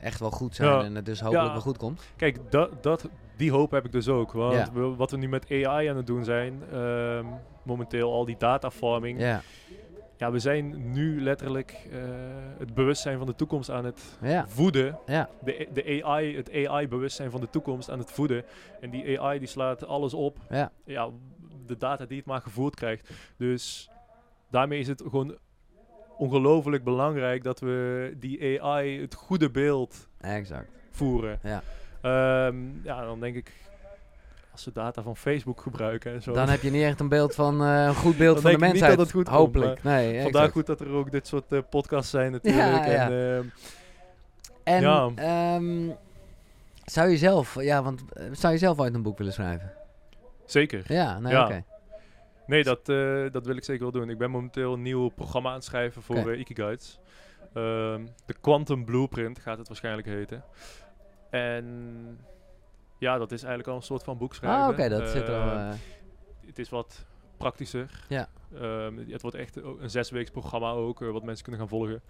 [0.01, 0.83] echt wel goed zijn Ja.
[0.85, 1.53] en het dus hopelijk Ja.
[1.53, 2.03] wel goed komt.
[2.17, 3.09] Kijk, dat, dat,
[3.41, 4.33] die hoop heb ik dus ook.
[4.33, 7.25] Want we- wat we nu met AI aan het doen zijn, ehm,
[7.63, 9.21] momenteel al die datafarming.
[9.21, 9.41] Ja.
[10.17, 11.99] Ja, we zijn nu letterlijk eh,
[12.59, 14.17] het bewustzijn van de toekomst aan het
[14.47, 14.99] voeden.
[15.07, 15.29] ja.
[15.45, 18.45] De, de AI, het AI-bewustzijn van de toekomst aan het voeden.
[18.81, 20.39] En die AI die slaat alles op.
[20.51, 20.73] Ja.
[20.85, 21.09] Ja,
[21.67, 23.11] de data die het maar gevoerd krijgt.
[23.37, 23.91] Dus
[24.51, 25.37] daarmee is het gewoon
[26.19, 30.71] ongelooflijk belangrijk dat we die AI het goede beeld exact.
[30.91, 31.39] voeren.
[31.43, 31.63] Ja.
[32.01, 33.53] Ehm, ja, dan denk ik,
[34.53, 36.33] als ze data van Facebook gebruiken en zo.
[36.33, 38.59] Dan heb je niet echt een beeld van, eh, een goed beeld Dan van de
[38.59, 38.97] denk ik niet mensheid.
[38.97, 39.83] dat het goed komt, hopelijk.
[39.83, 40.53] nee, Vandaar exact.
[40.53, 42.85] goed dat er ook dit soort eh, podcasts zijn natuurlijk.
[42.87, 43.11] Ja, ja.
[43.11, 43.45] En, ehm,
[44.65, 45.11] En Ja.
[45.15, 45.91] ehm,
[46.85, 49.73] zou je zelf, ja, want eh, zou je zelf ooit een boek willen schrijven?
[50.47, 50.83] zeker.
[50.93, 51.45] Ja, nee, Ja.
[51.45, 51.65] oké.
[52.47, 54.11] Nee, dat, eh, dat wil ik zeker wel doen.
[54.11, 56.99] Ik ben momenteel een nieuw programma aan het schrijven voor Ikigaits.
[57.55, 60.45] Ehm, de Quantum Blueprint gaat het waarschijnlijk heten.
[61.31, 62.19] En
[62.99, 64.63] ja, dat is eigenlijk al een soort van boek schrijven.
[64.63, 65.51] Ah, oké, dat zit er al.
[65.51, 65.73] Ehm, eh,
[66.47, 67.05] Het is wat
[67.37, 68.05] praktischer.
[68.09, 68.29] Ja.
[68.55, 72.01] Ehm, het wordt echt een zesweeks programma ook, eh, wat mensen kunnen gaan volgen.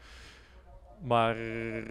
[1.03, 1.39] Maar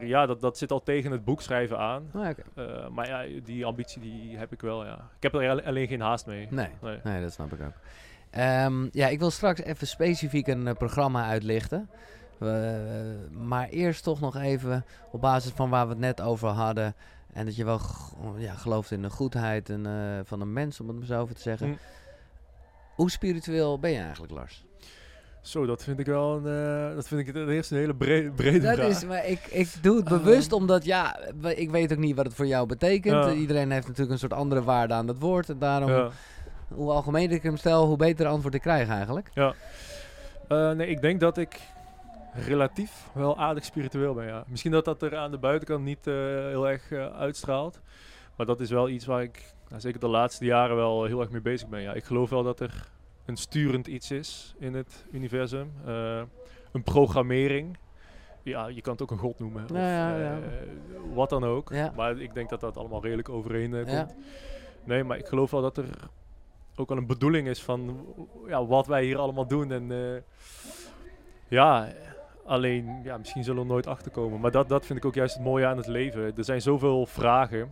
[0.05, 2.11] ja, dat, dat zit al tegen het boek schrijven aan.
[2.13, 4.93] oh, maar ja, die ambitie die heb ik wel, ja.
[5.15, 6.47] Ik heb er alleen geen haast mee.
[6.49, 6.99] Nee, Nee.
[7.03, 7.73] nee, dat snap ik ook.
[8.29, 11.89] Ehm, ja, ik wil straks even specifiek een eh, programma uitlichten.
[12.39, 12.49] Eh,
[13.31, 16.95] maar eerst toch nog even op basis van waar we het net over hadden.
[17.33, 17.79] En dat je wel
[18.37, 21.35] ja, gelooft in de goedheid en, eh, van een mens, om het maar zo over
[21.35, 21.67] te zeggen.
[21.67, 21.77] Mm.
[22.95, 24.65] Hoe spiritueel ben je eigenlijk, Lars?
[25.41, 28.59] Zo, dat vind ik wel een, eh, dat vind ik eerste een hele brede, brede
[28.59, 28.87] Dat vraag.
[28.87, 30.55] is, maar ik, ik doe het bewust Ehm.
[30.61, 31.19] omdat, ja,
[31.55, 33.25] ik weet ook niet wat het voor jou betekent.
[33.25, 33.31] Ja.
[33.33, 35.49] Iedereen heeft natuurlijk een soort andere waarde aan dat woord.
[35.49, 36.09] En daarom, Ja.
[36.67, 39.31] hoe algemeen ik hem stel, hoe beter antwoord ik krijg eigenlijk.
[39.33, 39.53] Ja.
[40.47, 41.59] Eh, nee, ik denk dat ik
[42.33, 44.43] relatief wel aardig spiritueel ben, ja.
[44.47, 47.81] Misschien dat dat er aan de buitenkant niet eh, heel erg eh, uitstraalt.
[48.35, 51.29] Maar dat is wel iets waar ik, nou, zeker de laatste jaren, wel heel erg
[51.29, 51.81] mee bezig ben.
[51.81, 51.93] Ja.
[51.93, 52.89] Ik geloof wel dat er
[53.25, 55.71] een sturend iets is in het universum.
[55.85, 56.21] Eh,
[56.71, 57.77] een programmering.
[58.43, 59.63] Ja, je kan het ook een god noemen.
[59.63, 60.39] Of, Ja, ja, ja.
[61.13, 61.71] wat dan ook.
[61.95, 64.15] Maar ik denk dat dat allemaal redelijk overeen komt.
[64.83, 65.89] Nee, maar ik geloof wel dat er
[66.75, 68.05] ook wel een bedoeling is van
[68.47, 69.71] ja, wat wij hier allemaal doen.
[69.71, 70.23] En
[71.47, 71.89] ja,
[72.49, 74.39] alleen, ja, misschien zullen we er nooit achter komen.
[74.39, 76.37] Maar dat, dat vind ik ook juist het mooie aan het leven.
[76.37, 77.71] Er zijn zoveel vragen.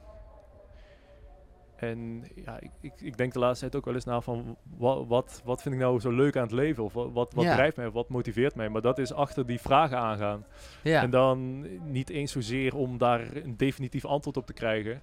[1.76, 5.08] En ja, ik, ik, ik denk de laatste tijd ook wel eens na van wat,
[5.08, 6.84] wat, wat vind ik nou zo leuk aan het leven?
[6.84, 7.54] Of wat, wat, Ja.
[7.54, 7.88] drijft mij?
[7.88, 8.70] Of wat motiveert mij?
[8.70, 10.46] Maar dat is achter die vragen aangaan.
[10.84, 11.02] Ja.
[11.02, 15.02] En dan niet eens zozeer om daar een definitief antwoord op te krijgen.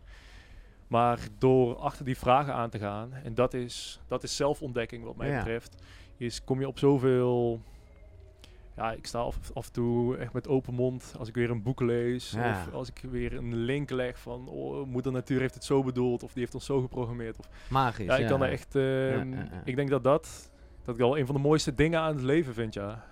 [0.86, 3.12] Maar door achter die vragen aan te gaan.
[3.12, 5.36] En dat is, dat is zelfontdekking wat mij Ja.
[5.36, 5.82] betreft.
[6.16, 7.60] Is, kom je op zoveel...
[8.76, 11.62] Ja, ik sta af, af en toe echt met open mond als ik weer een
[11.62, 12.30] boek lees.
[12.30, 12.50] Ja.
[12.50, 14.48] Of als ik weer een link leg van...
[14.48, 16.22] Oh, moeder natuur heeft het zo bedoeld.
[16.22, 17.38] Of die heeft ons zo geprogrammeerd.
[17.38, 18.06] Of, Magisch.
[18.06, 18.74] ja, ik kan er echt...
[18.74, 19.32] ehm.
[19.64, 20.50] Ik denk dat dat,
[20.84, 23.04] dat ik wel een van de mooiste dingen aan het leven vind, ja.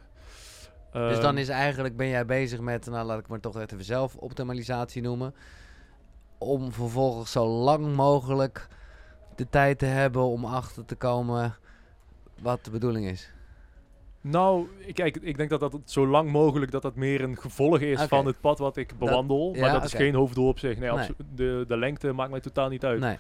[0.93, 3.85] Dus dan Ehm, is eigenlijk, ben jij bezig met, nou laat ik maar toch even
[3.85, 5.35] zelf optimalisatie noemen.
[6.39, 8.69] Om vervolgens zo lang mogelijk
[9.37, 11.57] de tijd te hebben om achter te komen
[12.41, 13.33] wat de bedoeling is.
[14.25, 17.79] Nou, ik, kijk, ik denk dat dat zo lang mogelijk dat dat meer een gevolg
[17.81, 19.55] is van het pad wat ik bewandel.
[19.55, 20.79] ja, maar dat is geen hoofddoel op zich.
[20.79, 23.01] Nee, De, de lengte maakt mij totaal niet uit.
[23.01, 23.17] Nee,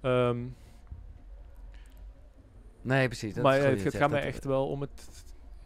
[0.00, 0.38] Ehm,
[2.82, 3.34] nee precies.
[3.34, 5.24] Dat maar is eh, het, het gaat mij echt wel om het,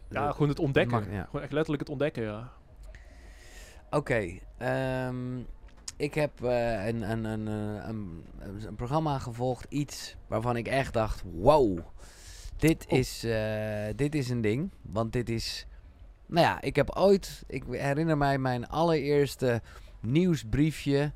[0.09, 0.99] ja, gewoon het ontdekken.
[0.99, 1.23] mag- ja.
[1.25, 2.51] Gewoon echt letterlijk het ontdekken, ja.
[3.89, 5.37] Oké, ehm,
[5.97, 8.23] ik heb eh, een, een, een, eh, een,
[8.67, 11.79] een programma gevolgd, iets waarvan ik echt dacht, wow,
[12.57, 12.97] dit, Oh.
[12.97, 14.71] is, eh, dit is een ding.
[14.81, 15.67] Want dit is,
[16.25, 19.61] nou ja, ik heb ooit, ik herinner mij mijn allereerste
[20.01, 21.11] nieuwsbriefje,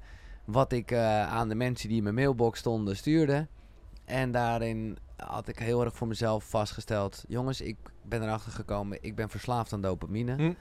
[0.46, 3.48] wat ik eh, aan de mensen die in mijn mailbox stonden stuurde.
[4.06, 9.16] En daarin had ik heel erg voor mezelf vastgesteld, jongens, ik ben erachter gekomen, ik
[9.16, 10.36] ben verslaafd aan dopamine.
[10.36, 10.54] Hm.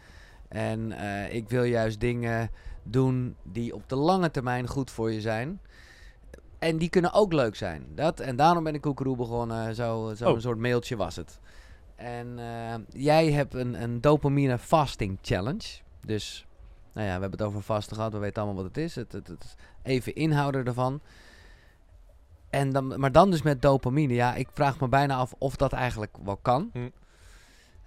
[0.49, 2.51] En eh, ik wil juist dingen
[2.83, 5.61] doen die op de lange termijn goed voor je zijn.
[6.59, 7.87] En die kunnen ook leuk zijn.
[7.95, 9.75] Dat, en daarom ben ik Koekeroe begonnen.
[9.75, 10.35] Zo, zo Oh.
[10.35, 11.41] een soort mailtje was het.
[11.97, 15.69] En eh, jij hebt een, een dopamine fasting challenge.
[16.07, 16.47] Dus,
[16.93, 18.13] nou ja, we hebben het over vasten gehad.
[18.13, 18.95] We weten allemaal wat het is.
[18.95, 21.01] Het, het, het even inhouden ervan.
[22.51, 24.15] En dan, maar dan dus met dopamine.
[24.15, 26.71] Ja, ik vraag me bijna af of dat eigenlijk wel kan.
[26.73, 26.89] Hm.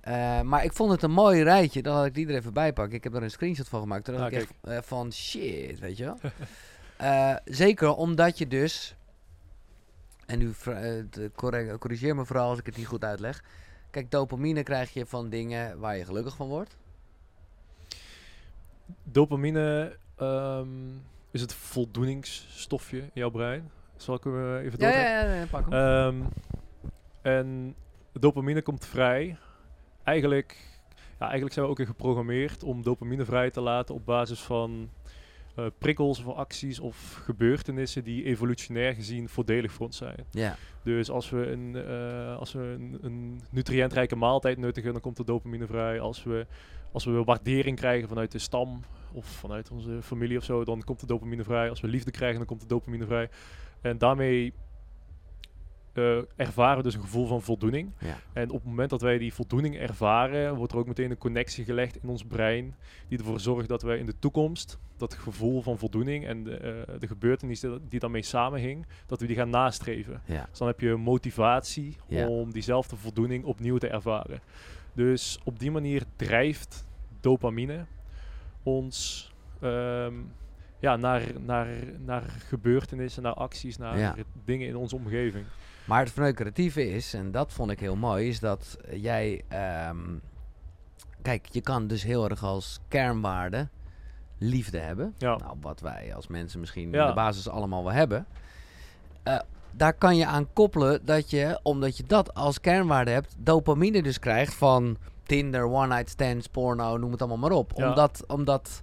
[0.01, 1.81] Eh, maar ik vond het een mooi rijtje.
[1.81, 2.95] Dan had ik die er even bij pakken.
[2.95, 4.05] Ik heb er een screenshot van gemaakt.
[4.05, 6.17] Toen dacht Ah, ik echt eh, van shit, weet je wel.
[7.01, 8.95] Eh, zeker omdat je dus...
[10.25, 13.43] En nu eh, corrigeer me vooral als ik het niet goed uitleg.
[13.89, 16.77] Kijk, dopamine krijg je van dingen waar je gelukkig van wordt.
[19.03, 20.67] Dopamine ehm,
[21.31, 23.71] is het voldoeningsstofje in jouw brein.
[23.95, 25.11] Zal ik hem eh, even Ja, doorgeven?
[25.11, 25.73] ja, ja, ja, pak hem.
[25.73, 26.23] Ehm,
[27.21, 27.75] en
[28.13, 29.37] dopamine komt vrij.
[30.03, 30.57] Eigenlijk,
[31.19, 34.89] ja, eigenlijk zijn we ook in geprogrammeerd om dopamine vrij te laten op basis van
[35.55, 40.25] eh, prikkels of acties of gebeurtenissen die evolutionair gezien voordelig voor ons zijn.
[40.31, 45.19] ja, Dus als we een, eh, als we een, een nutriëntrijke maaltijd nuttigen, dan komt
[45.19, 45.99] er dopamine vrij.
[45.99, 46.45] Als we,
[46.91, 48.81] als we waardering krijgen vanuit de stam
[49.13, 51.69] of vanuit onze familie of zo, dan komt er dopamine vrij.
[51.69, 53.29] Als we liefde krijgen, dan komt er dopamine vrij.
[53.81, 54.53] En daarmee
[55.93, 57.91] eh, ervaren we dus een gevoel van voldoening.
[57.99, 58.17] ja.
[58.33, 61.65] En op het moment dat wij die voldoening ervaren, wordt er ook meteen een connectie
[61.65, 62.75] gelegd in ons brein.
[63.07, 66.99] Die ervoor zorgt dat wij in de toekomst dat gevoel van voldoening en de, eh,
[66.99, 70.21] de gebeurtenissen die daarmee samenhing, dat we die gaan nastreven.
[70.25, 70.45] ja.
[70.49, 72.27] Dus dan heb je motivatie Ja.
[72.27, 74.39] om diezelfde voldoening opnieuw te ervaren.
[74.93, 76.85] Dus op die manier drijft
[77.19, 77.85] dopamine
[78.63, 79.29] ons
[79.61, 80.13] ehm,
[80.79, 81.67] ja, naar, naar,
[82.05, 84.15] naar gebeurtenissen, naar acties, naar Ja.
[84.45, 85.45] dingen in onze omgeving.
[85.91, 89.43] Maar het verneukeratieve is, en dat vond ik heel mooi, is dat eh, jij...
[89.47, 89.97] ehm,
[91.21, 93.67] kijk, je kan dus heel erg als kernwaarde
[94.37, 95.13] liefde hebben.
[95.17, 95.37] Ja.
[95.37, 97.01] Nou, wat wij als mensen misschien Ja.
[97.01, 98.25] in de basis allemaal wel hebben.
[99.23, 99.39] Eh,
[99.71, 104.19] daar kan je aan koppelen dat je, omdat je dat als kernwaarde hebt, dopamine dus
[104.19, 107.71] krijgt van Tinder, one-night stands, porno, noem het allemaal maar op.
[107.75, 107.89] Ja.
[107.89, 108.81] Omdat, omdat,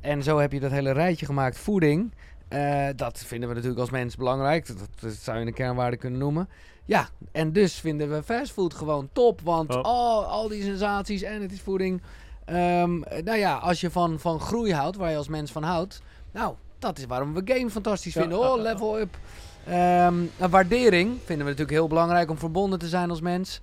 [0.00, 1.58] en zo heb je dat hele rijtje gemaakt.
[1.58, 2.12] Voeding,
[2.48, 4.66] eh, dat vinden we natuurlijk als mens belangrijk.
[4.66, 6.48] Dat, dat zou je een kernwaarde kunnen noemen.
[6.84, 9.40] Ja, en dus vinden we fastfood gewoon top.
[9.40, 12.02] Want oh, al die sensaties en het is voeding.
[12.44, 16.00] Ehm, nou ja, als je van, van groei houdt, waar je als mens van houdt.
[16.32, 18.38] Nou, dat is waarom we game fantastisch Ja, vinden.
[18.38, 19.18] Oh, level up.
[19.66, 23.60] Een waardering vinden we natuurlijk heel belangrijk om verbonden te zijn als mens.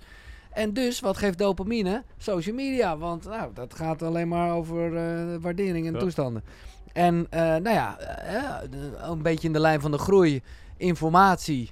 [0.52, 2.02] En dus, wat geeft dopamine?
[2.18, 2.96] Social media.
[2.96, 5.98] Want nou, dat gaat alleen maar over eh, waardering en Ja.
[5.98, 6.42] toestanden.
[6.94, 7.96] En eh, nou ja,
[8.70, 10.42] de- een beetje in de lijn van de groei.
[10.76, 11.70] Informatie.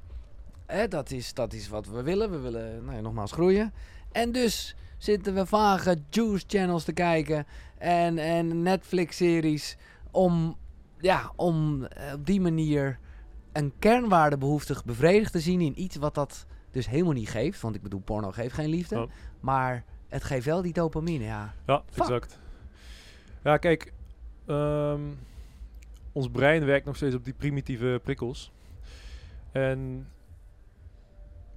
[0.88, 2.30] Dat, is, dat is wat we willen.
[2.30, 3.72] We willen nou ja, nogmaals groeien.
[4.12, 7.46] En dus zitten we vage juice channels te kijken.
[7.78, 9.76] En, en Netflix-series.
[10.10, 10.56] Om,
[11.00, 12.98] ja, om op die manier
[13.52, 17.60] een kernwaardebehoefte bevredigd te zien in iets wat dat dus helemaal niet geeft.
[17.60, 19.08] Want ik bedoel, porno geeft geen liefde.
[19.40, 21.54] Maar het geeft wel die dopamine, ja.
[21.66, 21.98] Ja, Fuck.
[22.02, 22.38] exact.
[23.44, 23.92] Ja, kijk,
[24.46, 25.00] ehm,
[26.12, 28.52] ons brein werkt nog steeds op die primitieve prikkels.
[29.52, 30.06] En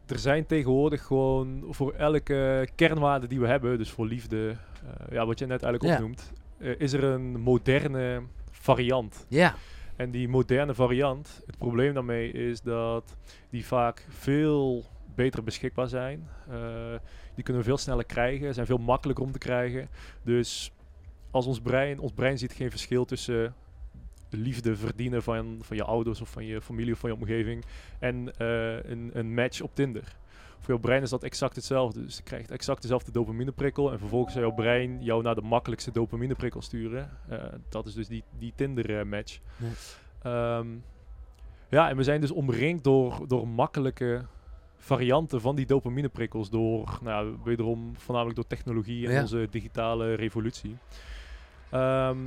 [0.05, 4.49] er zijn tegenwoordig gewoon voor elke kernwaarde die we hebben, dus voor liefde,
[4.83, 5.99] eh, ja, wat je net eigenlijk Ja.
[5.99, 8.21] opnoemt, eh, is er een moderne
[8.51, 9.25] variant.
[9.29, 9.55] Ja,
[9.95, 13.15] En die moderne variant, het probleem daarmee is dat
[13.49, 16.27] die vaak veel beter beschikbaar zijn.
[16.49, 16.57] Eh,
[17.35, 19.89] die kunnen we veel sneller krijgen, zijn veel makkelijker om te krijgen.
[20.23, 20.71] Dus
[21.35, 23.55] als ons brein, ons brein ziet geen verschil tussen
[24.29, 27.63] de liefde verdienen van, van je ouders of van je familie of van je omgeving
[27.99, 30.15] en eh, een, een match op Tinder.
[30.59, 32.03] Voor jouw brein is dat exact hetzelfde.
[32.03, 35.91] Dus je krijgt exact dezelfde dopamineprikkel en vervolgens zal jouw brein jou naar de makkelijkste
[35.91, 37.09] dopamineprikkel sturen.
[37.29, 39.39] Eh, dat is dus die, die Tinder-match.
[39.57, 39.67] Ja.
[40.21, 40.67] Ehm,
[41.69, 44.25] ja, en we zijn dus omringd door, door makkelijke
[44.77, 46.49] varianten van die dopamineprikkels.
[46.49, 49.21] Door, nou, wederom voornamelijk door technologie en Ja.
[49.21, 50.77] onze digitale revolutie.
[51.79, 52.17] Ehm,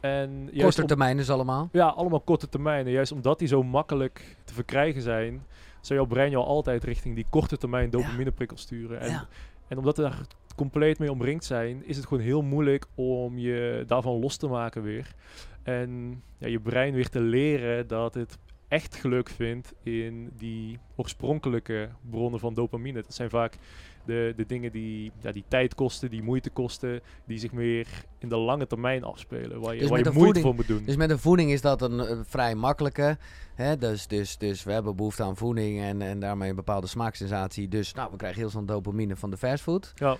[0.00, 1.68] en korte om- termijn dus allemaal.
[1.72, 2.92] ja, allemaal korte termijnen.
[2.92, 5.46] Juist omdat die zo makkelijk te verkrijgen zijn,
[5.80, 9.00] zou jouw brein jou altijd richting die korte termijn dopamineprikkel sturen.
[9.00, 9.26] En, Ja.
[9.68, 10.20] en omdat we daar
[10.56, 14.82] compleet mee omringd zijn, is het gewoon heel moeilijk om je daarvan los te maken
[14.82, 15.14] weer.
[15.62, 18.38] En ja, je brein weer te leren dat het
[18.74, 23.02] echt geluk vindt in die oorspronkelijke bronnen van dopamine.
[23.02, 23.56] Dat zijn vaak
[24.04, 27.86] de, de dingen die, ja, die tijd kosten, die moeite kosten, die zich meer
[28.18, 29.60] in de lange termijn afspelen.
[29.60, 30.84] Waar je, Dus waar je moeite voeding- voor moet doen.
[30.84, 33.18] Dus met de voeding is dat een, eh, vrij makkelijke.
[33.54, 33.76] Hè?
[33.78, 37.68] Dus, dus, dus we hebben behoefte aan voeding en, en daarmee een bepaalde smaaksensatie.
[37.68, 39.92] Dus nou, we krijgen heel snel dopamine van de fastfood.
[39.94, 40.16] Ja.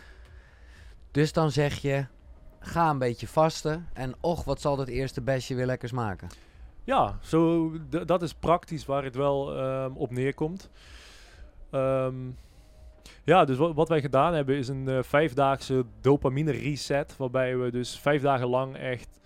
[1.10, 2.06] Dus dan zeg je,
[2.60, 3.88] ga een beetje vasten.
[3.92, 6.28] En och, wat zal dat eerste bestje weer lekkers maken.
[6.84, 10.70] Ja, zo, dat is praktisch waar het wel ehm, op neerkomt.
[11.70, 12.14] Ehm,
[13.24, 17.16] ja, dus wat, wat wij gedaan hebben is een eh, vijfdaagse dopamine reset.
[17.16, 19.20] Waarbij we dus vijf dagen lang echt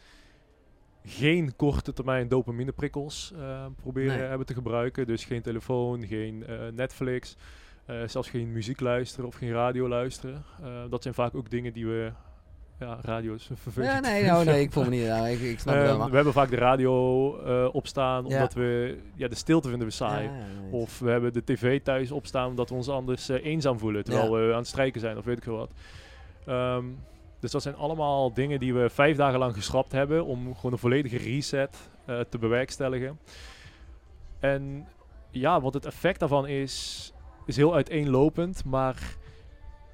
[1.04, 4.26] geen korte termijn dopamine prikkels eh, proberen Nee.
[4.26, 5.06] hebben te gebruiken.
[5.06, 7.36] Dus geen telefoon, geen eh, Netflix,
[7.84, 10.44] eh, zelfs geen muziek luisteren of geen radio luisteren.
[10.90, 12.12] Dat zijn vaak ook dingen die we...
[12.78, 13.92] Ja, radio is vervelend.
[13.92, 15.06] Ja, nee, nou, nee, ik voel me niet.
[15.06, 16.08] nou, ik, ik snap het Ehm, helemaal.
[16.10, 18.34] we hebben vaak de radio eh, opstaan Ja.
[18.34, 20.24] omdat we ja, de stilte vinden we saai.
[20.26, 20.72] Ja, ja, nee.
[20.72, 24.32] Of we hebben de tv thuis opstaan omdat we ons anders eh, eenzaam voelen terwijl
[24.32, 25.70] we aan het strijken zijn of weet ik veel wat.
[26.46, 26.84] Ehm,
[27.40, 30.78] dus dat zijn allemaal dingen die we vijf dagen lang geschrapt hebben om gewoon een
[30.78, 33.18] volledige reset eh, te bewerkstelligen.
[34.38, 34.86] En
[35.30, 37.12] ja, wat het effect daarvan is,
[37.46, 38.96] is heel uiteenlopend, maar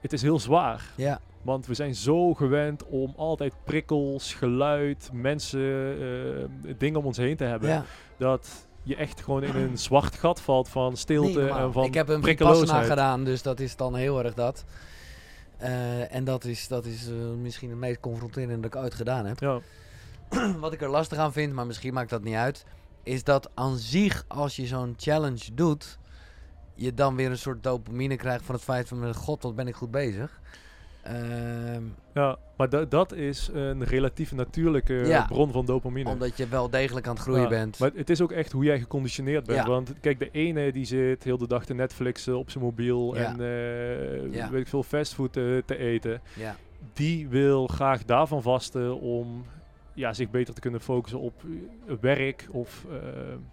[0.01, 0.85] het is heel zwaar.
[0.97, 7.17] ja, Want we zijn zo gewend om altijd prikkels, geluid, mensen, eh, dingen om ons
[7.17, 7.69] heen te hebben.
[7.69, 7.85] ja.
[8.17, 12.09] Dat je echt gewoon in een zwart gat valt van stilte en van ik heb
[12.09, 12.23] een.
[12.23, 14.65] Vipassana gedaan, dus dat is dan heel erg dat.
[15.57, 19.27] Eh, en dat is, dat is eh, misschien het meest confronterende dat ik ooit gedaan
[19.27, 19.39] heb.
[19.39, 19.61] Ja,
[20.61, 22.65] Wat ik er lastig aan vind, maar misschien maakt dat niet uit,
[23.03, 25.99] is dat aan zich, als je zo'n challenge doet,
[26.75, 29.75] je dan weer een soort dopamine krijgt van het feit van, god, wat ben ik
[29.75, 30.41] goed bezig.
[31.05, 31.83] Ehm,
[32.15, 35.25] ja maar da- dat is een relatief natuurlijke Ja.
[35.27, 36.11] bron van dopamine.
[36.11, 37.79] omdat je wel degelijk aan het groeien Ja, bent.
[37.79, 39.59] Maar het is ook echt hoe jij geconditioneerd bent.
[39.59, 39.67] Ja.
[39.69, 43.33] Want kijk, de ene die zit heel de dag te Netflixen op zijn mobiel en
[43.33, 46.21] eh, weet ik veel fastfood te eten.
[46.37, 46.57] ja.
[46.93, 49.45] die wil graag daarvan vasten om
[49.95, 51.43] ja, zich beter te kunnen focussen op
[52.01, 52.97] werk of eh,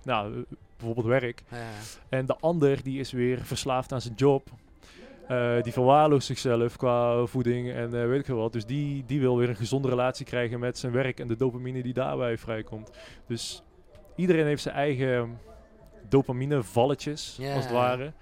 [0.03, 0.45] nou,
[0.77, 1.43] bijvoorbeeld werk.
[2.09, 4.49] En de ander die is weer verslaafd aan zijn job.
[5.31, 8.53] Eh, die verwaarloost zichzelf qua voeding en eh, weet ik veel wat.
[8.53, 11.81] Dus die, die wil weer een gezonde relatie krijgen met zijn werk en de dopamine
[11.81, 12.91] die daarbij vrijkomt.
[13.27, 13.63] Dus
[14.15, 15.39] iedereen heeft zijn eigen
[16.09, 18.13] dopamine valletjes, Ja, als het ware.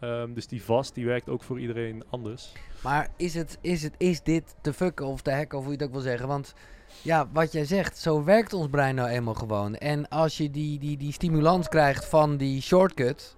[0.00, 2.52] Ehm, dus die vast, die werkt ook voor iedereen anders.
[2.82, 5.78] Maar is, het, is, het, is dit te fucken of te hacken, of hoe je
[5.78, 6.28] het ook wil zeggen?
[6.28, 6.54] Want
[7.02, 9.74] ja, wat jij zegt, zo werkt ons brein nou eenmaal gewoon.
[9.74, 13.36] En als je die, die, die stimulans krijgt van die shortcut,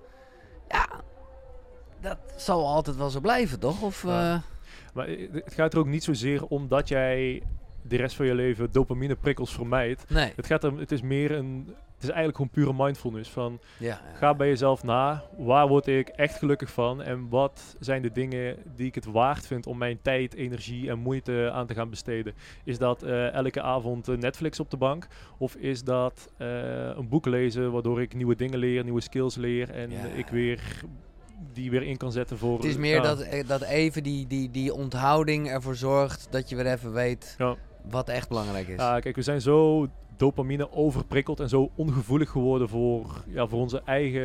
[0.68, 1.04] ja,
[2.08, 3.82] dat zal altijd wel zo blijven, toch?
[3.82, 4.34] Of, Ja.
[4.34, 4.40] eh,
[4.94, 7.42] Maar eh, het gaat er ook niet zozeer om dat jij
[7.82, 10.10] de rest van je leven dopamine prikkels vermijdt.
[10.10, 10.32] nee.
[10.36, 11.74] Het, gaat er, het is meer een.
[11.94, 13.30] Het is eigenlijk gewoon pure mindfulness.
[13.30, 14.00] Van Ja, ja.
[14.16, 15.24] ga bij jezelf na.
[15.38, 17.02] Waar word ik echt gelukkig van?
[17.02, 20.98] En wat zijn de dingen die ik het waard vind om mijn tijd, energie en
[20.98, 22.34] moeite aan te gaan besteden?
[22.64, 25.06] Is dat eh, elke avond Netflix op de bank?
[25.38, 26.28] Of is dat
[26.96, 30.04] een boek lezen waardoor ik nieuwe dingen leer, nieuwe skills leer en Ja.
[30.14, 30.60] ik weer
[31.52, 32.56] die weer in kan zetten voor.
[32.56, 33.02] Het is meer ja.
[33.02, 37.34] dat, eh, dat even die, die, die onthouding ervoor zorgt dat je weer even weet
[37.38, 37.56] Ja.
[37.90, 38.76] wat echt belangrijk is.
[38.80, 39.86] Ja, kijk, we zijn zo
[40.16, 44.22] dopamine overprikkeld en zo ongevoelig geworden voor, ja, voor onze eigen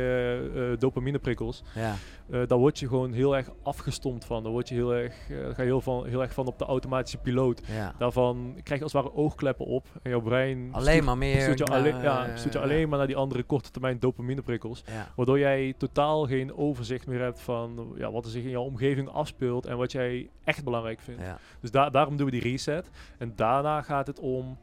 [0.54, 1.62] eh dopamine prikkels.
[1.74, 1.94] ja.
[2.30, 4.42] Eh, daar word je gewoon heel erg afgestompt van.
[4.42, 6.64] Daar word je heel erg, eh, ga je heel, van, heel erg van op de
[6.64, 7.62] automatische piloot.
[7.66, 7.94] ja.
[7.98, 11.40] Daarvan krijg je als het ware oogkleppen op en jouw brein Alleen stuurt- maar meer.
[11.40, 14.82] stuurt je, alleen, ja, stuurt je alleen maar naar die andere korte termijn dopamine prikkels.
[14.86, 15.08] Ja.
[15.16, 19.08] Waardoor jij totaal geen overzicht meer hebt van ja, wat er zich in jouw omgeving
[19.08, 21.22] afspeelt en wat jij echt belangrijk vindt.
[21.60, 22.90] Dus da- daarom doen we die reset.
[23.18, 24.58] En daarna gaat het om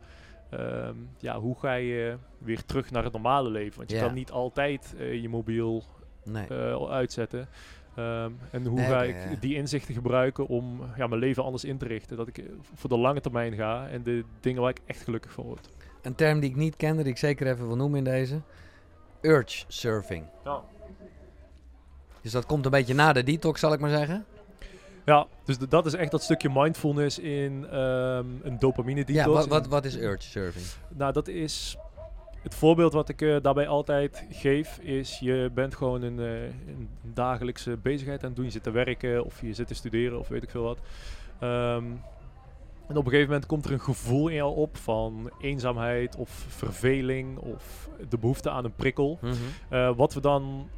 [0.49, 3.77] ehm, ja, hoe ga je weer terug naar het normale leven.
[3.77, 5.83] Want je kan niet altijd eh, je mobiel
[6.23, 6.47] Nee.
[6.47, 7.47] eh, uitzetten.
[7.95, 9.35] Ehm, en hoe Nee, ga ik ja.
[9.39, 12.17] die inzichten gebruiken om ja, mijn leven anders in te richten.
[12.17, 15.31] Dat ik eh, voor de lange termijn ga en de dingen waar ik echt gelukkig
[15.31, 15.69] van word.
[16.01, 18.41] Een term die ik niet kende, die ik zeker even wil noemen in deze.
[19.21, 20.25] Urge surfing.
[20.43, 20.61] Ja.
[22.21, 24.25] Dus dat komt een beetje na de detox, zal ik maar zeggen.
[25.09, 29.25] Ja, dus dat is echt dat stukje mindfulness in ehm, een dopamine detox.
[29.25, 30.65] Ja, wat, wat, wat is urge surfing?
[30.97, 31.77] Nou, dat is
[32.41, 36.89] het voorbeeld wat ik eh, daarbij altijd geef, is je bent gewoon een, eh, een
[37.01, 38.45] dagelijkse bezigheid aan het doen.
[38.45, 40.79] Je zit te werken of je zit te studeren of weet ik veel wat.
[41.39, 41.85] Ehm,
[42.87, 46.29] en op een gegeven moment komt er een gevoel in jou op van eenzaamheid of
[46.47, 49.19] verveling of de behoefte aan een prikkel.
[49.21, 49.33] Mhm.
[49.69, 50.69] Eh, wat we dan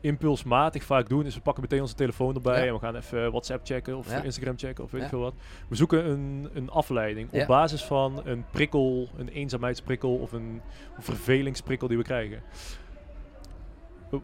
[0.00, 2.66] impulsmatig vaak doen, is we pakken meteen onze telefoon erbij Ja.
[2.66, 4.22] en we gaan even WhatsApp checken of Ja.
[4.22, 5.06] Instagram checken of weet Ja.
[5.06, 5.34] ik veel wat.
[5.68, 10.60] We zoeken een, een afleiding op basis van een prikkel, een eenzaamheidsprikkel of een
[10.98, 12.42] vervelingsprikkel die we krijgen.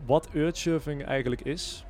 [0.07, 1.85] Wat urge eigenlijk is,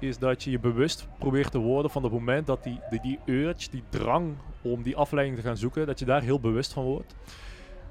[0.00, 3.18] is dat je je bewust probeert te worden van het moment dat die, die, die
[3.26, 6.84] urge, die drang om die afleiding te gaan zoeken, dat je daar heel bewust van
[6.84, 7.16] wordt.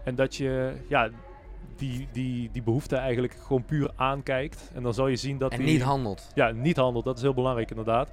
[0.03, 1.09] En dat je ja,
[1.79, 4.71] die, die, die behoefte eigenlijk gewoon puur aankijkt.
[4.73, 5.67] En dan zal je zien dat En die...
[5.67, 6.31] niet handelt.
[6.35, 7.05] Ja, niet handelt.
[7.05, 8.09] Dat is heel belangrijk inderdaad.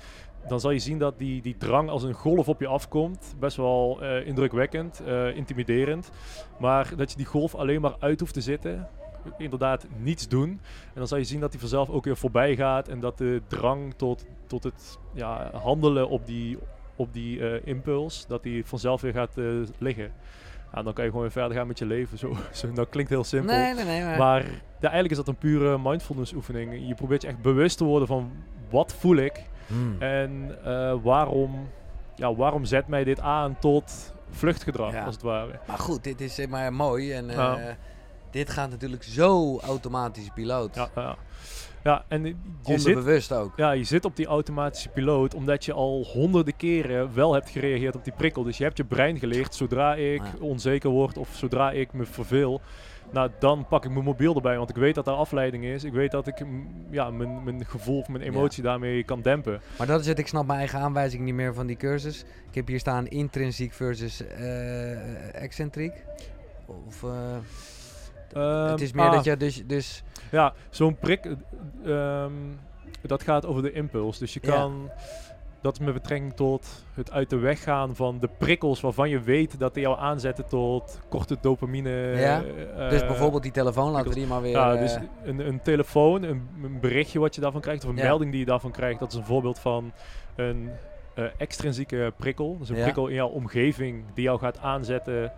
[0.49, 3.35] Dan zal je zien dat die, die drang als een golf op je afkomt.
[3.39, 6.11] Best wel eh, indrukwekkend, eh, intimiderend.
[6.59, 8.89] Maar dat je die golf alleen maar uit hoeft te zitten.
[9.39, 10.49] Inderdaad, niets doen.
[10.49, 12.89] En dan zal je zien dat die vanzelf ook weer voorbij gaat.
[12.89, 16.59] En dat de drang tot, tot het ja, handelen op die,
[16.97, 19.35] op die eh, impuls, dat die vanzelf weer gaat
[19.79, 20.13] liggen.
[20.75, 22.19] Ja, dan kan je gewoon weer verder gaan met je leven.
[22.19, 23.55] Zo, zo, dat klinkt heel simpel.
[23.57, 24.05] Nee, nee, nee.
[24.05, 24.43] Maar, Maar
[24.81, 26.89] ja, eigenlijk is dat een pure mindfulness oefening.
[26.89, 28.31] Je probeert je echt bewust te worden van
[28.71, 29.97] wat voel ik Hmm.
[30.03, 31.69] en eh, waarom,
[32.15, 35.05] ja, waarom zet mij dit aan tot vluchtgedrag, Ja.
[35.05, 35.59] als het ware.
[35.67, 37.13] maar goed, dit is maar mooi.
[37.13, 37.77] En eh, Ja.
[38.31, 40.75] dit gaat natuurlijk zo automatisch piloot.
[40.95, 41.17] Ja,
[41.85, 42.05] ja.
[42.09, 42.25] en
[42.65, 43.53] je zit, ook.
[43.57, 47.97] ja, je zit op die automatische piloot omdat je al honderden keren wel hebt gereageerd
[47.97, 48.43] op die prikkel.
[48.43, 52.61] Dus je hebt je brein geleerd, zodra ik onzeker word of zodra ik me verveel,
[53.15, 54.57] nou, dan pak ik mijn mobiel erbij.
[54.57, 55.85] Want ik weet dat er afleiding is.
[55.85, 56.45] Ik weet dat ik
[56.91, 59.61] ja, mijn, mijn gevoel of mijn emotie daarmee kan dempen.
[59.79, 62.25] Maar dat is het, ik snap mijn eigen aanwijzing niet meer van die cursus.
[62.49, 65.93] Ik heb hier staan intrinsiek versus eh excentriek.
[66.67, 67.05] Of,
[68.33, 69.67] eh, het is meer Ehm, ah, dat je dus...
[69.67, 71.25] dus Ja, zo'n prik,
[71.85, 72.33] eh, ehm,
[73.03, 74.19] dat gaat over de impuls.
[74.19, 74.51] Dus je Ja.
[74.51, 74.91] kan,
[75.61, 79.21] dat is met betrekking tot het uit de weg gaan van de prikkels waarvan je
[79.21, 81.91] weet dat die jou aanzetten tot korte dopamine.
[82.17, 82.43] Ja,
[82.77, 84.53] eh, dus bijvoorbeeld die telefoon, laten we die maar weer...
[84.53, 88.03] Ja, dus een, een telefoon, een, een berichtje wat je daarvan krijgt, of een Ja.
[88.03, 89.93] melding die je daarvan krijgt, dat is een voorbeeld van
[90.37, 90.71] een
[91.37, 92.59] extrinsieke prikkel.
[92.59, 92.83] Dus een Ja.
[92.83, 95.33] prikkel in jouw omgeving die jou gaat aanzetten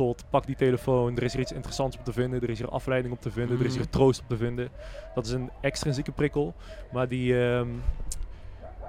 [0.00, 2.68] tot pak die telefoon, er is er iets interessants op te vinden, er is er
[2.68, 3.82] afleiding op te vinden, er is Mhm.
[3.82, 4.68] er troost op te vinden.
[5.14, 6.54] Dat is een extrinsieke prikkel.
[6.92, 7.68] Maar die, ehm,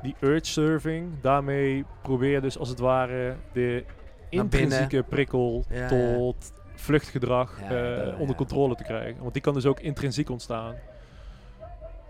[0.02, 3.84] die urge surfing, daarmee probeer je dus als het ware de
[4.30, 5.88] intrinsieke prikkel Ja, ja.
[5.88, 9.22] tot vluchtgedrag Ja, eh, dat- onder controle te krijgen.
[9.22, 10.76] Want die kan dus ook intrinsiek ontstaan.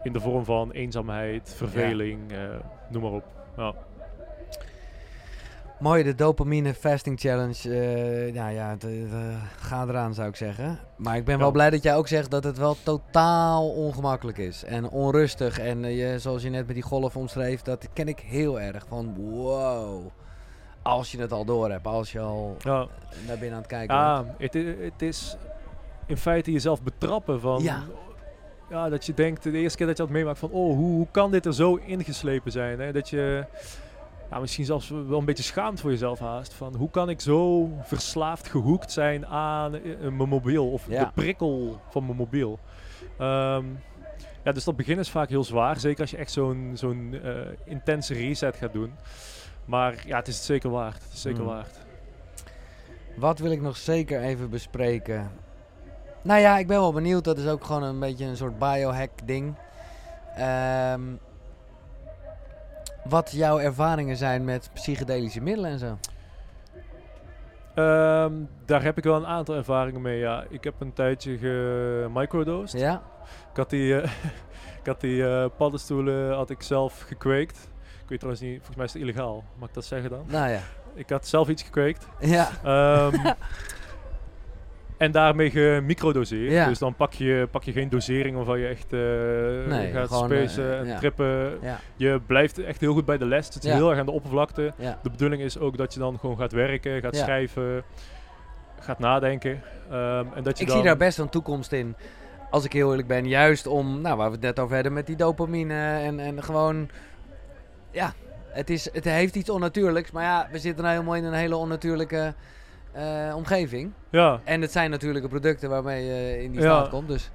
[0.03, 2.37] In de vorm van eenzaamheid, verveling, eh,
[2.89, 3.23] noem maar op.
[3.57, 3.73] Ja.
[5.81, 7.69] Mooi, de dopamine fasting challenge.
[7.69, 8.89] eh nou ja, eh,
[9.59, 10.79] ga eraan zou ik zeggen.
[10.95, 14.63] Maar ik ben wel blij dat jij ook zegt dat het wel totaal ongemakkelijk is.
[14.63, 15.59] En onrustig.
[15.59, 18.85] En eh, je, zoals je net met die golf omschreef, dat ken ik heel erg.
[18.87, 20.07] Van wow.
[20.81, 22.87] Als je het al door hebt, als je al Ja,
[23.27, 23.97] naar binnen aan het kijken
[24.37, 24.53] bent.
[24.53, 25.37] ja het, is
[26.05, 27.63] in feite jezelf betrappen van...
[27.63, 27.83] Ja.
[28.69, 30.49] Ja, dat je denkt, de eerste keer dat je dat meemaakt van...
[30.49, 32.79] Oh, hoe, hoe kan dit er zo ingeslepen zijn?
[32.79, 32.91] Hè?
[32.91, 33.45] Dat je
[34.31, 36.53] ja, misschien zelfs wel een beetje schaamt voor jezelf haast.
[36.53, 40.71] Van hoe kan ik zo verslaafd gehoekt zijn aan eh, mijn mobiel?
[40.71, 41.03] Of Ja.
[41.05, 42.59] de prikkel van mijn mobiel.
[43.17, 43.65] Ehm,
[44.43, 45.79] ja, dus dat begin is vaak heel zwaar.
[45.79, 47.31] Zeker als je echt zo'n zo'n eh,
[47.65, 48.93] intense reset gaat doen.
[49.65, 51.03] Maar ja, het is het zeker waard.
[51.03, 51.47] Het is zeker Mm.
[51.47, 51.79] waard.
[53.15, 55.31] Wat wil ik nog zeker even bespreken?
[56.21, 57.23] Nou ja, ik ben wel benieuwd.
[57.23, 59.55] Dat is ook gewoon een beetje een soort biohack ding.
[60.35, 61.01] Ehm,
[63.03, 65.97] wat jouw ervaringen zijn met psychedelische middelen en zo.
[67.73, 68.33] Ehm,
[68.65, 70.19] daar heb ik wel een aantal ervaringen mee.
[70.19, 70.45] Ja.
[70.49, 72.79] Ik heb een tijdje gemicrodosed.
[72.79, 73.01] Ja?
[73.51, 74.11] Ik had die, eh,
[74.81, 77.69] ik had die eh, paddenstoelen had ik zelf gekweekt.
[78.03, 79.43] Ik weet trouwens niet, volgens mij is het illegaal.
[79.57, 80.23] Mag ik dat zeggen dan?
[80.27, 80.59] Nou ja.
[80.93, 82.07] Ik had zelf iets gekweekt.
[82.19, 82.49] Ja.
[82.63, 83.15] Ehm,
[85.01, 86.51] en daarmee gemicrodoseerd.
[86.51, 86.67] Ja.
[86.67, 88.99] Dus dan pak je, pak je geen dosering waarvan je echt eh,
[89.77, 90.97] Nee, gaat gewoon, spacen eh, en ja.
[90.97, 91.57] trippen.
[91.61, 91.79] Ja.
[91.95, 93.53] Je blijft echt heel goed bij de les.
[93.53, 93.75] Het Ja.
[93.75, 94.73] heel erg aan de oppervlakte.
[94.77, 97.83] De bedoeling is ook dat je dan gewoon gaat werken, gaat schrijven,
[98.79, 99.61] gaat nadenken.
[99.91, 101.95] Ehm, en dat je Ik dan, zie daar best een toekomst in.
[102.49, 103.27] Als ik heel eerlijk ben.
[103.27, 105.99] Juist om, nou waar we het net over hadden met die dopamine.
[105.99, 106.89] En, en gewoon,
[107.91, 108.13] ja.
[108.47, 110.11] Het, is, het heeft iets onnatuurlijks.
[110.11, 112.33] Maar ja, we zitten nou helemaal in een hele onnatuurlijke
[112.93, 113.91] eh, omgeving.
[114.09, 116.67] Ja, En het zijn natuurlijke producten waarmee je in die Ja.
[116.79, 117.07] staat komt.
[117.07, 117.31] Dus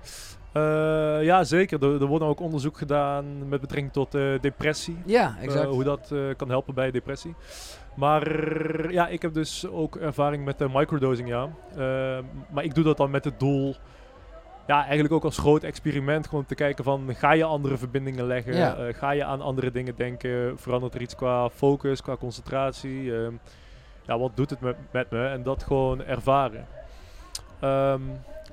[0.53, 1.83] eh, ja, zeker.
[1.85, 4.97] Er, er wordt ook onderzoek gedaan met betrekking tot eh, depressie.
[5.07, 5.67] ja, exact.
[5.69, 7.35] hoe dat kan helpen bij depressie.
[7.95, 8.23] Maar
[8.93, 11.49] ja, ik heb dus ook ervaring met de microdosing, ja.
[12.51, 13.75] Maar ik doe dat dan met het doel,
[14.67, 18.55] ja, eigenlijk ook als groot experiment, gewoon te kijken van, ga je andere verbindingen leggen?
[18.57, 18.93] Ja.
[18.93, 20.59] Ga je aan andere dingen denken?
[20.59, 23.15] Verandert er iets qua focus, qua concentratie?
[23.17, 23.33] Ehm,
[24.07, 25.27] ja, wat doet het met, met me?
[25.27, 26.67] En dat gewoon ervaren.
[27.61, 28.01] Ehm,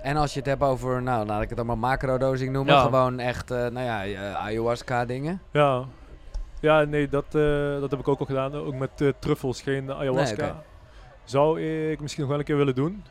[0.02, 2.74] En als je het hebt over, nou laat ik het dan maar macrodosing noemen.
[2.74, 2.82] Ja.
[2.82, 5.42] Gewoon echt, eh, nou ja, eh, ayahuasca dingen.
[5.52, 5.84] Ja,
[6.60, 8.56] ja nee, dat, eh, dat heb ik ook al gedaan.
[8.56, 10.44] Ook met truffels, geen ayahuasca.
[10.46, 10.54] Nee.
[11.24, 11.62] Zou
[11.92, 13.04] ik misschien nog wel een keer willen doen.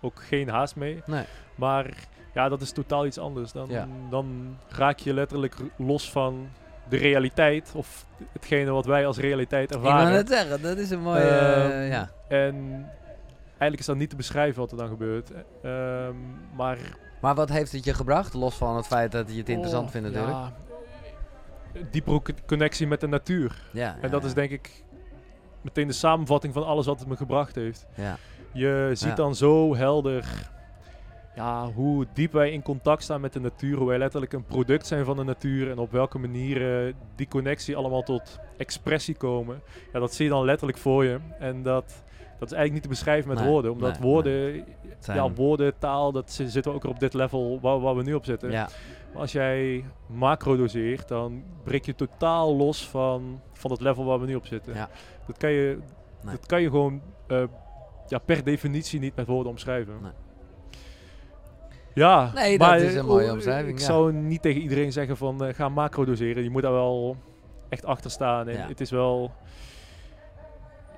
[0.00, 1.02] Ook geen haast mee.
[1.06, 1.24] Nee.
[1.54, 1.86] Maar
[2.34, 3.52] ja, dat is totaal iets anders.
[3.52, 3.86] Dan, Ja.
[4.10, 6.48] dan raak je letterlijk los van
[6.88, 7.72] de realiteit.
[7.74, 10.12] Of hetgene wat wij als realiteit Ik wil ervaren.
[10.12, 12.10] net zeggen, dat is een mooie, Ehm, eh, ja.
[12.28, 12.54] En
[13.48, 15.30] eigenlijk is dat niet te beschrijven wat er dan gebeurt.
[15.62, 16.14] Ehm,
[16.56, 16.78] maar
[17.20, 18.34] Maar wat heeft het je gebracht?
[18.34, 20.36] Los van het feit dat je het interessant oh, vindt natuurlijk.
[20.36, 20.52] Ja,
[21.90, 23.62] diepere co- connectie met de natuur.
[23.72, 24.70] Ja, En dat is denk ik
[25.60, 27.86] meteen de samenvatting van alles wat het me gebracht heeft.
[27.94, 28.16] Ja.
[28.52, 30.24] Je ziet dan zo helder
[31.34, 33.76] ja, hoe diep wij in contact staan met de natuur.
[33.76, 35.70] Hoe wij letterlijk een product zijn van de natuur.
[35.70, 39.60] En op welke manier eh, die connectie allemaal tot expressie komen.
[39.92, 41.18] Ja, dat zie je dan letterlijk voor je.
[41.38, 41.84] En dat,
[42.38, 43.72] dat is eigenlijk niet te beschrijven met Nee, woorden.
[43.72, 44.64] Omdat nee, woorden,
[44.98, 48.02] zijn- ja, woorden, taal, dat zi- zitten we ook op dit level waar, waar we
[48.02, 48.50] nu op zitten.
[48.50, 48.68] ja.
[49.12, 54.20] Maar als jij macro doseert, dan breek je totaal los van, van het level waar
[54.20, 54.74] we nu op zitten.
[54.74, 54.88] Ja.
[55.26, 55.78] Dat, kan je,
[56.24, 57.42] dat kan je gewoon eh,
[58.08, 59.94] ja, per definitie niet met woorden omschrijven.
[61.94, 63.84] Ja, Nee, dat maar, is een mooie omschrijving, Ik ja.
[63.86, 66.42] zou niet tegen iedereen zeggen van eh, ga macro doseren.
[66.42, 67.16] Je moet daar wel
[67.68, 68.48] echt achter staan.
[68.48, 68.68] En Ja.
[68.68, 69.32] Het is wel...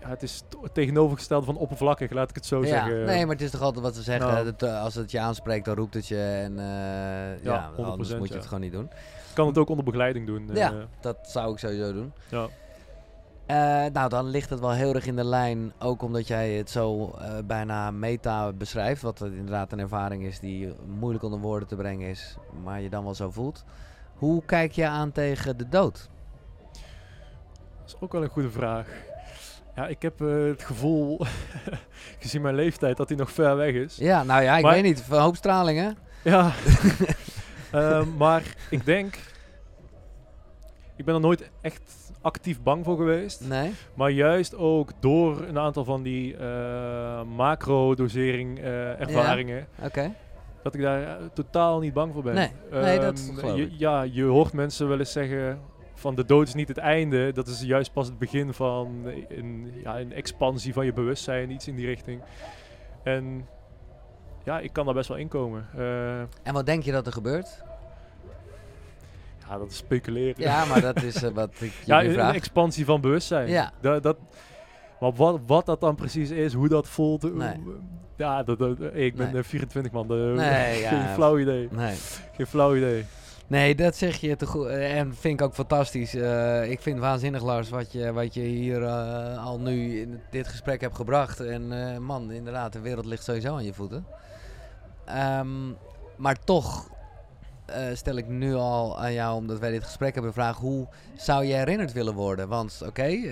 [0.01, 2.67] Ja, het is het tegenovergestelde van oppervlakkig, laat ik het zo ja.
[2.67, 3.05] zeggen.
[3.05, 4.27] Nee, maar het is toch altijd wat ze zeggen.
[4.27, 4.45] Nou.
[4.45, 6.23] dat, eh, als het je aanspreekt, dan roept het je.
[6.23, 8.85] En eh, ja, 100%, anders moet je het gewoon niet doen.
[8.85, 10.51] Ik kan het ook onder begeleiding doen.
[10.53, 10.73] Ja.
[11.01, 12.13] Dat zou ik sowieso doen.
[12.29, 12.49] ja.
[13.47, 13.57] Eh,
[13.93, 15.73] nou, dan ligt het wel heel erg in de lijn.
[15.79, 19.03] Ook omdat jij het zo eh, bijna meta beschrijft.
[19.03, 22.37] Wat inderdaad een ervaring is die moeilijk onder woorden te brengen is.
[22.65, 23.65] Maar je dan wel zo voelt.
[24.15, 26.09] Hoe kijk je aan tegen de dood?
[27.79, 28.89] Dat is ook wel een goede vraag.
[29.75, 31.21] Ja, ik heb eh, het gevoel,
[32.21, 33.97] gezien mijn leeftijd, dat hij nog ver weg is.
[33.97, 35.05] Ja, nou ja, ik Maar- weet niet.
[35.11, 35.91] Een hoop straling, hè?
[36.31, 36.53] Ja.
[38.19, 39.19] Maar ik denk,
[40.97, 43.49] ik ben er nooit echt actief bang voor geweest.
[43.49, 43.73] Nee?
[43.95, 50.13] Maar juist ook door een aantal van die eh, macro-dosering eh, ervaringen, Oké.
[50.63, 52.35] dat ik daar eh, totaal niet bang voor ben.
[52.35, 53.69] Nee, nee, dat Ehm, je.
[53.79, 55.59] Ja, je hoort mensen wel eens zeggen
[55.95, 57.33] van de dood is niet het einde.
[57.33, 61.69] Dat is juist pas het begin van een, ja, een expansie van je bewustzijn, iets
[61.69, 62.21] in die richting.
[63.03, 63.47] En
[64.45, 65.67] ja, ik kan daar best wel in komen.
[65.77, 67.63] Eh, En wat denk je dat er gebeurt?
[69.49, 70.35] Ja, dat is speculeren.
[70.43, 73.49] Ja, maar dat is eh, wat ik je Ja, nu een, expansie van bewustzijn.
[73.49, 73.73] Ja.
[73.81, 74.17] Dat, dat,
[75.01, 77.25] Maar wat, wat dat dan precies is, hoe dat voelt.
[77.25, 77.61] eh, Nee.
[78.17, 79.43] Ja, dat, dat- ik ben Nee.
[79.43, 80.03] eh, 24 man.
[80.11, 80.89] eh, Nee, ja.
[80.89, 81.69] Geen flauw idee.
[81.71, 81.95] Nee.
[82.37, 83.05] Geen flauw idee.
[83.49, 84.67] Nee, dat zeg je te goed.
[84.67, 86.15] eh, En vind ik ook fantastisch.
[86.15, 90.21] Eh, ik vind het waanzinnig, Lars, wat je, wat je hier eh, al nu in
[90.31, 91.41] dit gesprek hebt gebracht.
[91.41, 94.07] En eh, man, inderdaad, de wereld ligt sowieso aan je voeten.
[95.05, 95.69] Ehm,
[96.17, 96.89] maar toch
[97.67, 100.87] eh, stel ik nu al aan jou, omdat wij dit gesprek hebben, de vraag: hoe
[101.17, 102.49] zou je herinnerd willen worden?
[102.49, 103.25] Want oké, eh,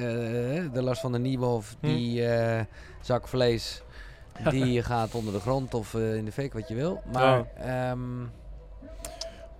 [0.72, 1.86] de Lars van der Nieuwhof, Hm.
[1.86, 2.64] die eh,
[3.00, 3.82] zak vlees,
[4.50, 7.02] die gaat onder de grond of eh, in de fik, wat je wil.
[7.12, 7.44] Maar.
[7.56, 7.98] ehm,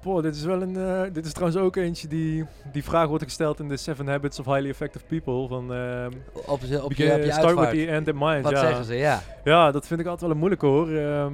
[0.02, 0.76] Boah, dit is wel een.
[0.76, 2.44] eh, dit is trouwens ook eentje die.
[2.72, 5.48] Die vraag wordt gesteld in de Seven Habits of Highly Effective People.
[5.48, 5.72] Van.
[5.74, 6.12] ehm
[6.46, 8.42] op, je- op je, start with the end in mind.
[8.42, 8.58] Wat ja.
[8.60, 8.94] zeggen ze?
[8.94, 9.20] Ja.
[9.44, 10.96] Ja, dat vind ik altijd wel een moeilijke hoor.
[10.96, 11.32] Ehm,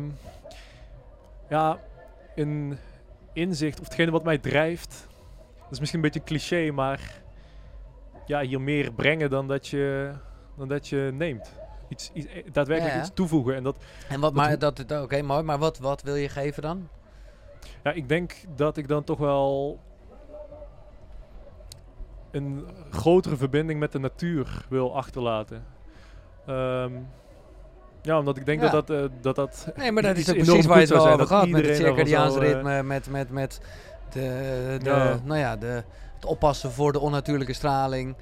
[1.49, 1.79] ja,
[2.35, 2.79] een
[3.33, 5.09] inzicht of hetgene wat mij drijft.
[5.59, 7.23] Dat is misschien een beetje een cliché, maar.
[8.27, 10.13] Ja, hier meer brengen dan dat je,
[10.57, 11.53] dan dat je neemt.
[11.89, 13.07] Iets, iets, eh, daadwerkelijk Ja, ja.
[13.07, 13.55] iets toevoegen.
[13.55, 13.77] En dat,
[14.09, 15.43] En wat, Dat maar dat, oké, mooi.
[15.43, 16.89] Maar wat, wat wil je geven dan?
[17.83, 19.79] Ja, ik denk dat ik dan toch wel
[22.31, 25.65] een grotere verbinding met de natuur wil achterlaten.
[26.47, 26.93] Ehm,
[28.03, 28.69] ja, omdat ik denk Ja.
[28.71, 31.09] dat dat, eh, dat dat Nee, maar dat is ook precies waar je het wel
[31.09, 31.49] over gehad.
[31.49, 33.61] Met het zou, eh, ritme, met, met, met
[34.11, 35.21] de, de, Ja.
[35.25, 35.83] nou ja, de,
[36.15, 38.17] het oppassen voor de onnatuurlijke straling.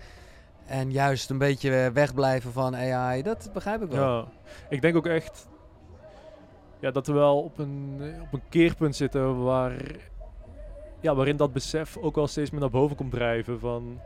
[0.66, 3.22] En juist een beetje wegblijven van AI.
[3.22, 4.16] Dat begrijp ik wel.
[4.16, 4.24] Ja,
[4.68, 5.48] ik denk ook echt
[6.80, 9.72] ja, dat we wel op een, op een keerpunt zitten waar,
[11.00, 13.60] ja, waarin dat besef ook wel steeds meer naar boven komt drijven.
[13.60, 14.00] Van,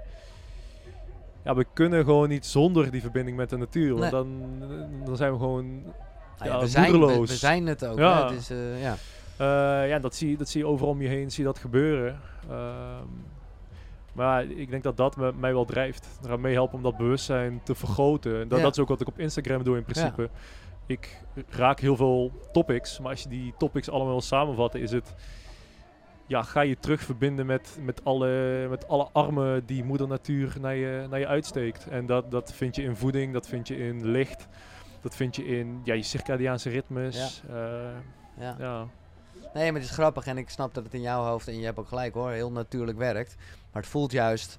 [1.44, 3.88] ja, we kunnen gewoon niet zonder die verbinding met de natuur.
[3.88, 4.10] Want Nee.
[4.10, 4.42] dan,
[5.04, 5.94] dan zijn we gewoon Nou
[6.38, 7.30] ja, ja, we, zijn, we, moedeloos.
[7.30, 7.98] we zijn het ook.
[7.98, 8.28] Ja.
[8.28, 8.34] Hè?
[8.34, 8.96] Is, eh, ja.
[9.36, 12.20] Eh, ja, dat zie, dat zie je overal om je heen, zie je dat gebeuren.
[12.50, 13.06] Ehm,
[14.12, 16.06] maar ik denk dat dat me, mij wel drijft.
[16.24, 18.40] Eraan meehelpen om dat bewustzijn te vergroten.
[18.40, 18.64] En dat, Ja.
[18.64, 20.28] dat is ook wat ik op Instagram doe in principe.
[20.86, 25.14] Ik raak heel veel topics, maar als je die topics allemaal wil samenvatten, is het...
[26.32, 30.74] Ja, ga je terug verbinden met, met, alle, met alle armen die moeder natuur naar
[30.74, 31.88] je, naar je uitsteekt.
[31.88, 34.46] En dat, dat vind je in voeding, dat vind je in licht,
[35.00, 37.42] dat vind je in ja, je circadiaanse ritmes.
[37.48, 37.92] Ja.
[38.38, 38.56] Ja.
[38.58, 38.86] ja.
[39.54, 41.64] Nee, maar het is grappig en ik snap dat het in jouw hoofd, en je
[41.64, 43.34] hebt ook gelijk hoor, heel natuurlijk werkt.
[43.72, 44.56] Maar het voelt juist,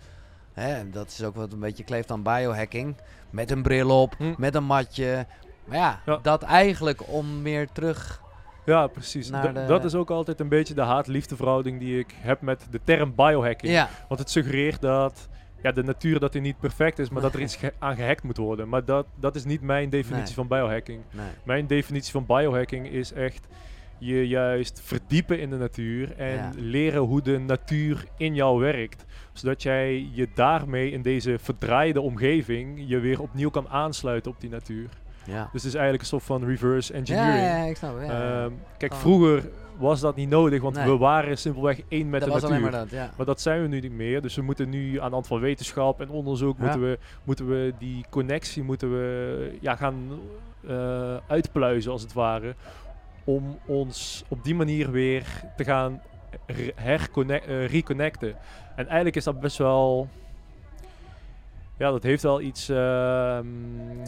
[0.53, 2.95] hè, en dat is ook wat een beetje kleeft aan biohacking,
[3.29, 4.33] met een bril op, Hm.
[4.37, 5.25] met een matje.
[5.65, 6.19] Maar ja, Ja.
[6.21, 8.21] dat eigenlijk om meer terug...
[8.65, 9.27] Ja, precies.
[9.27, 12.79] De- Dat is ook altijd een beetje de haat-liefde verhouding die ik heb met de
[12.83, 13.71] term biohacking.
[13.73, 15.29] Ja, Want het suggereert dat
[15.61, 18.23] ja, de natuur dat die niet perfect is, maar dat er iets ge- aan gehackt
[18.23, 18.69] moet worden.
[18.69, 20.33] Maar dat, dat is niet mijn definitie Nee.
[20.33, 21.01] van biohacking.
[21.11, 21.25] nee.
[21.43, 23.47] Mijn definitie van biohacking is echt
[23.97, 26.51] je juist verdiepen in de natuur en Ja.
[26.55, 29.05] leren hoe de natuur in jou werkt.
[29.33, 34.49] Zodat jij je daarmee in deze verdraaide omgeving je weer opnieuw kan aansluiten op die
[34.49, 34.89] natuur.
[35.25, 35.49] Ja.
[35.51, 37.37] Dus het is eigenlijk een soort van reverse engineering.
[37.43, 38.09] ja, ja, ik snap het.
[38.09, 40.85] Ehm, kijk, vroeger was dat niet nodig, want Nee.
[40.85, 42.61] we waren simpelweg één met dat de was natuur.
[42.61, 43.09] maar dat, ja.
[43.17, 44.21] Maar dat zijn we nu niet meer.
[44.21, 46.63] Dus we moeten nu aan de hand van wetenschap en onderzoek Ja.
[46.63, 50.19] moeten, we, moeten we die connectie moeten we, ja, gaan
[50.67, 52.55] eh, uitpluizen als het ware.
[53.23, 55.25] Om ons op die manier weer
[55.57, 56.01] te gaan
[56.45, 58.35] eh, reconnecten.
[58.75, 60.07] En eigenlijk is dat best wel.
[61.83, 62.65] Ja, dat heeft wel iets.
[62.65, 63.43] je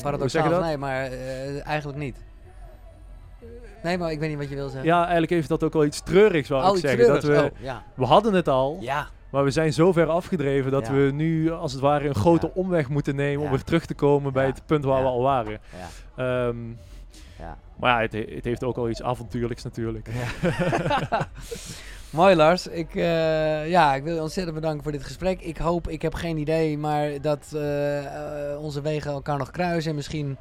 [0.02, 2.24] Paradoxaal, nee, maar eh, eigenlijk niet.
[3.84, 4.86] Nee, maar ik weet niet wat je wil zeggen.
[4.90, 7.08] Ja, eigenlijk heeft dat ook wel iets treurigs, wou oh, ik iets zeggen.
[7.08, 7.36] Dat we.
[7.54, 7.84] Oh, ja.
[7.94, 10.94] we hadden het al, Ja, maar we zijn zo ver afgedreven dat Ja.
[10.94, 14.34] we nu als het ware een grote omweg moeten nemen om weer terug te komen
[14.34, 15.60] bij het punt waar we al waren.
[16.16, 16.58] ja, Ehm,
[17.40, 17.58] ja.
[17.80, 20.10] maar ja, het, he- het heeft ook wel iets avontuurlijks natuurlijk.
[22.16, 22.68] Mooi Lars.
[22.68, 25.42] Ik, eh, ja, ik wil je ontzettend bedanken voor dit gesprek.
[25.42, 29.90] Ik hoop, ik heb geen idee, maar dat eh, eh, onze wegen elkaar nog kruisen.
[29.90, 30.38] En misschien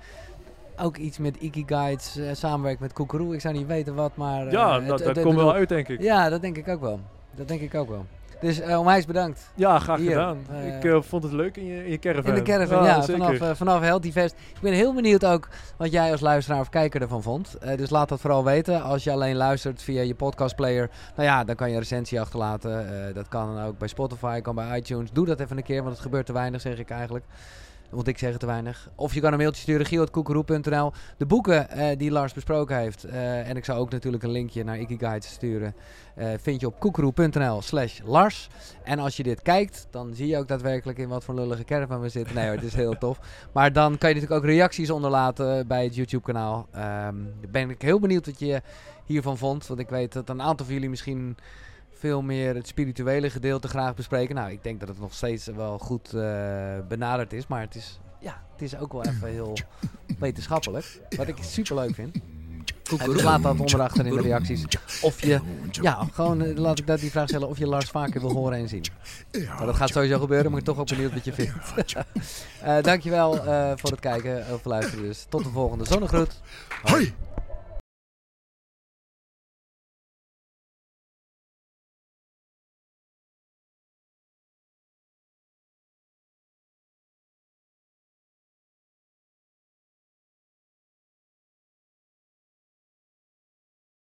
[0.80, 3.34] ook iets met Ikigaits uh, samenwerken met Koekeroe.
[3.34, 4.51] Ik zou niet weten wat, maar...
[4.51, 6.01] ja, het- dat, het- dat het komt wel uit denk ik.
[6.02, 7.01] Ja, dat denk ik ook wel.
[7.30, 8.06] Dat denk ik ook wel.
[8.40, 9.51] Dus uh, onwijs bedankt.
[9.55, 10.47] Ja, graag Hier, gedaan.
[10.51, 12.31] eh, ik eh, vond het leuk in je, in je caravan.
[12.31, 13.36] In de caravan, ja, zeker.
[13.36, 14.35] vanaf, vanaf Healthy Fest.
[14.55, 17.56] Ik ben heel benieuwd ook wat jij als luisteraar of kijker ervan vond.
[17.77, 18.82] Dus laat dat vooral weten.
[18.82, 22.86] Als je alleen luistert via je podcastplayer, nou ja, dan kan je een recensie achterlaten.
[23.15, 25.11] Dat kan dan ook bij Spotify, kan bij iTunes.
[25.12, 27.24] Doe dat even een keer, want het gebeurt te weinig, zeg ik eigenlijk.
[27.94, 28.90] Want ik zeg het te weinig.
[28.94, 30.92] Of je kan een mailtje sturen, gio.koekeroe.nl.
[31.16, 33.06] De boeken uh, die Lars besproken heeft.
[33.06, 35.74] Uh, en ik zou ook natuurlijk een linkje naar Ikigai sturen.
[36.18, 38.48] Uh, vind je op koekeroe.nl slash Lars.
[38.82, 42.00] En als je dit kijkt, dan zie je ook daadwerkelijk in wat voor lullige caravan
[42.00, 42.34] we zitten.
[42.34, 43.18] Nee het is heel tof.
[43.52, 46.68] Maar dan kan je natuurlijk ook reacties onderlaten bij het YouTube kanaal.
[47.06, 48.62] Um, ben ik heel benieuwd wat je
[49.04, 49.66] hiervan vond.
[49.66, 51.36] Want ik weet dat een aantal van jullie misschien
[52.05, 54.35] veel meer het spirituele gedeelte graag bespreken.
[54.35, 56.22] Nou, ik denk dat het nog steeds wel goed uh,
[56.89, 57.47] benaderd is.
[57.47, 59.56] Maar het is ja, het is ook wel even heel
[60.18, 61.01] wetenschappelijk.
[61.16, 62.16] Wat ik super leuk vind.
[62.98, 64.64] En laat dat onderachter in de reacties.
[65.02, 65.40] Of je,
[65.70, 68.59] ja, gewoon eh, laat ik dat die vraag stellen of je Lars vaker wil horen
[68.59, 68.85] en zien.
[69.47, 71.52] Maar dat gaat sowieso gebeuren, maar ik toch ook benieuwd wat je vindt.
[72.64, 75.26] uh, dankjewel uh, voor het kijken of luisteren dus.
[75.28, 76.40] Tot de volgende zonnegroet.
[76.82, 77.14] Hoi.